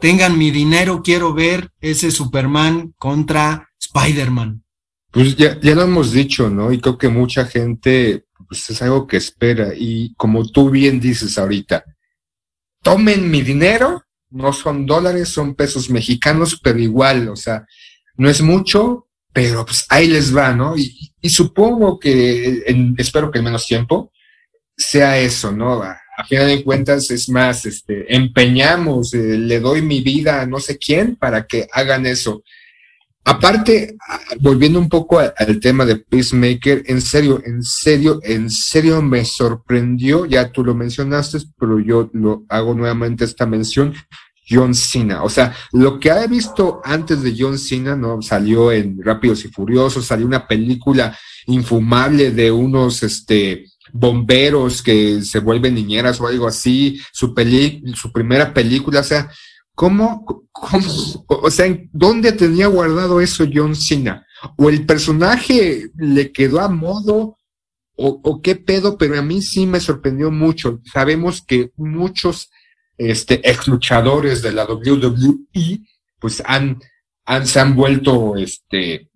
Tengan 0.00 0.38
mi 0.38 0.50
dinero, 0.50 1.02
quiero 1.02 1.34
ver 1.34 1.70
ese 1.80 2.10
Superman 2.10 2.94
contra 2.98 3.68
Spider-Man. 3.78 4.62
Pues 5.10 5.36
ya, 5.36 5.58
ya 5.60 5.74
lo 5.74 5.82
hemos 5.82 6.12
dicho, 6.12 6.50
¿no? 6.50 6.72
Y 6.72 6.80
creo 6.80 6.98
que 6.98 7.08
mucha 7.08 7.46
gente, 7.46 8.26
pues 8.48 8.68
es 8.70 8.82
algo 8.82 9.06
que 9.06 9.16
espera. 9.16 9.72
Y 9.74 10.14
como 10.14 10.46
tú 10.46 10.70
bien 10.70 11.00
dices 11.00 11.38
ahorita, 11.38 11.84
tomen 12.82 13.30
mi 13.30 13.42
dinero, 13.42 14.02
no 14.30 14.52
son 14.52 14.86
dólares, 14.86 15.28
son 15.28 15.54
pesos 15.54 15.90
mexicanos, 15.90 16.60
pero 16.62 16.78
igual, 16.78 17.28
o 17.28 17.36
sea, 17.36 17.66
no 18.16 18.28
es 18.28 18.42
mucho, 18.42 19.08
pero 19.32 19.64
pues 19.64 19.86
ahí 19.88 20.08
les 20.08 20.34
va, 20.36 20.54
¿no? 20.54 20.76
Y, 20.76 21.12
y 21.26 21.28
supongo 21.28 21.98
que, 21.98 22.62
en- 22.66 22.94
espero 22.98 23.32
que 23.32 23.38
en 23.40 23.44
menos 23.46 23.66
tiempo, 23.66 24.12
sea 24.76 25.18
eso, 25.18 25.50
¿no? 25.50 25.82
A, 25.82 25.98
final 26.28 26.46
de 26.46 26.62
cuentas, 26.62 27.10
es 27.10 27.28
más, 27.28 27.66
este, 27.66 28.14
empeñamos, 28.14 29.12
eh, 29.12 29.36
le 29.36 29.58
doy 29.58 29.82
mi 29.82 30.00
vida 30.02 30.40
a 30.40 30.46
no 30.46 30.60
sé 30.60 30.78
quién 30.78 31.16
para 31.16 31.44
que 31.46 31.66
hagan 31.72 32.06
eso. 32.06 32.44
Aparte, 33.24 33.96
volviendo 34.40 34.78
un 34.78 34.88
poco 34.88 35.18
al 35.18 35.58
tema 35.58 35.84
de 35.84 35.96
Peacemaker, 35.96 36.84
en 36.86 37.00
serio, 37.00 37.42
en 37.44 37.60
serio, 37.64 38.20
en 38.22 38.48
serio 38.48 39.02
me 39.02 39.24
sorprendió, 39.24 40.26
ya 40.26 40.52
tú 40.52 40.64
lo 40.64 40.76
mencionaste, 40.76 41.38
pero 41.58 41.80
yo 41.80 42.08
lo 42.12 42.44
hago 42.48 42.72
nuevamente 42.72 43.24
esta 43.24 43.46
mención, 43.46 43.92
John 44.48 44.74
Cena. 44.74 45.22
O 45.22 45.28
sea, 45.28 45.54
lo 45.72 45.98
que 45.98 46.10
he 46.10 46.26
visto 46.28 46.80
antes 46.84 47.22
de 47.22 47.34
John 47.38 47.58
Cena, 47.58 47.96
¿no? 47.96 48.22
Salió 48.22 48.70
en 48.72 49.02
Rápidos 49.02 49.44
y 49.44 49.48
Furiosos, 49.48 50.06
salió 50.06 50.26
una 50.26 50.46
película 50.46 51.16
infumable 51.46 52.30
de 52.30 52.50
unos, 52.50 53.02
este, 53.02 53.66
bomberos 53.92 54.82
que 54.82 55.22
se 55.22 55.38
vuelven 55.38 55.74
niñeras 55.74 56.20
o 56.20 56.26
algo 56.26 56.46
así, 56.46 57.00
su 57.12 57.34
peli, 57.34 57.82
su 57.94 58.12
primera 58.12 58.52
película, 58.52 59.00
o 59.00 59.04
sea, 59.04 59.30
¿Cómo, 59.76 60.24
cómo, 60.52 60.88
o 61.28 61.50
sea, 61.50 61.66
¿en 61.66 61.90
¿dónde 61.92 62.32
tenía 62.32 62.66
guardado 62.66 63.20
eso 63.20 63.44
John 63.52 63.76
Cena? 63.76 64.26
¿O 64.56 64.70
el 64.70 64.86
personaje 64.86 65.90
le 65.98 66.32
quedó 66.32 66.62
a 66.62 66.68
modo? 66.70 67.36
¿O, 67.94 68.20
o 68.24 68.40
qué 68.40 68.56
pedo? 68.56 68.96
Pero 68.96 69.18
a 69.18 69.22
mí 69.22 69.42
sí 69.42 69.66
me 69.66 69.80
sorprendió 69.80 70.30
mucho. 70.30 70.80
Sabemos 70.90 71.42
que 71.46 71.72
muchos 71.76 72.48
este, 72.98 73.40
ex 73.48 73.68
luchadores 73.68 74.42
de 74.42 74.52
la 74.52 74.64
WWE, 74.64 75.80
pues 76.18 76.42
han, 76.46 76.78
han, 77.24 77.46
se 77.46 77.60
han 77.60 77.74
vuelto, 77.74 78.36
este, 78.36 79.10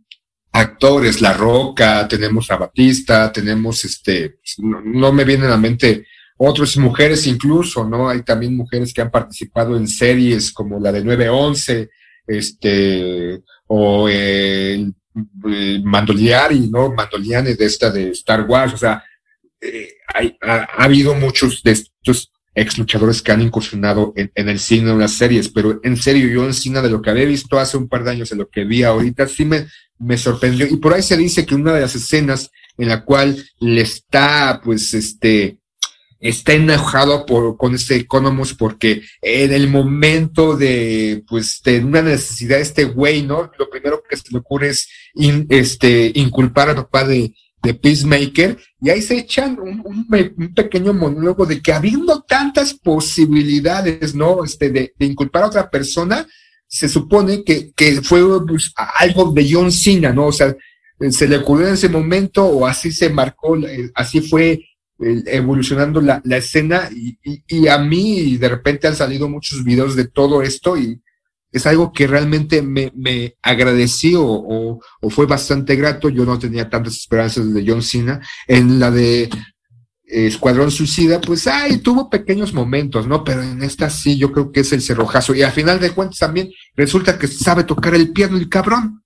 actores, 0.52 1.20
La 1.20 1.32
Roca, 1.32 2.06
tenemos 2.08 2.50
a 2.50 2.56
Batista, 2.56 3.32
tenemos, 3.32 3.84
este, 3.84 4.38
no, 4.58 4.80
no 4.80 5.12
me 5.12 5.24
viene 5.24 5.46
a 5.46 5.50
la 5.50 5.56
mente 5.56 6.06
otras 6.36 6.76
mujeres 6.78 7.26
incluso, 7.26 7.86
¿no? 7.86 8.08
Hay 8.08 8.22
también 8.22 8.56
mujeres 8.56 8.92
que 8.94 9.02
han 9.02 9.10
participado 9.10 9.76
en 9.76 9.86
series 9.86 10.52
como 10.52 10.80
la 10.80 10.90
de 10.90 11.04
911, 11.04 11.90
este, 12.26 13.42
o 13.66 14.08
el 14.08 14.94
Mandoliari, 15.84 16.68
¿no? 16.70 16.92
Mandoliane 16.92 17.54
de 17.54 17.64
esta 17.66 17.90
de 17.90 18.10
Star 18.10 18.42
Wars, 18.48 18.74
o 18.74 18.76
sea, 18.76 19.04
eh, 19.60 19.88
hay- 20.14 20.36
ha, 20.40 20.66
ha 20.78 20.84
habido 20.84 21.14
muchos 21.14 21.62
de 21.62 21.72
estos 21.72 22.32
ex 22.54 22.78
luchadores 22.78 23.22
que 23.22 23.32
han 23.32 23.40
incursionado 23.42 24.12
en, 24.16 24.30
en 24.34 24.48
el 24.48 24.58
cine 24.58 24.90
o 24.90 24.98
las 24.98 25.12
series, 25.12 25.48
pero 25.48 25.80
en 25.82 25.96
serio, 25.96 26.28
yo 26.28 26.44
en 26.44 26.54
cine 26.54 26.82
de 26.82 26.90
lo 26.90 27.00
que 27.00 27.10
había 27.10 27.24
visto 27.24 27.58
hace 27.58 27.76
un 27.76 27.88
par 27.88 28.04
de 28.04 28.10
años, 28.10 28.30
de 28.30 28.36
lo 28.36 28.48
que 28.48 28.64
vi 28.64 28.82
ahorita, 28.82 29.28
sí 29.28 29.44
me, 29.44 29.66
me 29.98 30.18
sorprendió. 30.18 30.66
Y 30.66 30.76
por 30.76 30.92
ahí 30.94 31.02
se 31.02 31.16
dice 31.16 31.46
que 31.46 31.54
una 31.54 31.72
de 31.72 31.80
las 31.82 31.94
escenas 31.94 32.50
en 32.76 32.88
la 32.88 33.04
cual 33.04 33.36
le 33.60 33.82
está, 33.82 34.60
pues, 34.64 34.94
este, 34.94 35.58
está 36.18 36.52
enojado 36.52 37.24
por, 37.24 37.56
con 37.56 37.74
este 37.74 37.96
Economos 37.96 38.52
porque 38.54 39.02
en 39.22 39.52
el 39.52 39.68
momento 39.68 40.56
de, 40.56 41.22
pues, 41.28 41.60
de 41.64 41.78
una 41.84 42.02
necesidad 42.02 42.58
este 42.60 42.84
güey, 42.84 43.22
¿no? 43.22 43.50
Lo 43.58 43.70
primero 43.70 44.02
que 44.08 44.16
se 44.16 44.24
le 44.30 44.38
ocurre 44.38 44.68
es 44.70 44.88
in- 45.14 45.46
este, 45.50 46.10
inculpar 46.14 46.68
al 46.68 46.76
papá 46.76 47.04
de, 47.04 47.32
de 47.62 47.74
Peacemaker 47.74 48.58
y 48.80 48.90
ahí 48.90 49.02
se 49.02 49.18
echan 49.18 49.58
un, 49.60 50.06
pequeño 50.54 50.92
monólogo 50.92 51.46
de 51.46 51.60
que 51.60 51.72
habiendo 51.72 52.22
tantas 52.22 52.74
posibilidades, 52.74 54.14
¿no? 54.14 54.44
Este, 54.44 54.70
de, 54.70 54.94
de 54.98 55.06
inculpar 55.06 55.42
a 55.42 55.48
otra 55.48 55.70
persona, 55.70 56.26
se 56.66 56.88
supone 56.88 57.44
que, 57.44 57.72
que 57.72 58.00
fue 58.02 58.22
pues, 58.46 58.72
algo 58.98 59.32
de 59.32 59.46
John 59.50 59.72
Cena, 59.72 60.12
¿no? 60.12 60.26
O 60.26 60.32
sea, 60.32 60.56
se 61.10 61.28
le 61.28 61.38
ocurrió 61.38 61.68
en 61.68 61.74
ese 61.74 61.88
momento 61.88 62.44
o 62.44 62.66
así 62.66 62.92
se 62.92 63.10
marcó, 63.10 63.56
eh, 63.56 63.90
así 63.94 64.20
fue 64.20 64.64
evolucionando 64.98 66.00
la, 66.00 66.20
la 66.24 66.36
escena 66.36 66.90
y, 66.94 67.18
y, 67.24 67.42
y 67.48 67.68
a 67.68 67.78
mí 67.78 68.36
de 68.36 68.48
repente 68.50 68.86
han 68.86 68.94
salido 68.94 69.30
muchos 69.30 69.64
videos 69.64 69.96
de 69.96 70.06
todo 70.06 70.42
esto 70.42 70.76
y 70.76 71.00
es 71.52 71.66
algo 71.66 71.92
que 71.92 72.06
realmente 72.06 72.62
me, 72.62 72.92
me 72.94 73.36
agradecí 73.42 74.14
o, 74.14 74.24
o, 74.24 75.10
fue 75.10 75.26
bastante 75.26 75.76
grato. 75.76 76.08
Yo 76.08 76.24
no 76.24 76.38
tenía 76.38 76.68
tantas 76.68 76.96
esperanzas 76.96 77.52
de 77.52 77.64
John 77.66 77.82
Cena. 77.82 78.20
En 78.46 78.78
la 78.78 78.90
de 78.90 79.28
Escuadrón 80.04 80.70
Suicida, 80.70 81.20
pues 81.20 81.46
ay, 81.46 81.78
tuvo 81.78 82.10
pequeños 82.10 82.52
momentos, 82.52 83.06
¿no? 83.06 83.22
Pero 83.24 83.42
en 83.42 83.62
esta 83.62 83.90
sí, 83.90 84.16
yo 84.16 84.32
creo 84.32 84.50
que 84.50 84.60
es 84.60 84.72
el 84.72 84.82
cerrojazo. 84.82 85.34
Y 85.34 85.42
al 85.42 85.52
final 85.52 85.80
de 85.80 85.90
cuentas 85.90 86.18
también 86.18 86.50
resulta 86.74 87.18
que 87.18 87.28
sabe 87.28 87.64
tocar 87.64 87.94
el 87.94 88.12
piano 88.12 88.36
el 88.36 88.48
cabrón. 88.48 89.02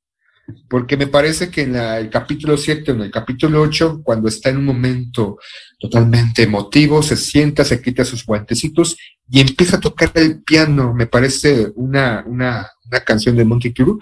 Porque 0.68 0.96
me 0.96 1.06
parece 1.06 1.48
que 1.50 1.62
en 1.62 1.72
la- 1.72 1.98
el 1.98 2.10
capítulo 2.10 2.56
7, 2.56 2.90
en 2.92 3.00
el 3.02 3.10
capítulo 3.10 3.62
8, 3.62 4.00
cuando 4.02 4.28
está 4.28 4.50
en 4.50 4.58
un 4.58 4.64
momento 4.66 5.38
totalmente 5.78 6.42
emotivo, 6.42 7.02
se 7.02 7.16
sienta, 7.16 7.64
se 7.64 7.80
quita 7.80 8.04
sus 8.04 8.24
guantecitos 8.26 8.96
y 9.30 9.40
empieza 9.40 9.76
a 9.76 9.80
tocar 9.80 10.10
el 10.14 10.42
piano. 10.42 10.92
Me 10.94 11.06
parece 11.06 11.72
una, 11.76 12.24
una, 12.26 12.68
una 12.86 13.00
canción 13.00 13.36
de 13.36 13.44
Monkey 13.44 13.72
Crew 13.72 13.98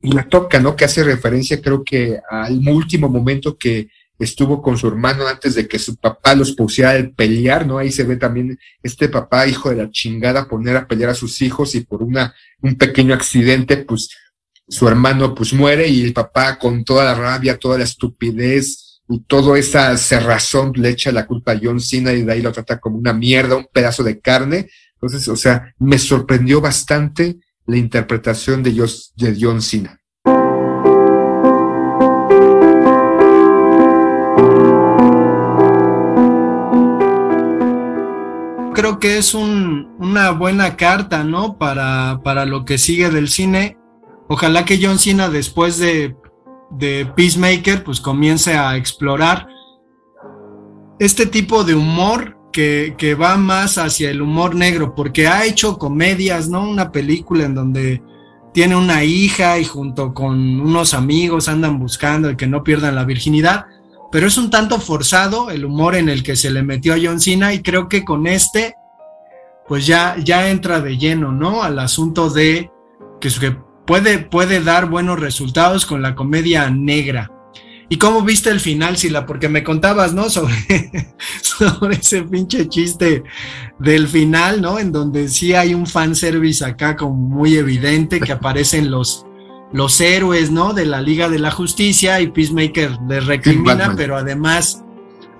y 0.00 0.12
la 0.12 0.28
toca, 0.28 0.58
¿no? 0.60 0.74
Que 0.76 0.84
hace 0.84 1.04
referencia, 1.04 1.60
creo 1.62 1.84
que 1.84 2.18
al 2.28 2.58
último 2.68 3.08
momento 3.08 3.56
que 3.56 3.88
estuvo 4.18 4.60
con 4.60 4.76
su 4.76 4.88
hermano 4.88 5.28
antes 5.28 5.54
de 5.54 5.68
que 5.68 5.78
su 5.78 5.94
papá 5.96 6.34
los 6.34 6.52
pusiera 6.52 6.90
a 6.98 7.08
pelear, 7.16 7.66
¿no? 7.66 7.78
Ahí 7.78 7.92
se 7.92 8.02
ve 8.02 8.16
también 8.16 8.58
este 8.82 9.08
papá, 9.08 9.46
hijo 9.46 9.70
de 9.70 9.76
la 9.76 9.90
chingada, 9.90 10.48
poner 10.48 10.76
a 10.76 10.88
pelear 10.88 11.10
a 11.10 11.14
sus 11.14 11.40
hijos 11.40 11.76
y 11.76 11.80
por 11.82 12.02
una, 12.02 12.34
un 12.60 12.74
pequeño 12.76 13.14
accidente, 13.14 13.76
pues 13.76 14.08
su 14.68 14.86
hermano 14.86 15.34
pues 15.34 15.52
muere 15.52 15.88
y 15.88 16.02
el 16.02 16.12
papá 16.12 16.58
con 16.58 16.84
toda 16.84 17.04
la 17.04 17.14
rabia, 17.14 17.58
toda 17.58 17.78
la 17.78 17.84
estupidez 17.84 19.00
y 19.08 19.20
toda 19.20 19.58
esa 19.58 19.96
cerrazón 19.96 20.72
le 20.76 20.90
echa 20.90 21.10
la 21.10 21.26
culpa 21.26 21.52
a 21.52 21.60
John 21.62 21.80
Cena 21.80 22.12
y 22.12 22.22
de 22.22 22.32
ahí 22.32 22.42
lo 22.42 22.52
trata 22.52 22.78
como 22.78 22.98
una 22.98 23.14
mierda, 23.14 23.56
un 23.56 23.66
pedazo 23.72 24.02
de 24.02 24.20
carne. 24.20 24.68
Entonces, 24.94 25.26
o 25.28 25.36
sea, 25.36 25.74
me 25.78 25.98
sorprendió 25.98 26.60
bastante 26.60 27.38
la 27.66 27.76
interpretación 27.78 28.62
de, 28.62 28.76
John 29.40 29.62
Cena. 29.62 29.98
Creo 38.74 39.00
que 39.00 39.18
es 39.18 39.34
un- 39.34 39.88
una 39.98 40.30
buena 40.30 40.76
carta, 40.76 41.24
¿no? 41.24 41.58
Para, 41.58 42.20
para 42.22 42.44
lo 42.44 42.64
que 42.64 42.78
sigue 42.78 43.08
del 43.10 43.28
cine. 43.28 43.77
Ojalá 44.28 44.64
que 44.64 44.78
John 44.80 44.98
Cena 44.98 45.28
después 45.28 45.78
de, 45.78 46.16
de 46.70 47.06
Peacemaker 47.16 47.82
pues 47.82 48.00
comience 48.00 48.54
a 48.54 48.76
explorar 48.76 49.48
este 50.98 51.26
tipo 51.26 51.64
de 51.64 51.74
humor 51.74 52.36
que, 52.52 52.94
que 52.98 53.14
va 53.14 53.36
más 53.36 53.78
hacia 53.78 54.10
el 54.10 54.20
humor 54.20 54.54
negro, 54.54 54.94
porque 54.94 55.28
ha 55.28 55.44
hecho 55.44 55.78
comedias, 55.78 56.48
¿no? 56.48 56.68
Una 56.68 56.90
película 56.92 57.44
en 57.44 57.54
donde 57.54 58.02
tiene 58.52 58.74
una 58.74 59.04
hija 59.04 59.58
y 59.58 59.64
junto 59.64 60.12
con 60.12 60.60
unos 60.60 60.94
amigos 60.94 61.48
andan 61.48 61.78
buscando 61.78 62.28
el 62.28 62.36
que 62.36 62.46
no 62.46 62.64
pierdan 62.64 62.96
la 62.96 63.04
virginidad, 63.04 63.66
pero 64.10 64.26
es 64.26 64.38
un 64.38 64.50
tanto 64.50 64.80
forzado 64.80 65.50
el 65.50 65.64
humor 65.64 65.94
en 65.94 66.08
el 66.08 66.22
que 66.22 66.34
se 66.34 66.50
le 66.50 66.62
metió 66.62 66.94
a 66.94 66.98
John 67.00 67.20
Cena 67.20 67.52
y 67.54 67.62
creo 67.62 67.88
que 67.88 68.04
con 68.04 68.26
este 68.26 68.74
pues 69.68 69.86
ya, 69.86 70.16
ya 70.24 70.48
entra 70.48 70.80
de 70.80 70.96
lleno, 70.96 71.30
¿no? 71.30 71.62
Al 71.62 71.78
asunto 71.78 72.30
de 72.30 72.70
que, 73.20 73.28
que 73.28 73.56
puede, 73.88 74.18
puede 74.18 74.60
dar 74.60 74.90
buenos 74.90 75.18
resultados 75.18 75.86
con 75.86 76.02
la 76.02 76.14
comedia 76.14 76.70
negra. 76.70 77.32
¿Y 77.88 77.96
cómo 77.96 78.20
viste 78.20 78.50
el 78.50 78.60
final, 78.60 78.98
Sila? 78.98 79.24
Porque 79.24 79.48
me 79.48 79.64
contabas, 79.64 80.12
¿no? 80.12 80.28
Sobre, 80.30 80.54
sobre 81.40 81.96
ese 81.96 82.22
pinche 82.22 82.68
chiste 82.68 83.24
del 83.78 84.06
final, 84.06 84.60
¿no? 84.60 84.78
En 84.78 84.92
donde 84.92 85.28
sí 85.28 85.54
hay 85.54 85.72
un 85.72 85.86
fanservice 85.86 86.64
acá 86.64 86.96
como 86.96 87.14
muy 87.14 87.56
evidente 87.56 88.20
que 88.20 88.30
aparecen 88.30 88.90
los, 88.90 89.24
los 89.72 89.98
héroes, 90.02 90.50
¿no? 90.50 90.74
De 90.74 90.84
la 90.84 91.00
Liga 91.00 91.30
de 91.30 91.38
la 91.38 91.50
Justicia 91.50 92.20
y 92.20 92.30
Peacemaker 92.30 92.98
les 93.08 93.24
recrimina, 93.24 93.94
pero 93.96 94.18
además, 94.18 94.84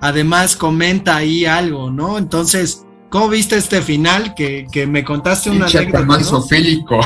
además 0.01 0.55
comenta 0.55 1.17
ahí 1.17 1.45
algo, 1.45 1.91
¿no? 1.91 2.17
Entonces, 2.17 2.83
¿cómo 3.11 3.29
viste 3.29 3.57
este 3.57 3.83
final? 3.83 4.33
Que, 4.33 4.65
que 4.71 4.87
me 4.87 5.03
contaste 5.03 5.51
una 5.51 5.67
Pinche 5.67 5.77
anécdota, 5.77 6.05
¿no? 6.05 6.41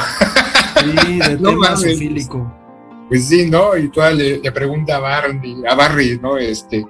Sí, 0.84 1.20
de 1.20 1.38
No 1.40 1.50
tema. 1.50 1.76
Pues 3.10 3.28
sí, 3.28 3.50
¿no? 3.50 3.78
Y 3.78 3.90
toda 3.90 4.12
le, 4.12 4.40
le 4.40 4.52
pregunta 4.52 4.96
a 4.96 5.00
Barney, 5.00 5.64
a 5.68 5.76
Barry, 5.76 6.20
¿no? 6.22 6.38
Este, 6.38 6.86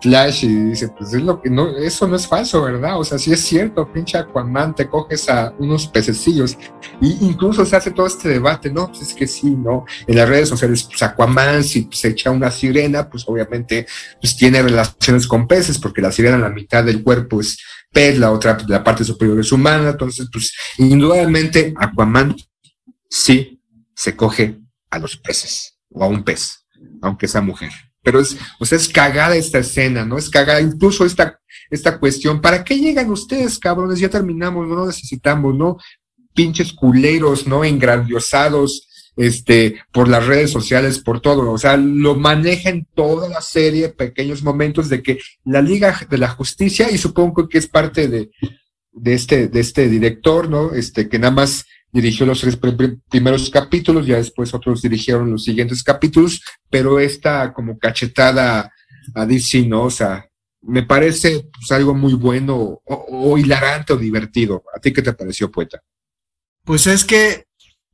Flash, 0.00 0.44
y 0.44 0.48
dice, 0.70 0.88
pues 0.88 1.12
es 1.12 1.22
lo 1.22 1.42
que 1.42 1.50
no, 1.50 1.76
eso 1.76 2.06
no 2.06 2.14
es 2.14 2.26
falso, 2.26 2.62
¿verdad? 2.62 2.98
O 2.98 3.04
sea, 3.04 3.18
sí 3.18 3.32
es 3.32 3.40
cierto, 3.40 3.90
pinche 3.92 4.16
Aquaman, 4.16 4.74
te 4.74 4.88
coges 4.88 5.28
a 5.28 5.52
unos 5.58 5.88
pececillos. 5.88 6.56
Y 7.00 7.26
incluso 7.26 7.64
se 7.64 7.76
hace 7.76 7.90
todo 7.90 8.06
este 8.06 8.28
debate, 8.28 8.70
¿no? 8.70 8.88
Pues 8.88 9.02
es 9.02 9.14
que 9.14 9.26
sí, 9.26 9.50
¿no? 9.50 9.84
En 10.06 10.16
las 10.16 10.28
redes 10.28 10.48
sociales, 10.48 10.84
pues 10.84 11.02
Aquaman, 11.02 11.64
si 11.64 11.88
se 11.92 12.08
echa 12.08 12.30
una 12.30 12.50
sirena, 12.50 13.08
pues 13.10 13.24
obviamente, 13.26 13.86
pues 14.20 14.36
tiene 14.36 14.62
relaciones 14.62 15.26
con 15.26 15.48
peces, 15.48 15.78
porque 15.78 16.02
la 16.02 16.12
sirena, 16.12 16.38
la 16.38 16.50
mitad 16.50 16.84
del 16.84 17.02
cuerpo 17.02 17.40
es 17.40 17.58
pez, 17.92 18.18
la 18.18 18.30
otra, 18.30 18.58
la 18.68 18.84
parte 18.84 19.02
superior 19.02 19.40
es 19.40 19.50
humana, 19.50 19.90
entonces, 19.90 20.28
pues, 20.32 20.54
indudablemente, 20.78 21.74
Aquaman 21.76 22.36
sí 23.08 23.62
se 23.94 24.14
coge 24.16 24.58
a 24.90 24.98
los 24.98 25.16
peces 25.16 25.78
o 25.90 26.04
a 26.04 26.06
un 26.06 26.22
pez, 26.22 26.64
aunque 27.02 27.28
sea 27.28 27.40
mujer. 27.40 27.72
Pero 28.02 28.20
es, 28.20 28.36
o 28.58 28.64
sea, 28.64 28.78
es 28.78 28.88
cagada 28.88 29.36
esta 29.36 29.58
escena, 29.58 30.04
¿no? 30.04 30.18
Es 30.18 30.30
cagada, 30.30 30.60
incluso 30.60 31.04
esta, 31.04 31.40
esta 31.70 31.98
cuestión. 31.98 32.40
¿Para 32.40 32.64
qué 32.64 32.78
llegan 32.78 33.10
ustedes, 33.10 33.58
cabrones? 33.58 33.98
Ya 33.98 34.08
terminamos, 34.08 34.68
no 34.68 34.86
necesitamos, 34.86 35.54
¿no? 35.54 35.76
Pinches 36.34 36.72
culeros, 36.72 37.46
¿no? 37.46 37.64
Engrandiosados, 37.64 38.88
este, 39.16 39.82
por 39.92 40.08
las 40.08 40.26
redes 40.26 40.50
sociales, 40.50 41.00
por 41.00 41.20
todo. 41.20 41.50
O 41.50 41.58
sea, 41.58 41.76
lo 41.76 42.14
maneja 42.14 42.70
en 42.70 42.86
toda 42.94 43.28
la 43.28 43.42
serie, 43.42 43.88
pequeños 43.88 44.42
momentos 44.42 44.88
de 44.88 45.02
que 45.02 45.18
la 45.44 45.60
Liga 45.60 46.06
de 46.08 46.18
la 46.18 46.28
Justicia, 46.28 46.90
y 46.90 46.98
supongo 46.98 47.48
que 47.48 47.58
es 47.58 47.66
parte 47.66 48.06
de, 48.06 48.30
de 48.92 49.14
este, 49.14 49.48
de 49.48 49.60
este 49.60 49.88
director, 49.88 50.48
¿no? 50.48 50.72
Este, 50.72 51.08
que 51.08 51.18
nada 51.18 51.32
más 51.32 51.66
dirigió 52.00 52.24
los 52.26 52.40
tres 52.40 52.60
pr- 52.60 52.76
pr- 52.76 53.00
primeros 53.10 53.50
capítulos, 53.50 54.06
ya 54.06 54.16
después 54.16 54.54
otros 54.54 54.82
dirigieron 54.82 55.30
los 55.30 55.44
siguientes 55.44 55.82
capítulos, 55.82 56.40
pero 56.70 56.98
esta 57.00 57.52
como 57.52 57.78
cachetada 57.78 58.72
a 59.14 59.26
DC, 59.26 59.66
¿no? 59.66 59.84
O 59.84 59.90
sea, 59.90 60.24
me 60.62 60.82
parece 60.82 61.46
pues, 61.52 61.70
algo 61.72 61.94
muy 61.94 62.14
bueno 62.14 62.56
o, 62.56 62.80
o 62.84 63.38
hilarante 63.38 63.92
o 63.92 63.96
divertido. 63.96 64.62
¿A 64.76 64.80
ti 64.80 64.92
qué 64.92 65.02
te 65.02 65.12
pareció, 65.12 65.50
poeta? 65.50 65.80
Pues 66.64 66.86
es 66.86 67.04
que 67.04 67.44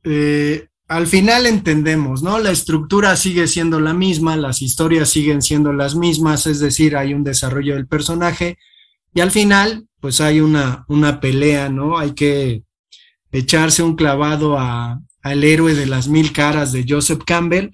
eh, 0.03 0.67
al 0.87 1.07
final 1.07 1.45
entendemos, 1.45 2.21
¿no? 2.21 2.37
La 2.39 2.51
estructura 2.51 3.15
sigue 3.15 3.47
siendo 3.47 3.79
la 3.79 3.93
misma, 3.93 4.35
las 4.35 4.61
historias 4.61 5.09
siguen 5.09 5.41
siendo 5.41 5.73
las 5.73 5.95
mismas, 5.95 6.45
es 6.47 6.59
decir, 6.59 6.95
hay 6.95 7.13
un 7.13 7.23
desarrollo 7.23 7.75
del 7.75 7.87
personaje 7.87 8.57
y 9.13 9.21
al 9.21 9.31
final, 9.31 9.87
pues 10.01 10.19
hay 10.21 10.41
una, 10.41 10.85
una 10.89 11.19
pelea, 11.21 11.69
¿no? 11.69 11.97
Hay 11.97 12.11
que 12.11 12.63
echarse 13.39 13.83
un 13.83 13.95
clavado 13.95 14.57
a, 14.57 15.01
al 15.21 15.43
héroe 15.43 15.73
de 15.73 15.85
las 15.85 16.07
mil 16.07 16.31
caras 16.31 16.71
de 16.71 16.85
Joseph 16.87 17.23
Campbell. 17.25 17.71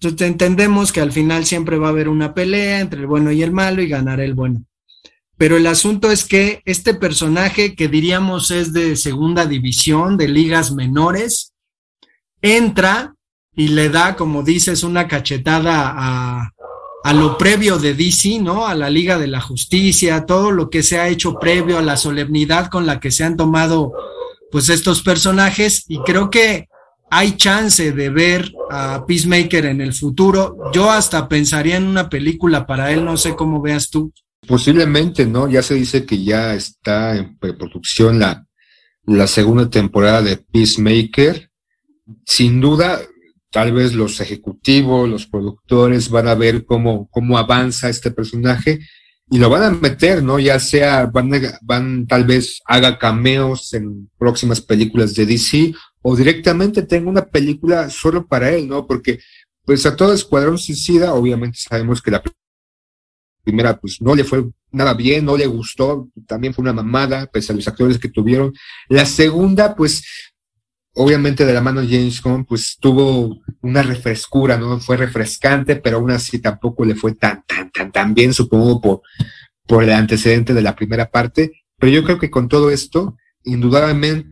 Entonces 0.00 0.28
entendemos 0.28 0.92
que 0.92 1.00
al 1.00 1.12
final 1.12 1.44
siempre 1.44 1.78
va 1.78 1.88
a 1.88 1.90
haber 1.90 2.08
una 2.08 2.34
pelea 2.34 2.80
entre 2.80 3.00
el 3.00 3.06
bueno 3.06 3.32
y 3.32 3.42
el 3.42 3.52
malo 3.52 3.82
y 3.82 3.88
ganará 3.88 4.24
el 4.24 4.34
bueno. 4.34 4.64
Pero 5.36 5.56
el 5.56 5.66
asunto 5.66 6.10
es 6.10 6.24
que 6.24 6.62
este 6.64 6.94
personaje 6.94 7.74
que 7.74 7.88
diríamos 7.88 8.50
es 8.50 8.72
de 8.72 8.96
segunda 8.96 9.46
división, 9.46 10.16
de 10.16 10.28
ligas 10.28 10.72
menores, 10.72 11.52
entra 12.40 13.14
y 13.56 13.68
le 13.68 13.88
da, 13.88 14.16
como 14.16 14.42
dices, 14.42 14.82
una 14.84 15.08
cachetada 15.08 15.92
a, 15.96 16.50
a 17.04 17.12
lo 17.12 17.36
previo 17.36 17.78
de 17.78 17.94
DC, 17.94 18.40
¿no? 18.40 18.66
A 18.66 18.74
la 18.74 18.88
Liga 18.88 19.18
de 19.18 19.26
la 19.26 19.42
Justicia, 19.42 20.24
todo 20.24 20.50
lo 20.50 20.70
que 20.70 20.82
se 20.82 20.98
ha 20.98 21.08
hecho 21.08 21.34
previo 21.34 21.78
a 21.78 21.82
la 21.82 21.98
solemnidad 21.98 22.70
con 22.70 22.86
la 22.86 22.98
que 22.98 23.10
se 23.10 23.24
han 23.24 23.36
tomado, 23.36 23.92
pues, 24.54 24.68
estos 24.68 25.02
personajes. 25.02 25.84
Y 25.88 25.98
creo 26.04 26.30
que 26.30 26.68
hay 27.10 27.32
chance 27.32 27.90
de 27.90 28.08
ver 28.08 28.52
a 28.70 29.04
Peacemaker 29.04 29.66
en 29.66 29.80
el 29.80 29.92
futuro. 29.92 30.70
Yo 30.72 30.92
hasta 30.92 31.28
pensaría 31.28 31.76
en 31.76 31.86
una 31.86 32.08
película 32.08 32.64
para 32.64 32.92
él, 32.92 33.04
no 33.04 33.16
sé 33.16 33.34
cómo 33.34 33.60
veas 33.60 33.90
tú. 33.90 34.12
Posiblemente, 34.46 35.26
¿no? 35.26 35.48
Ya 35.48 35.60
se 35.60 35.74
dice 35.74 36.06
que 36.06 36.22
ya 36.22 36.54
está 36.54 37.16
en 37.16 37.36
preproducción 37.36 38.20
la, 38.20 38.46
la 39.06 39.26
segunda 39.26 39.68
temporada 39.68 40.22
de 40.22 40.36
Peacemaker. 40.36 41.50
Sin 42.24 42.60
duda, 42.60 43.00
tal 43.50 43.72
vez 43.72 43.92
los 43.92 44.20
ejecutivos, 44.20 45.08
los 45.08 45.26
productores 45.26 46.10
van 46.10 46.28
a 46.28 46.36
ver 46.36 46.64
cómo, 46.64 47.08
cómo 47.10 47.38
avanza 47.38 47.88
este 47.88 48.12
personaje 48.12 48.78
y 49.30 49.38
lo 49.38 49.48
van 49.48 49.62
a 49.62 49.70
meter, 49.70 50.22
¿no? 50.22 50.38
Ya 50.38 50.60
sea, 50.60 51.06
van, 51.06 51.30
van 51.62 52.06
tal 52.06 52.24
vez 52.24 52.60
haga 52.66 52.98
cameos 52.98 53.72
en 53.72 54.10
próximas 54.18 54.60
películas 54.60 55.14
de 55.14 55.26
DC 55.26 55.74
o 56.02 56.14
directamente 56.14 56.82
tenga 56.82 57.08
una 57.08 57.24
película 57.24 57.88
solo 57.88 58.26
para 58.26 58.50
él, 58.50 58.68
¿no? 58.68 58.86
Porque, 58.86 59.20
pues 59.64 59.86
a 59.86 59.96
todo 59.96 60.12
Escuadrón 60.12 60.58
Suicida, 60.58 61.14
obviamente 61.14 61.58
sabemos 61.58 62.02
que 62.02 62.10
la 62.10 62.22
primera 63.42 63.78
pues 63.78 64.00
no 64.00 64.14
le 64.14 64.24
fue 64.24 64.44
nada 64.70 64.92
bien, 64.92 65.24
no 65.24 65.36
le 65.36 65.46
gustó, 65.46 66.08
también 66.26 66.52
fue 66.52 66.62
una 66.62 66.72
mamada, 66.72 67.26
pese 67.26 67.52
a 67.52 67.56
los 67.56 67.66
actores 67.66 67.98
que 67.98 68.08
tuvieron. 68.08 68.52
La 68.88 69.06
segunda, 69.06 69.74
pues 69.74 70.04
obviamente 70.94 71.44
de 71.44 71.52
la 71.52 71.60
mano 71.60 71.80
de 71.80 71.88
James 71.88 72.22
Gunn, 72.22 72.44
pues 72.44 72.76
tuvo 72.80 73.40
una 73.62 73.82
refrescura, 73.82 74.56
¿no? 74.56 74.78
Fue 74.80 74.96
refrescante, 74.96 75.76
pero 75.76 75.98
aún 75.98 76.10
así 76.10 76.38
tampoco 76.38 76.84
le 76.84 76.94
fue 76.94 77.14
tan, 77.14 77.44
tan, 77.46 77.70
tan, 77.70 77.92
tan 77.92 78.14
bien, 78.14 78.32
supongo, 78.32 78.80
por, 78.80 79.02
por 79.66 79.82
el 79.82 79.92
antecedente 79.92 80.54
de 80.54 80.62
la 80.62 80.76
primera 80.76 81.10
parte, 81.10 81.52
pero 81.78 81.92
yo 81.92 82.04
creo 82.04 82.18
que 82.18 82.30
con 82.30 82.48
todo 82.48 82.70
esto, 82.70 83.16
indudablemente, 83.44 84.28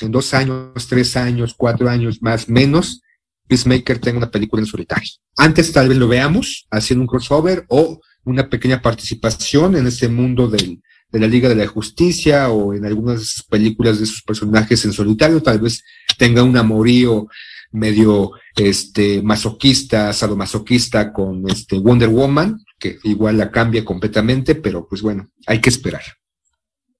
en 0.00 0.10
dos 0.10 0.32
años, 0.32 0.86
tres 0.88 1.16
años, 1.16 1.54
cuatro 1.56 1.88
años 1.88 2.22
más, 2.22 2.48
menos, 2.48 3.02
Peacemaker 3.48 3.98
tenga 3.98 4.18
una 4.18 4.30
película 4.30 4.62
en 4.62 4.66
solitario. 4.66 5.10
Antes 5.36 5.72
tal 5.72 5.88
vez 5.88 5.98
lo 5.98 6.06
veamos 6.06 6.68
haciendo 6.70 7.02
un 7.02 7.08
crossover 7.08 7.66
o 7.68 8.00
una 8.24 8.48
pequeña 8.48 8.80
participación 8.80 9.76
en 9.76 9.88
este 9.88 10.08
mundo 10.08 10.46
del, 10.46 10.80
de 11.10 11.20
la 11.20 11.26
Liga 11.26 11.48
de 11.48 11.56
la 11.56 11.66
Justicia 11.66 12.50
o 12.50 12.74
en 12.74 12.84
algunas 12.84 13.44
películas 13.48 13.98
de 13.98 14.06
sus 14.06 14.22
personajes 14.22 14.84
en 14.84 14.92
solitario, 14.92 15.42
tal 15.42 15.60
vez 15.60 15.82
tenga 16.16 16.42
un 16.42 16.56
amorío 16.56 17.26
medio 17.72 18.32
este 18.56 19.22
masoquista, 19.22 20.12
sadomasoquista 20.12 21.12
con 21.12 21.48
este 21.48 21.78
Wonder 21.78 22.08
Woman, 22.08 22.64
que 22.78 22.98
igual 23.04 23.38
la 23.38 23.50
cambia 23.50 23.84
completamente, 23.84 24.54
pero 24.54 24.86
pues 24.88 25.02
bueno, 25.02 25.28
hay 25.46 25.60
que 25.60 25.70
esperar. 25.70 26.02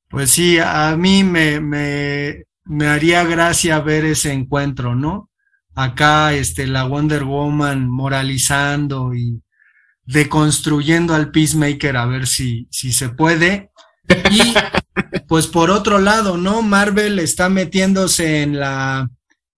Pues 0.08 0.30
sí, 0.30 0.58
a 0.58 0.96
mí 0.96 1.22
me, 1.24 1.61
me, 1.61 2.44
me 2.64 2.86
haría 2.86 3.24
gracia 3.24 3.80
ver 3.80 4.04
ese 4.04 4.32
encuentro, 4.32 4.94
¿no? 4.94 5.30
Acá, 5.74 6.34
este, 6.34 6.66
la 6.66 6.84
Wonder 6.84 7.24
Woman 7.24 7.88
moralizando 7.88 9.14
y 9.14 9.40
deconstruyendo 10.04 11.14
al 11.14 11.30
Peacemaker 11.30 11.96
a 11.96 12.06
ver 12.06 12.26
si, 12.26 12.66
si 12.70 12.92
se 12.92 13.11
puede. 13.11 13.70
Y 14.30 14.54
pues 15.26 15.46
por 15.46 15.70
otro 15.70 15.98
lado, 15.98 16.36
¿no? 16.36 16.62
Marvel 16.62 17.18
está 17.18 17.48
metiéndose 17.48 18.42
en 18.42 18.58
la, 18.58 19.11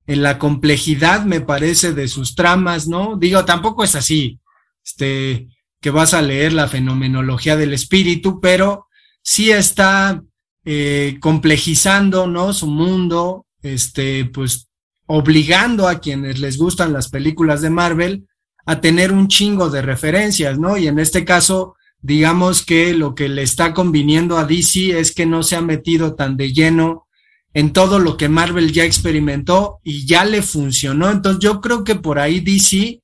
en 0.06 0.22
la 0.22 0.38
complejidad, 0.38 1.24
me 1.24 1.40
parece, 1.40 1.92
de 1.92 2.08
sus 2.08 2.34
tramas, 2.34 2.88
¿no? 2.88 3.16
Digo, 3.16 3.44
tampoco 3.44 3.84
es 3.84 3.94
así, 3.94 4.40
este, 4.84 5.48
que 5.80 5.90
vas 5.90 6.14
a 6.14 6.22
leer 6.22 6.52
la 6.52 6.68
fenomenología 6.68 7.56
del 7.56 7.74
espíritu, 7.74 8.40
pero 8.40 8.86
sí 9.22 9.50
está 9.50 10.22
eh, 10.64 11.16
complejizando, 11.20 12.26
¿no? 12.26 12.52
Su 12.52 12.66
mundo, 12.66 13.46
este, 13.62 14.24
pues 14.26 14.68
obligando 15.06 15.88
a 15.88 15.98
quienes 15.98 16.38
les 16.38 16.56
gustan 16.56 16.92
las 16.92 17.08
películas 17.08 17.60
de 17.60 17.70
Marvel 17.70 18.26
a 18.64 18.80
tener 18.80 19.12
un 19.12 19.28
chingo 19.28 19.70
de 19.70 19.82
referencias, 19.82 20.58
¿no? 20.58 20.76
Y 20.76 20.86
en 20.86 20.98
este 20.98 21.24
caso, 21.24 21.74
digamos 22.02 22.66
que 22.66 22.92
lo 22.94 23.14
que 23.14 23.28
le 23.28 23.42
está 23.42 23.72
conviniendo 23.72 24.36
a 24.36 24.44
DC 24.44 24.98
es 24.98 25.14
que 25.14 25.24
no 25.24 25.44
se 25.44 25.56
ha 25.56 25.62
metido 25.62 26.14
tan 26.14 26.36
de 26.36 26.52
lleno 26.52 27.06
en 27.54 27.72
todo 27.72 28.00
lo 28.00 28.16
que 28.16 28.28
Marvel 28.28 28.72
ya 28.72 28.84
experimentó 28.84 29.78
y 29.84 30.04
ya 30.04 30.24
le 30.24 30.42
funcionó. 30.42 31.10
Entonces 31.10 31.40
yo 31.40 31.60
creo 31.60 31.84
que 31.84 31.94
por 31.94 32.18
ahí 32.18 32.40
DC 32.40 33.00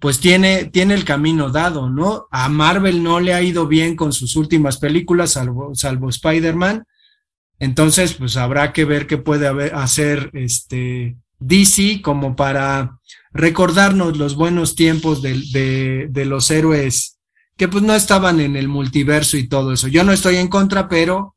pues 0.00 0.18
tiene, 0.18 0.64
tiene 0.64 0.94
el 0.94 1.04
camino 1.04 1.50
dado, 1.50 1.88
¿no? 1.88 2.26
A 2.32 2.48
Marvel 2.48 3.04
no 3.04 3.20
le 3.20 3.34
ha 3.34 3.42
ido 3.42 3.68
bien 3.68 3.94
con 3.94 4.12
sus 4.12 4.34
últimas 4.34 4.78
películas, 4.78 5.32
salvo, 5.32 5.76
salvo 5.76 6.08
Spider-Man. 6.08 6.84
Entonces, 7.60 8.14
pues 8.14 8.36
habrá 8.36 8.72
que 8.72 8.84
ver 8.84 9.06
qué 9.06 9.18
puede 9.18 9.46
hacer 9.72 10.30
este 10.32 11.16
DC 11.38 12.02
como 12.02 12.34
para 12.34 12.98
recordarnos 13.32 14.18
los 14.18 14.34
buenos 14.34 14.74
tiempos 14.74 15.22
de, 15.22 16.08
de 16.10 16.24
los 16.24 16.50
héroes 16.50 17.20
que 17.56 17.68
pues 17.68 17.82
no 17.82 17.94
estaban 17.94 18.40
en 18.40 18.56
el 18.56 18.68
multiverso 18.68 19.36
y 19.36 19.48
todo 19.48 19.72
eso. 19.72 19.88
Yo 19.88 20.04
no 20.04 20.12
estoy 20.12 20.36
en 20.36 20.48
contra, 20.48 20.88
pero 20.88 21.36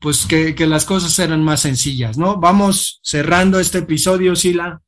pues 0.00 0.26
que, 0.26 0.54
que, 0.54 0.66
las 0.66 0.84
cosas 0.84 1.18
eran 1.18 1.42
más 1.42 1.60
sencillas, 1.60 2.18
¿no? 2.18 2.38
Vamos 2.38 3.00
cerrando 3.02 3.58
este 3.58 3.78
episodio, 3.78 4.36
Sila. 4.36 4.82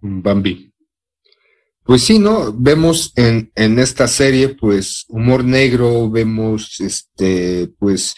Bambi. 0.00 0.72
Pues 1.84 2.02
sí, 2.02 2.18
¿no? 2.18 2.52
Vemos 2.52 3.12
en, 3.16 3.52
en 3.54 3.78
esta 3.78 4.08
serie, 4.08 4.48
pues, 4.48 5.04
humor 5.08 5.44
negro, 5.44 6.10
vemos, 6.10 6.80
este, 6.80 7.68
pues, 7.78 8.14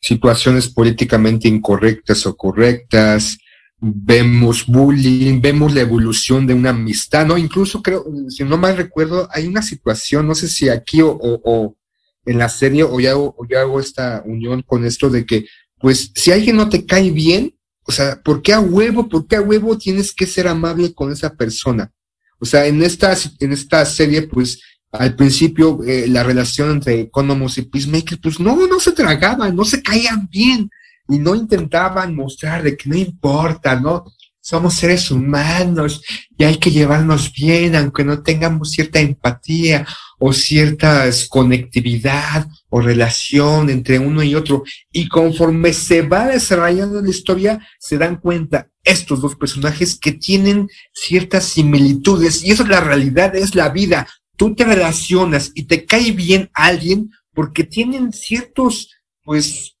situaciones 0.00 0.68
políticamente 0.68 1.46
incorrectas 1.48 2.26
o 2.26 2.36
correctas, 2.36 3.36
vemos 3.84 4.64
bullying, 4.66 5.40
vemos 5.40 5.74
la 5.74 5.80
evolución 5.80 6.46
de 6.46 6.54
una 6.54 6.70
amistad, 6.70 7.26
¿no? 7.26 7.36
Incluso 7.36 7.82
creo, 7.82 8.04
si 8.28 8.44
no 8.44 8.56
mal 8.56 8.76
recuerdo, 8.76 9.28
hay 9.32 9.48
una 9.48 9.60
situación, 9.60 10.28
no 10.28 10.36
sé 10.36 10.46
si 10.46 10.68
aquí 10.68 11.02
o, 11.02 11.18
o, 11.20 11.76
en 12.24 12.38
la 12.38 12.48
serie 12.48 12.84
o 12.84 13.00
ya, 13.00 13.16
o 13.16 13.36
ya 13.50 13.62
hago 13.62 13.80
esta 13.80 14.22
unión 14.24 14.62
con 14.62 14.84
esto 14.84 15.10
de 15.10 15.26
que 15.26 15.46
pues 15.80 16.12
si 16.14 16.30
alguien 16.30 16.56
no 16.56 16.68
te 16.68 16.86
cae 16.86 17.10
bien, 17.10 17.56
o 17.82 17.90
sea, 17.90 18.22
¿por 18.22 18.40
qué 18.40 18.52
a 18.52 18.60
huevo, 18.60 19.08
por 19.08 19.26
qué 19.26 19.34
a 19.34 19.40
huevo 19.40 19.76
tienes 19.76 20.12
que 20.12 20.28
ser 20.28 20.46
amable 20.46 20.94
con 20.94 21.10
esa 21.10 21.34
persona? 21.34 21.92
O 22.38 22.44
sea, 22.44 22.66
en 22.66 22.82
esta, 22.84 23.16
en 23.40 23.52
esta 23.52 23.84
serie, 23.84 24.22
pues, 24.22 24.60
al 24.92 25.16
principio, 25.16 25.82
eh, 25.84 26.06
la 26.06 26.22
relación 26.22 26.70
entre 26.70 27.00
Economos 27.00 27.58
y 27.58 27.62
Peacemaker, 27.62 28.20
pues 28.20 28.38
no, 28.38 28.66
no 28.68 28.78
se 28.78 28.92
tragaban, 28.92 29.56
no 29.56 29.64
se 29.64 29.82
caían 29.82 30.28
bien, 30.30 30.70
y 31.08 31.18
no 31.18 31.34
intentaban 31.34 32.14
mostrar 32.14 32.62
de 32.62 32.76
que 32.76 32.88
no 32.88 32.96
importa, 32.96 33.78
¿no? 33.78 34.04
Somos 34.40 34.74
seres 34.74 35.08
humanos 35.10 36.02
y 36.36 36.42
hay 36.42 36.56
que 36.56 36.72
llevarnos 36.72 37.32
bien, 37.32 37.76
aunque 37.76 38.02
no 38.02 38.22
tengamos 38.22 38.72
cierta 38.72 38.98
empatía 38.98 39.86
o 40.18 40.32
cierta 40.32 41.08
conectividad 41.28 42.48
o 42.68 42.80
relación 42.80 43.70
entre 43.70 44.00
uno 44.00 44.22
y 44.22 44.34
otro. 44.34 44.64
Y 44.90 45.08
conforme 45.08 45.72
se 45.72 46.02
va 46.02 46.26
desarrollando 46.26 47.00
la 47.00 47.10
historia, 47.10 47.64
se 47.78 47.98
dan 47.98 48.16
cuenta 48.16 48.68
estos 48.82 49.20
dos 49.20 49.36
personajes 49.36 49.96
que 49.96 50.12
tienen 50.12 50.68
ciertas 50.92 51.44
similitudes. 51.44 52.42
Y 52.42 52.50
eso 52.50 52.64
es 52.64 52.68
la 52.68 52.80
realidad, 52.80 53.36
es 53.36 53.54
la 53.54 53.68
vida. 53.68 54.08
Tú 54.36 54.56
te 54.56 54.64
relacionas 54.64 55.52
y 55.54 55.64
te 55.64 55.84
cae 55.84 56.10
bien 56.10 56.50
alguien 56.52 57.10
porque 57.32 57.64
tienen 57.64 58.12
ciertos, 58.12 58.90
pues, 59.22 59.71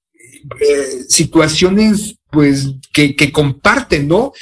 eh, 0.60 1.04
situaciones, 1.08 2.16
pues, 2.30 2.74
que, 2.92 3.14
que 3.14 3.30
comparten, 3.32 4.08
¿no? 4.08 4.32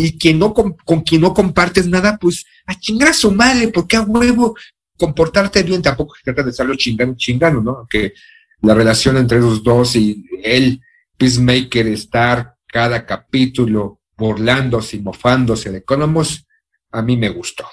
y 0.00 0.18
quien 0.18 0.38
no 0.38 0.54
con, 0.54 0.72
con, 0.72 1.02
quien 1.02 1.20
no 1.20 1.34
compartes 1.34 1.86
nada, 1.86 2.16
pues 2.16 2.46
a 2.64 2.78
chingar 2.78 3.08
a 3.08 3.12
su 3.12 3.32
madre, 3.32 3.68
porque 3.68 3.96
a 3.96 4.00
huevo 4.00 4.56
comportarte 4.96 5.62
bien, 5.62 5.82
tampoco 5.82 6.14
se 6.14 6.22
trata 6.24 6.42
de 6.42 6.50
estarlo 6.50 6.74
chingando, 6.74 7.16
chingando, 7.16 7.60
¿no? 7.60 7.86
Que 7.88 8.14
la 8.62 8.74
relación 8.74 9.16
entre 9.18 9.40
los 9.40 9.62
dos 9.62 9.96
y 9.96 10.24
el 10.42 10.80
Peacemaker 11.18 11.86
estar 11.88 12.54
cada 12.66 13.04
capítulo 13.04 14.00
burlándose 14.16 14.96
y 14.96 15.00
mofándose 15.00 15.70
de 15.70 15.78
Economos, 15.78 16.46
a 16.92 17.02
mí 17.02 17.16
me 17.16 17.28
gustó. 17.28 17.66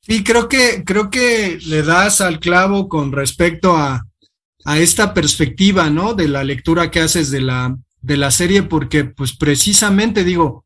Sí, 0.00 0.24
creo 0.24 0.48
que, 0.48 0.82
creo 0.84 1.10
que 1.10 1.58
le 1.66 1.82
das 1.82 2.20
al 2.20 2.40
clavo 2.40 2.88
con 2.88 3.12
respecto 3.12 3.76
a, 3.76 4.06
a 4.64 4.78
esta 4.78 5.14
perspectiva, 5.14 5.90
¿no? 5.90 6.14
De 6.14 6.28
la 6.28 6.44
lectura 6.44 6.90
que 6.90 7.00
haces 7.00 7.30
de 7.30 7.40
la, 7.40 7.76
de 8.02 8.16
la 8.16 8.30
serie, 8.30 8.62
porque 8.62 9.04
pues 9.04 9.36
precisamente 9.36 10.24
digo, 10.24 10.64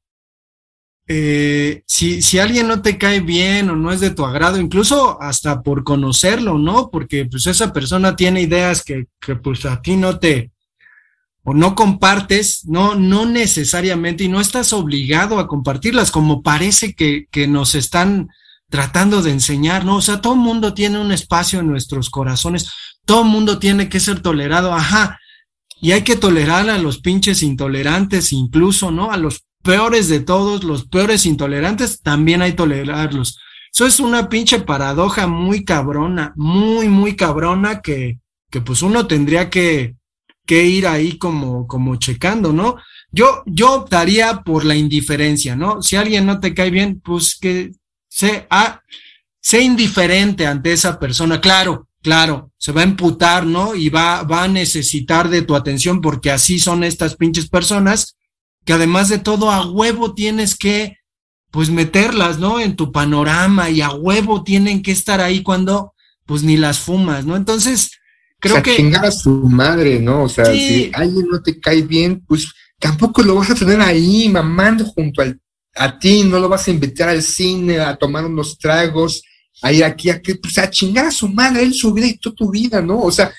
eh, 1.07 1.83
si, 1.87 2.23
si 2.23 2.39
alguien 2.39 2.67
no 2.67 2.81
te 2.81 2.97
cae 2.97 3.21
bien 3.21 3.69
o 3.69 3.77
no 3.77 3.93
es 3.93 4.01
de 4.01 4.11
tu 4.11 4.25
agrado, 4.25 4.59
incluso 4.59 5.21
hasta 5.21 5.63
por 5.63 5.85
conocerlo, 5.85 6.59
¿no? 6.59 6.91
Porque 6.91 7.27
pues 7.27 7.47
esa 7.47 7.73
persona 7.73 8.17
tiene 8.17 8.41
ideas 8.41 8.83
que, 8.83 9.07
que 9.21 9.37
pues 9.37 9.67
a 9.67 9.83
ti 9.83 9.97
no 9.97 10.19
te, 10.19 10.51
o 11.45 11.53
no 11.53 11.75
compartes, 11.75 12.65
no, 12.65 12.95
no 12.95 13.27
necesariamente, 13.27 14.25
y 14.25 14.29
no 14.29 14.41
estás 14.41 14.73
obligado 14.73 15.39
a 15.39 15.47
compartirlas, 15.47 16.11
como 16.11 16.43
parece 16.43 16.95
que, 16.95 17.27
que 17.31 17.47
nos 17.47 17.75
están 17.75 18.31
tratando 18.71 19.21
de 19.23 19.31
enseñar, 19.31 19.85
¿no? 19.85 19.97
O 19.97 20.03
sea, 20.03 20.23
todo 20.23 20.33
el 20.33 20.41
mundo 20.41 20.73
tiene 20.73 20.99
un 20.99 21.13
espacio 21.13 21.61
en 21.61 21.69
nuestros 21.69 22.09
corazones, 22.09 22.71
todo 23.05 23.25
mundo 23.25 23.59
tiene 23.59 23.89
que 23.89 24.01
ser 24.01 24.21
tolerado, 24.21 24.73
ajá, 24.73 25.19
y 25.81 25.93
hay 25.93 26.03
que 26.03 26.17
tolerar 26.17 26.71
a 26.71 26.79
los 26.79 26.99
pinches 26.99 27.43
intolerantes, 27.43 28.33
incluso, 28.33 28.91
¿no? 28.91 29.11
A 29.11 29.17
los 29.17 29.45
peores 29.63 30.09
de 30.09 30.21
todos, 30.21 30.65
los 30.65 30.87
peores 30.87 31.27
intolerantes, 31.27 32.01
también 32.01 32.43
hay 32.43 32.53
tolerarlos. 32.53 33.39
Eso 33.73 33.87
es 33.87 34.01
una 34.01 34.29
pinche 34.29 34.61
paradoja 34.61 35.27
muy 35.27 35.65
cabrona, 35.65 36.33
muy, 36.37 36.89
muy 36.89 37.17
cabrona 37.17 37.81
que, 37.81 38.21
que 38.51 38.61
pues 38.61 38.83
uno 38.83 39.07
tendría 39.07 39.51
que, 39.51 39.97
que 40.47 40.65
ir 40.65 40.87
ahí 40.87 41.19
como, 41.19 41.67
como 41.67 41.97
checando, 41.97 42.53
¿no? 42.53 42.77
Yo, 43.11 43.43
yo 43.47 43.73
optaría 43.73 44.43
por 44.43 44.65
la 44.65 44.77
indiferencia, 44.77 45.57
¿no? 45.57 45.83
Si 45.83 45.97
alguien 45.97 46.27
no 46.27 46.41
te 46.41 46.55
cae 46.55 46.71
bien, 46.71 47.01
pues 47.01 47.37
que 47.41 47.73
sea, 48.09 48.47
ah, 48.51 48.81
sea 49.41 49.61
indiferente 49.61 50.47
ante 50.47 50.73
esa 50.73 50.99
persona. 50.99 51.41
Claro, 51.41 51.89
claro, 52.05 52.53
se 52.59 52.71
va 52.71 52.83
a 52.83 52.85
emputar, 52.85 53.47
¿no? 53.47 53.75
Y 53.75 53.89
va, 53.89 54.25
va 54.25 54.45
a 54.45 54.49
necesitar 54.49 55.31
de 55.31 55.41
tu 55.41 55.57
atención 55.57 56.03
porque 56.03 56.31
así 56.31 56.61
son 56.61 56.85
estas 56.85 57.17
pinches 57.17 57.49
personas 57.49 58.17
que 58.67 58.75
además 58.75 59.09
de 59.09 59.19
todo 59.19 59.51
a 59.51 59.67
huevo 59.67 60.15
tienes 60.15 60.55
que 60.55 60.99
pues 61.51 61.71
meterlas, 61.71 62.39
¿no? 62.39 62.61
En 62.61 62.77
tu 62.77 62.93
panorama 62.93 63.71
y 63.71 63.81
a 63.81 63.91
huevo 63.91 64.45
tienen 64.45 64.83
que 64.83 64.93
estar 64.93 65.23
ahí 65.23 65.43
cuando 65.43 65.95
pues 66.27 66.43
ni 66.43 66.59
las 66.59 66.79
fumas, 66.79 67.25
¿no? 67.25 67.37
Entonces, 67.37 67.93
creo 68.39 68.57
o 68.57 68.57
sea, 68.57 68.63
que... 68.63 68.77
chingar 68.77 69.07
a 69.07 69.11
su 69.11 69.31
madre, 69.31 69.99
¿no? 69.99 70.25
O 70.25 70.29
sea, 70.29 70.45
sí. 70.45 70.59
si 70.59 70.91
alguien 70.93 71.27
no 71.31 71.43
te 71.43 71.59
cae 71.59 71.83
bien, 71.83 72.23
pues 72.27 72.53
tampoco 72.79 73.23
lo 73.23 73.37
vas 73.37 73.51
a 73.51 73.55
tener 73.55 73.81
ahí 73.81 74.29
mamando 74.29 74.85
junto 74.85 75.23
al, 75.23 75.41
a 75.75 75.99
ti, 75.99 76.23
no 76.25 76.39
lo 76.39 76.51
vas 76.51 76.69
a 76.69 76.71
invitar 76.71 77.09
al 77.09 77.23
cine 77.23 77.81
a 77.81 77.97
tomar 77.97 78.27
unos 78.27 78.59
tragos, 78.59 79.23
a 79.65 79.73
ir 79.73 79.83
aquí, 79.83 80.11
a 80.11 80.21
que, 80.21 80.35
pues 80.35 80.59
a 80.59 80.69
chingar 80.69 81.07
a 81.07 81.11
su 81.11 81.27
madre, 81.27 81.63
él 81.63 81.73
su 81.73 81.91
vida 81.95 82.07
y 82.07 82.19
tú 82.19 82.35
tu 82.35 82.51
vida, 82.51 82.83
¿no? 82.83 83.01
O 83.01 83.11
sea, 83.11 83.33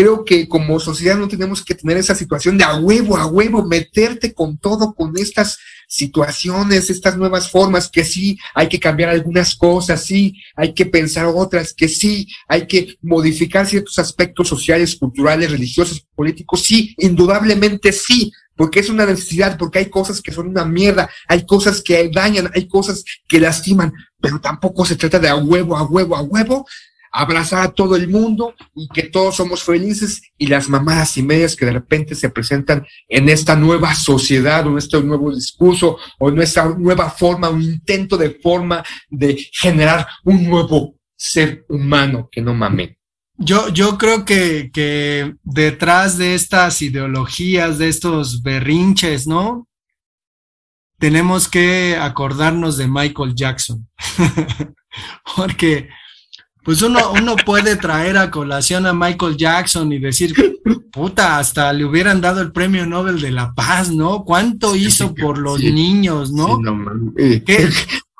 creo 0.00 0.24
que 0.24 0.48
como 0.48 0.80
sociedad 0.80 1.18
no 1.18 1.28
tenemos 1.28 1.62
que 1.62 1.74
tener 1.74 1.98
esa 1.98 2.14
situación 2.14 2.56
de 2.56 2.64
a 2.64 2.74
huevo, 2.78 3.18
a 3.18 3.26
huevo, 3.26 3.66
meterte 3.66 4.32
con 4.32 4.56
todo, 4.56 4.94
con 4.94 5.12
estas 5.18 5.58
situaciones, 5.86 6.88
estas 6.88 7.18
nuevas 7.18 7.50
formas, 7.50 7.90
que 7.90 8.02
sí, 8.02 8.38
hay 8.54 8.66
que 8.70 8.80
cambiar 8.80 9.10
algunas 9.10 9.54
cosas, 9.54 10.02
sí, 10.02 10.40
hay 10.56 10.72
que 10.72 10.86
pensar 10.86 11.26
otras, 11.26 11.74
que 11.74 11.86
sí, 11.86 12.26
hay 12.48 12.66
que 12.66 12.96
modificar 13.02 13.66
ciertos 13.66 13.98
aspectos 13.98 14.48
sociales, 14.48 14.96
culturales, 14.96 15.50
religiosos, 15.50 16.06
políticos, 16.14 16.62
sí, 16.62 16.94
indudablemente 16.96 17.92
sí, 17.92 18.32
porque 18.56 18.80
es 18.80 18.88
una 18.88 19.04
necesidad, 19.04 19.58
porque 19.58 19.80
hay 19.80 19.90
cosas 19.90 20.22
que 20.22 20.32
son 20.32 20.48
una 20.48 20.64
mierda, 20.64 21.10
hay 21.28 21.44
cosas 21.44 21.82
que 21.82 22.10
dañan, 22.10 22.50
hay 22.54 22.68
cosas 22.68 23.04
que 23.28 23.38
lastiman, 23.38 23.92
pero 24.18 24.40
tampoco 24.40 24.86
se 24.86 24.96
trata 24.96 25.18
de 25.18 25.28
a 25.28 25.36
huevo, 25.36 25.76
a 25.76 25.82
huevo, 25.82 26.16
a 26.16 26.22
huevo, 26.22 26.66
abrazar 27.12 27.62
a 27.62 27.72
todo 27.72 27.96
el 27.96 28.08
mundo 28.08 28.54
y 28.74 28.88
que 28.88 29.04
todos 29.04 29.36
somos 29.36 29.62
felices 29.62 30.22
y 30.38 30.46
las 30.46 30.68
mamadas 30.68 31.16
y 31.16 31.22
medias 31.22 31.56
que 31.56 31.66
de 31.66 31.72
repente 31.72 32.14
se 32.14 32.30
presentan 32.30 32.86
en 33.08 33.28
esta 33.28 33.56
nueva 33.56 33.94
sociedad 33.94 34.66
o 34.66 34.70
en 34.70 34.78
este 34.78 35.02
nuevo 35.02 35.34
discurso 35.34 35.96
o 36.18 36.28
en 36.28 36.40
esta 36.40 36.68
nueva 36.68 37.10
forma, 37.10 37.48
un 37.48 37.62
intento 37.62 38.16
de 38.16 38.30
forma 38.30 38.84
de 39.08 39.38
generar 39.52 40.06
un 40.24 40.44
nuevo 40.44 40.94
ser 41.16 41.64
humano 41.68 42.28
que 42.30 42.40
no 42.40 42.54
mame. 42.54 42.98
Yo, 43.36 43.70
yo 43.70 43.96
creo 43.96 44.24
que, 44.24 44.70
que 44.72 45.34
detrás 45.42 46.18
de 46.18 46.34
estas 46.34 46.82
ideologías, 46.82 47.78
de 47.78 47.88
estos 47.88 48.42
berrinches, 48.42 49.26
¿no? 49.26 49.66
Tenemos 50.98 51.48
que 51.48 51.96
acordarnos 51.96 52.76
de 52.76 52.86
Michael 52.86 53.34
Jackson. 53.34 53.88
Porque, 55.36 55.88
pues 56.62 56.82
uno, 56.82 57.12
uno 57.12 57.36
puede 57.36 57.76
traer 57.76 58.18
a 58.18 58.30
colación 58.30 58.86
a 58.86 58.92
Michael 58.92 59.36
Jackson 59.36 59.92
y 59.92 59.98
decir, 59.98 60.34
puta, 60.92 61.38
hasta 61.38 61.72
le 61.72 61.84
hubieran 61.84 62.20
dado 62.20 62.40
el 62.40 62.52
premio 62.52 62.86
Nobel 62.86 63.20
de 63.20 63.30
la 63.30 63.54
Paz, 63.54 63.90
¿no? 63.90 64.24
¿Cuánto 64.24 64.76
hizo 64.76 65.14
por 65.14 65.38
los 65.38 65.60
sí. 65.60 65.72
niños, 65.72 66.32
no? 66.32 66.56
Sí, 66.56 66.62
no 66.62 66.74
mames. 66.74 67.42
¿Qué, 67.44 67.68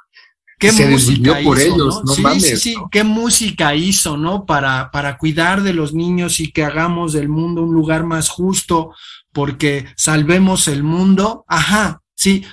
qué 0.58 0.72
Se 0.72 0.88
música 0.88 1.38
por 1.44 1.58
hizo, 1.58 1.74
ellos, 1.74 2.02
no 2.04 2.14
sí, 2.14 2.22
mames, 2.22 2.44
sí, 2.44 2.56
sí, 2.56 2.74
¿no? 2.76 2.88
qué 2.90 3.04
música 3.04 3.74
hizo, 3.74 4.16
¿no? 4.16 4.46
Para, 4.46 4.90
para 4.90 5.18
cuidar 5.18 5.62
de 5.62 5.74
los 5.74 5.92
niños 5.92 6.40
y 6.40 6.50
que 6.50 6.64
hagamos 6.64 7.12
del 7.12 7.28
mundo 7.28 7.62
un 7.62 7.74
lugar 7.74 8.04
más 8.04 8.30
justo, 8.30 8.94
porque 9.32 9.86
salvemos 9.96 10.66
el 10.66 10.82
mundo. 10.82 11.44
Ajá, 11.46 12.00
sí. 12.14 12.44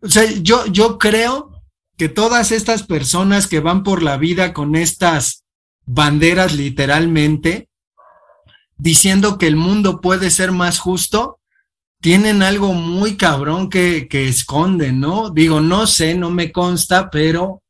O 0.00 0.08
sea, 0.08 0.24
yo, 0.42 0.66
yo 0.66 0.98
creo 0.98 1.57
que 1.98 2.08
todas 2.08 2.52
estas 2.52 2.84
personas 2.84 3.48
que 3.48 3.60
van 3.60 3.82
por 3.82 4.02
la 4.02 4.16
vida 4.16 4.54
con 4.54 4.76
estas 4.76 5.44
banderas 5.84 6.54
literalmente, 6.54 7.68
diciendo 8.76 9.36
que 9.36 9.48
el 9.48 9.56
mundo 9.56 10.00
puede 10.00 10.30
ser 10.30 10.52
más 10.52 10.78
justo, 10.78 11.40
tienen 12.00 12.42
algo 12.42 12.72
muy 12.72 13.16
cabrón 13.16 13.68
que, 13.68 14.06
que 14.08 14.28
esconden, 14.28 15.00
¿no? 15.00 15.30
Digo, 15.30 15.60
no 15.60 15.88
sé, 15.88 16.14
no 16.14 16.30
me 16.30 16.52
consta, 16.52 17.10
pero 17.10 17.62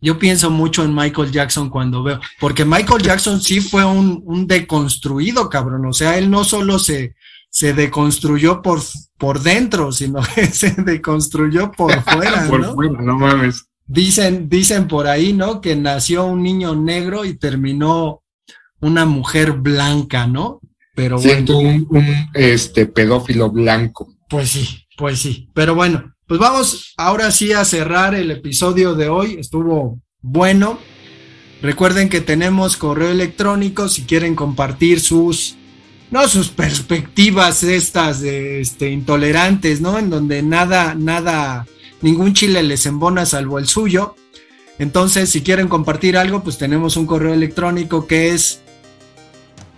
yo 0.00 0.18
pienso 0.18 0.50
mucho 0.50 0.82
en 0.84 0.92
Michael 0.92 1.30
Jackson 1.30 1.70
cuando 1.70 2.02
veo, 2.02 2.20
porque 2.40 2.64
Michael 2.64 3.02
Jackson 3.02 3.40
sí 3.40 3.60
fue 3.60 3.84
un, 3.84 4.20
un 4.26 4.48
deconstruido, 4.48 5.48
cabrón, 5.48 5.86
o 5.86 5.92
sea, 5.92 6.18
él 6.18 6.28
no 6.28 6.42
solo 6.42 6.80
se, 6.80 7.14
se 7.50 7.72
deconstruyó 7.72 8.62
por, 8.62 8.80
por 9.16 9.40
dentro, 9.40 9.92
sino 9.92 10.20
que 10.34 10.46
se 10.46 10.72
deconstruyó 10.72 11.70
por 11.70 12.02
fuera, 12.02 12.48
Por 12.48 12.60
¿no? 12.60 12.74
fuera, 12.74 13.00
no 13.00 13.16
mames. 13.16 13.64
Dicen, 13.86 14.48
dicen 14.48 14.88
por 14.88 15.06
ahí, 15.06 15.32
¿no? 15.32 15.60
Que 15.60 15.76
nació 15.76 16.26
un 16.26 16.42
niño 16.42 16.74
negro 16.74 17.24
y 17.24 17.34
terminó 17.34 18.22
una 18.80 19.04
mujer 19.04 19.52
blanca, 19.52 20.26
¿no? 20.26 20.60
Pero 20.94 21.20
bueno, 21.20 21.58
un, 21.58 21.86
un, 21.90 22.06
este 22.34 22.86
pedófilo 22.86 23.50
blanco. 23.50 24.14
pues 24.28 24.50
sí, 24.50 24.86
pues 24.96 25.18
sí. 25.20 25.48
Pero 25.54 25.74
bueno, 25.74 26.14
pues 26.26 26.40
vamos 26.40 26.94
ahora 26.96 27.30
sí 27.30 27.52
a 27.52 27.64
cerrar 27.64 28.14
el 28.14 28.30
episodio 28.30 28.94
de 28.94 29.08
hoy. 29.08 29.36
Estuvo 29.38 30.00
bueno. 30.22 30.78
Recuerden 31.62 32.08
que 32.08 32.20
tenemos 32.20 32.76
correo 32.76 33.10
electrónico 33.10 33.88
si 33.88 34.02
quieren 34.02 34.34
compartir 34.34 35.00
sus, 35.00 35.56
no 36.10 36.26
sus 36.28 36.48
perspectivas 36.48 37.62
estas 37.62 38.20
de 38.20 38.60
este 38.60 38.90
intolerantes, 38.90 39.80
¿no? 39.80 39.98
En 39.98 40.10
donde 40.10 40.42
nada, 40.42 40.94
nada, 40.94 41.66
ningún 42.02 42.34
chile 42.34 42.62
les 42.62 42.86
embona 42.86 43.26
salvo 43.26 43.58
el 43.58 43.66
suyo. 43.66 44.16
Entonces, 44.78 45.30
si 45.30 45.42
quieren 45.42 45.68
compartir 45.68 46.16
algo, 46.16 46.42
pues 46.42 46.58
tenemos 46.58 46.96
un 46.96 47.06
correo 47.06 47.32
electrónico 47.32 48.06
que 48.06 48.30
es 48.30 48.60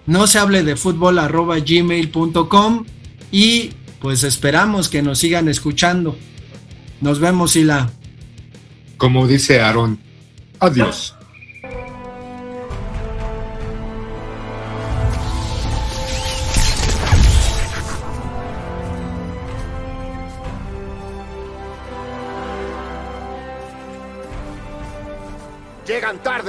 no 0.07 0.27
se 0.27 0.39
hable 0.39 0.63
de 0.63 0.75
fútbol 0.75 1.19
arroba 1.19 1.59
gmail.com 1.59 2.85
y 3.31 3.73
pues 4.01 4.23
esperamos 4.25 4.89
que 4.89 5.03
nos 5.03 5.19
sigan 5.19 5.49
escuchando. 5.49 6.17
Nos 7.01 7.21
vemos, 7.21 7.53
Sila. 7.53 7.91
Como 8.97 9.27
dice 9.27 9.61
Aarón. 9.61 10.01
Adiós. 10.61 11.18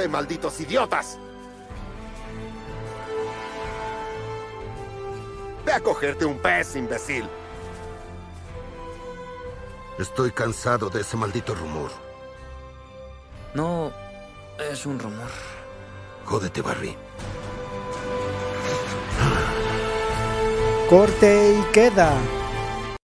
Tarde, 0.00 0.08
malditos 0.08 0.60
idiotas. 0.60 1.18
Ve 5.64 5.72
a 5.72 5.80
cogerte 5.80 6.24
un 6.24 6.38
pez, 6.38 6.76
imbécil. 6.76 7.28
Estoy 9.98 10.30
cansado 10.30 10.88
de 10.88 11.02
ese 11.02 11.16
maldito 11.16 11.54
rumor. 11.54 11.90
No 13.54 13.92
es 14.70 14.86
un 14.86 14.98
rumor. 14.98 15.30
Jódete, 16.24 16.62
Barry. 16.62 16.96
Corte 20.88 21.54
y 21.58 21.72
queda. 21.72 22.12